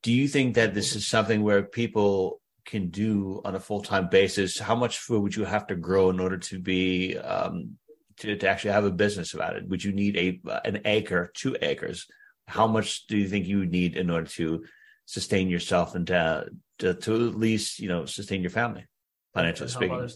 do 0.03 0.11
you 0.11 0.27
think 0.27 0.55
that 0.55 0.73
this 0.73 0.95
is 0.95 1.07
something 1.07 1.43
where 1.43 1.63
people 1.63 2.41
can 2.65 2.89
do 2.89 3.41
on 3.45 3.55
a 3.55 3.59
full 3.59 3.81
time 3.81 4.09
basis? 4.09 4.59
How 4.59 4.75
much 4.75 4.99
food 4.99 5.21
would 5.21 5.35
you 5.35 5.45
have 5.45 5.67
to 5.67 5.75
grow 5.75 6.09
in 6.09 6.19
order 6.19 6.37
to 6.37 6.59
be 6.59 7.17
um, 7.17 7.77
to, 8.17 8.35
to 8.35 8.47
actually 8.47 8.71
have 8.71 8.85
a 8.85 8.91
business 8.91 9.33
about 9.33 9.55
it? 9.55 9.67
Would 9.67 9.83
you 9.83 9.93
need 9.93 10.17
a 10.17 10.39
an 10.65 10.81
acre, 10.85 11.31
two 11.35 11.55
acres? 11.61 12.07
how 12.47 12.67
much 12.67 13.07
do 13.07 13.17
you 13.17 13.27
think 13.27 13.47
you 13.47 13.59
would 13.59 13.71
need 13.71 13.95
in 13.95 14.09
order 14.09 14.27
to 14.27 14.63
sustain 15.05 15.49
yourself 15.49 15.95
and 15.95 16.07
to, 16.07 16.47
to, 16.79 16.93
to 16.93 17.27
at 17.27 17.35
least 17.35 17.79
you 17.79 17.87
know 17.87 18.05
sustain 18.05 18.41
your 18.41 18.49
family 18.49 18.85
financially 19.33 19.69
speaking 19.69 20.09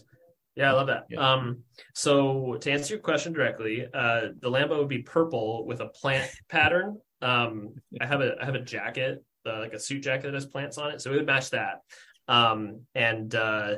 yeah 0.56 0.70
i 0.70 0.72
love 0.74 0.86
that. 0.88 1.06
Yeah. 1.08 1.32
um 1.32 1.60
so 1.94 2.56
to 2.60 2.70
answer 2.70 2.94
your 2.94 3.02
question 3.02 3.32
directly 3.32 3.86
uh 3.92 4.28
the 4.40 4.50
lambo 4.50 4.78
would 4.78 4.88
be 4.88 4.98
purple 4.98 5.66
with 5.66 5.80
a 5.80 5.88
plant 5.88 6.30
pattern. 6.48 6.98
Um 7.22 7.74
i 8.00 8.06
have 8.06 8.20
a 8.20 8.36
i 8.40 8.44
have 8.44 8.54
a 8.54 8.60
jacket 8.60 9.24
uh, 9.46 9.58
like 9.60 9.72
a 9.72 9.78
suit 9.78 10.02
jacket 10.02 10.24
that 10.24 10.34
has 10.34 10.46
plants 10.46 10.76
on 10.78 10.90
it 10.90 11.00
so 11.00 11.12
it 11.12 11.16
would 11.16 11.26
match 11.26 11.50
that. 11.50 11.80
Um 12.28 12.82
and 12.94 13.34
uh 13.34 13.76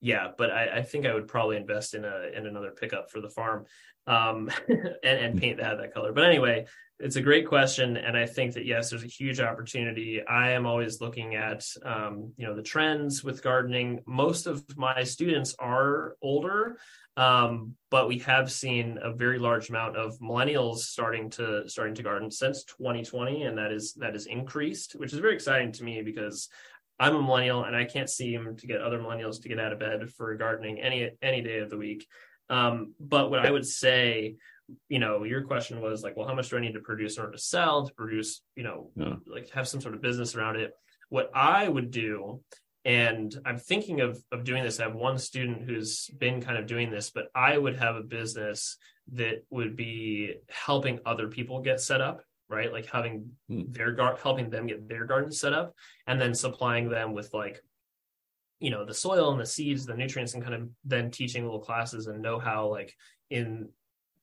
yeah 0.00 0.28
but 0.36 0.50
I, 0.50 0.78
I 0.78 0.82
think 0.82 1.06
i 1.06 1.14
would 1.14 1.26
probably 1.26 1.56
invest 1.56 1.94
in 1.94 2.04
a 2.04 2.28
in 2.36 2.46
another 2.46 2.70
pickup 2.70 3.10
for 3.10 3.20
the 3.20 3.30
farm 3.30 3.64
um 4.06 4.50
and, 4.68 5.18
and 5.18 5.40
paint 5.40 5.58
that 5.58 5.78
that 5.78 5.92
color. 5.94 6.12
But 6.12 6.24
anyway 6.24 6.66
it's 7.00 7.16
a 7.16 7.22
great 7.22 7.46
question 7.46 7.96
and 7.96 8.16
i 8.16 8.26
think 8.26 8.54
that 8.54 8.66
yes 8.66 8.90
there's 8.90 9.04
a 9.04 9.06
huge 9.06 9.40
opportunity. 9.40 10.22
I 10.26 10.50
am 10.50 10.66
always 10.66 11.00
looking 11.00 11.34
at 11.34 11.64
um, 11.84 12.32
you 12.36 12.46
know 12.46 12.54
the 12.54 12.62
trends 12.62 13.22
with 13.22 13.42
gardening. 13.42 14.00
Most 14.06 14.46
of 14.46 14.64
my 14.76 15.04
students 15.04 15.54
are 15.58 16.16
older 16.22 16.78
um, 17.18 17.74
but 17.90 18.06
we 18.06 18.18
have 18.20 18.50
seen 18.50 18.96
a 19.02 19.12
very 19.12 19.40
large 19.40 19.70
amount 19.70 19.96
of 19.96 20.16
millennials 20.20 20.78
starting 20.78 21.28
to 21.30 21.68
starting 21.68 21.94
to 21.96 22.02
garden 22.02 22.30
since 22.30 22.62
2020 22.64 23.42
and 23.42 23.58
that 23.58 23.72
is 23.72 23.94
that 23.94 24.14
is 24.14 24.26
increased 24.26 24.92
which 24.92 25.12
is 25.12 25.18
very 25.18 25.34
exciting 25.34 25.72
to 25.72 25.82
me 25.82 26.00
because 26.00 26.48
i'm 27.00 27.16
a 27.16 27.22
millennial 27.22 27.64
and 27.64 27.74
i 27.74 27.84
can't 27.84 28.08
seem 28.08 28.54
to 28.56 28.68
get 28.68 28.80
other 28.80 29.00
millennials 29.00 29.42
to 29.42 29.48
get 29.48 29.58
out 29.58 29.72
of 29.72 29.80
bed 29.80 30.08
for 30.10 30.36
gardening 30.36 30.80
any 30.80 31.10
any 31.20 31.42
day 31.42 31.58
of 31.58 31.70
the 31.70 31.76
week. 31.76 32.06
Um, 32.50 32.94
but 33.00 33.30
what 33.30 33.44
i 33.44 33.50
would 33.50 33.66
say 33.66 34.36
you 34.88 34.98
know, 34.98 35.24
your 35.24 35.42
question 35.42 35.80
was 35.80 36.02
like, 36.02 36.16
well, 36.16 36.26
how 36.26 36.34
much 36.34 36.50
do 36.50 36.56
I 36.56 36.60
need 36.60 36.74
to 36.74 36.80
produce 36.80 37.16
in 37.16 37.22
order 37.22 37.32
to 37.32 37.42
sell, 37.42 37.86
to 37.86 37.94
produce, 37.94 38.42
you 38.54 38.62
know, 38.62 38.90
yeah. 38.96 39.14
like 39.26 39.50
have 39.50 39.68
some 39.68 39.80
sort 39.80 39.94
of 39.94 40.02
business 40.02 40.34
around 40.34 40.56
it? 40.56 40.72
What 41.08 41.30
I 41.34 41.66
would 41.66 41.90
do, 41.90 42.42
and 42.84 43.34
I'm 43.46 43.58
thinking 43.58 44.00
of 44.00 44.22
of 44.30 44.44
doing 44.44 44.62
this. 44.62 44.78
I 44.78 44.84
have 44.84 44.94
one 44.94 45.18
student 45.18 45.62
who's 45.62 46.08
been 46.18 46.42
kind 46.42 46.58
of 46.58 46.66
doing 46.66 46.90
this, 46.90 47.10
but 47.10 47.26
I 47.34 47.56
would 47.56 47.76
have 47.76 47.96
a 47.96 48.02
business 48.02 48.76
that 49.12 49.44
would 49.50 49.74
be 49.74 50.34
helping 50.50 51.00
other 51.06 51.28
people 51.28 51.62
get 51.62 51.80
set 51.80 52.02
up, 52.02 52.22
right? 52.50 52.70
Like 52.70 52.86
having 52.86 53.30
hmm. 53.48 53.62
their 53.70 53.92
gar- 53.92 54.18
helping 54.22 54.50
them 54.50 54.66
get 54.66 54.86
their 54.86 55.06
garden 55.06 55.32
set 55.32 55.54
up, 55.54 55.74
and 56.06 56.20
then 56.20 56.34
supplying 56.34 56.90
them 56.90 57.14
with 57.14 57.32
like 57.32 57.62
you 58.60 58.70
know 58.70 58.84
the 58.84 58.94
soil 58.94 59.30
and 59.30 59.40
the 59.40 59.46
seeds 59.46 59.86
the 59.86 59.94
nutrients 59.94 60.34
and 60.34 60.42
kind 60.42 60.54
of 60.54 60.68
then 60.84 61.10
teaching 61.10 61.44
little 61.44 61.60
classes 61.60 62.06
and 62.06 62.20
know 62.20 62.38
how 62.38 62.68
like 62.68 62.94
in 63.30 63.68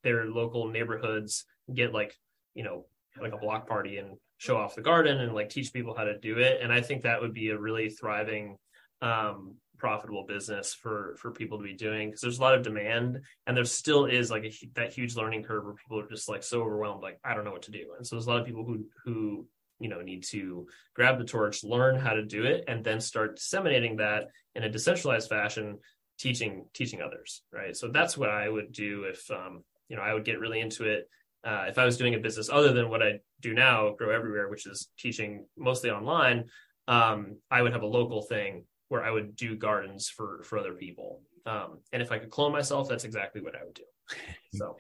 their 0.06 0.26
local 0.28 0.70
neighborhoods 0.70 1.44
get 1.74 1.94
like 1.94 2.16
you 2.54 2.64
know 2.64 2.86
like 3.22 3.34
a 3.34 3.38
block 3.38 3.68
party 3.68 3.98
and 3.98 4.18
show 4.38 4.58
off 4.58 4.76
the 4.76 4.82
garden 4.82 5.20
and 5.20 5.34
like 5.34 5.50
teach 5.50 5.74
people 5.74 5.96
how 5.96 6.04
to 6.04 6.18
do 6.18 6.38
it. 6.38 6.60
And 6.62 6.72
i 6.72 6.82
think 6.82 7.04
that 7.04 7.22
would 7.22 7.34
be 7.34 7.50
a 7.50 7.58
really 7.58 7.90
thriving 7.90 8.58
um, 9.02 9.56
profitable 9.78 10.26
business 10.26 10.74
for 10.74 11.16
for 11.20 11.32
people 11.32 11.58
to 11.58 11.64
be 11.64 11.74
doing 11.74 12.10
because 12.10 12.22
there's 12.22 12.40
a 12.40 12.42
lot 12.42 12.56
of 12.56 12.64
demand 12.64 13.20
and 13.46 13.58
there 13.58 13.66
still 13.66 14.06
is 14.06 14.32
like 14.32 14.46
a, 14.46 14.54
that 14.76 14.94
huge 14.94 15.16
learning 15.16 15.44
curve 15.44 15.66
where 15.66 15.74
people 15.74 16.00
are 16.00 16.08
just 16.08 16.30
like 16.30 16.44
so 16.44 16.62
overwhelmed 16.62 17.04
like 17.04 17.20
i 17.26 17.34
don't 17.34 17.44
know 17.44 17.52
what 17.52 17.64
to 17.64 17.72
do. 17.72 17.94
And 17.98 18.06
so 18.06 18.16
there's 18.16 18.26
a 18.26 18.30
lot 18.30 18.40
of 18.40 18.46
people 18.46 18.64
who 18.64 18.86
who 19.04 19.46
you 19.80 19.90
know 19.90 20.02
need 20.02 20.24
to 20.24 20.68
grab 20.96 21.18
the 21.18 21.26
torch 21.26 21.64
learn 21.64 22.00
how 22.00 22.14
to 22.14 22.26
do 22.26 22.46
it 22.46 22.64
and 22.68 22.84
then 22.84 23.02
start 23.02 23.36
disseminating 23.36 23.98
that 23.98 24.30
in 24.56 24.64
a 24.64 24.70
decentralized 24.70 25.30
fashion 25.30 25.78
teaching 26.18 26.66
teaching 26.74 27.02
others 27.02 27.42
right? 27.52 27.76
So 27.76 27.90
that's 27.90 28.18
what 28.18 28.30
i 28.30 28.48
would 28.48 28.72
do 28.72 29.04
if 29.04 29.30
um 29.30 29.64
you 29.90 29.96
know, 29.96 30.02
I 30.02 30.14
would 30.14 30.26
get 30.26 30.40
really 30.40 30.60
into 30.60 30.86
it. 30.86 31.10
Uh, 31.44 31.66
if 31.68 31.78
I 31.78 31.86
was 31.86 31.98
doing 31.98 32.16
a 32.16 32.20
business 32.20 32.50
other 32.50 32.74
than 32.74 32.90
what 32.90 33.04
I 33.04 33.20
do 33.42 33.54
now, 33.54 33.94
Grow 33.94 34.10
Everywhere, 34.10 34.50
which 34.50 34.66
is 34.66 34.90
teaching 34.98 35.46
mostly 35.58 35.92
online, 35.92 36.46
um, 36.88 37.38
I 37.52 37.62
would 37.62 37.74
have 37.74 37.84
a 37.84 37.88
local 37.88 38.24
thing 38.24 38.66
where 38.90 39.04
I 39.04 39.12
would 39.12 39.36
do 39.36 39.56
gardens 39.56 40.10
for 40.10 40.44
for 40.44 40.58
other 40.58 40.74
people. 40.74 41.22
Um, 41.46 41.80
and 41.94 42.02
if 42.02 42.12
I 42.12 42.18
could 42.18 42.32
clone 42.32 42.52
myself, 42.52 42.90
that's 42.90 43.04
exactly 43.04 43.42
what 43.42 43.56
I 43.56 43.64
would 43.64 43.76
do. 43.76 43.84
So. 44.54 44.78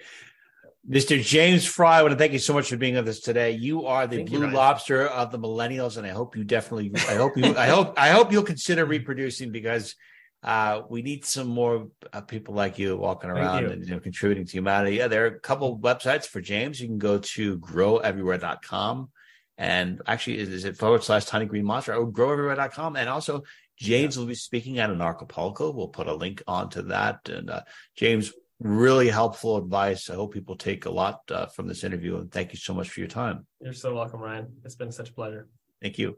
Mr. 0.89 1.21
James 1.21 1.65
Fry, 1.65 1.99
I 1.99 2.01
want 2.03 2.11
to 2.11 2.17
thank 2.17 2.31
you 2.31 2.39
so 2.39 2.53
much 2.53 2.69
for 2.69 2.77
being 2.77 2.93
with 2.93 3.07
us 3.09 3.19
today. 3.19 3.51
You 3.51 3.87
are 3.87 4.05
the 4.05 4.17
thank 4.17 4.29
blue 4.29 4.47
you, 4.47 4.53
lobster 4.53 5.07
of 5.07 5.31
the 5.31 5.39
millennials, 5.39 5.97
and 5.97 6.05
I 6.05 6.11
hope 6.11 6.37
you 6.37 6.43
definitely, 6.43 6.91
I 7.09 7.15
hope 7.15 7.35
you, 7.35 7.57
I 7.57 7.65
hope, 7.65 7.95
I 7.97 8.09
hope 8.09 8.31
you'll 8.31 8.43
consider 8.43 8.85
reproducing 8.97 9.51
because 9.51 9.95
uh, 10.43 10.81
we 10.89 11.01
need 11.01 11.25
some 11.25 11.47
more 11.47 11.87
uh, 12.13 12.21
people 12.21 12.53
like 12.53 12.77
you 12.77 12.95
walking 12.95 13.29
around 13.29 13.63
you. 13.63 13.69
and 13.71 13.83
you 13.83 13.91
know, 13.91 13.99
contributing 13.99 14.45
to 14.45 14.51
humanity. 14.51 14.97
Yeah, 14.97 15.07
there 15.07 15.23
are 15.23 15.35
a 15.35 15.39
couple 15.39 15.79
websites 15.79 16.27
for 16.27 16.39
James. 16.39 16.79
You 16.79 16.87
can 16.87 16.99
go 16.99 17.17
to 17.17 17.57
groweverywhere.com 17.59 19.09
And 19.57 20.01
actually, 20.05 20.37
is 20.37 20.65
it 20.65 20.77
forward 20.77 21.03
slash 21.03 21.25
tiny 21.25 21.45
green 21.45 21.65
monster 21.65 21.95
or 21.95 22.11
groweverywhere.com? 22.11 22.95
And 22.95 23.09
also, 23.09 23.43
James 23.77 24.15
yeah. 24.15 24.19
will 24.19 24.27
be 24.27 24.35
speaking 24.35 24.79
at 24.79 24.89
Anarchapulco. 24.89 25.73
We'll 25.73 25.87
put 25.87 26.07
a 26.07 26.13
link 26.13 26.43
onto 26.47 26.83
that. 26.83 27.27
And 27.27 27.49
uh, 27.49 27.61
James, 27.95 28.31
really 28.59 29.09
helpful 29.09 29.57
advice. 29.57 30.09
I 30.09 30.15
hope 30.15 30.33
people 30.33 30.55
take 30.55 30.85
a 30.85 30.91
lot 30.91 31.21
uh, 31.31 31.47
from 31.47 31.67
this 31.67 31.83
interview. 31.83 32.17
And 32.17 32.31
thank 32.31 32.51
you 32.53 32.57
so 32.57 32.73
much 32.73 32.89
for 32.89 32.99
your 32.99 33.09
time. 33.09 33.47
You're 33.61 33.73
so 33.73 33.93
welcome, 33.95 34.19
Ryan. 34.19 34.47
It's 34.63 34.75
been 34.75 34.91
such 34.91 35.09
a 35.09 35.13
pleasure. 35.13 35.47
Thank 35.81 35.97
you. 35.97 36.17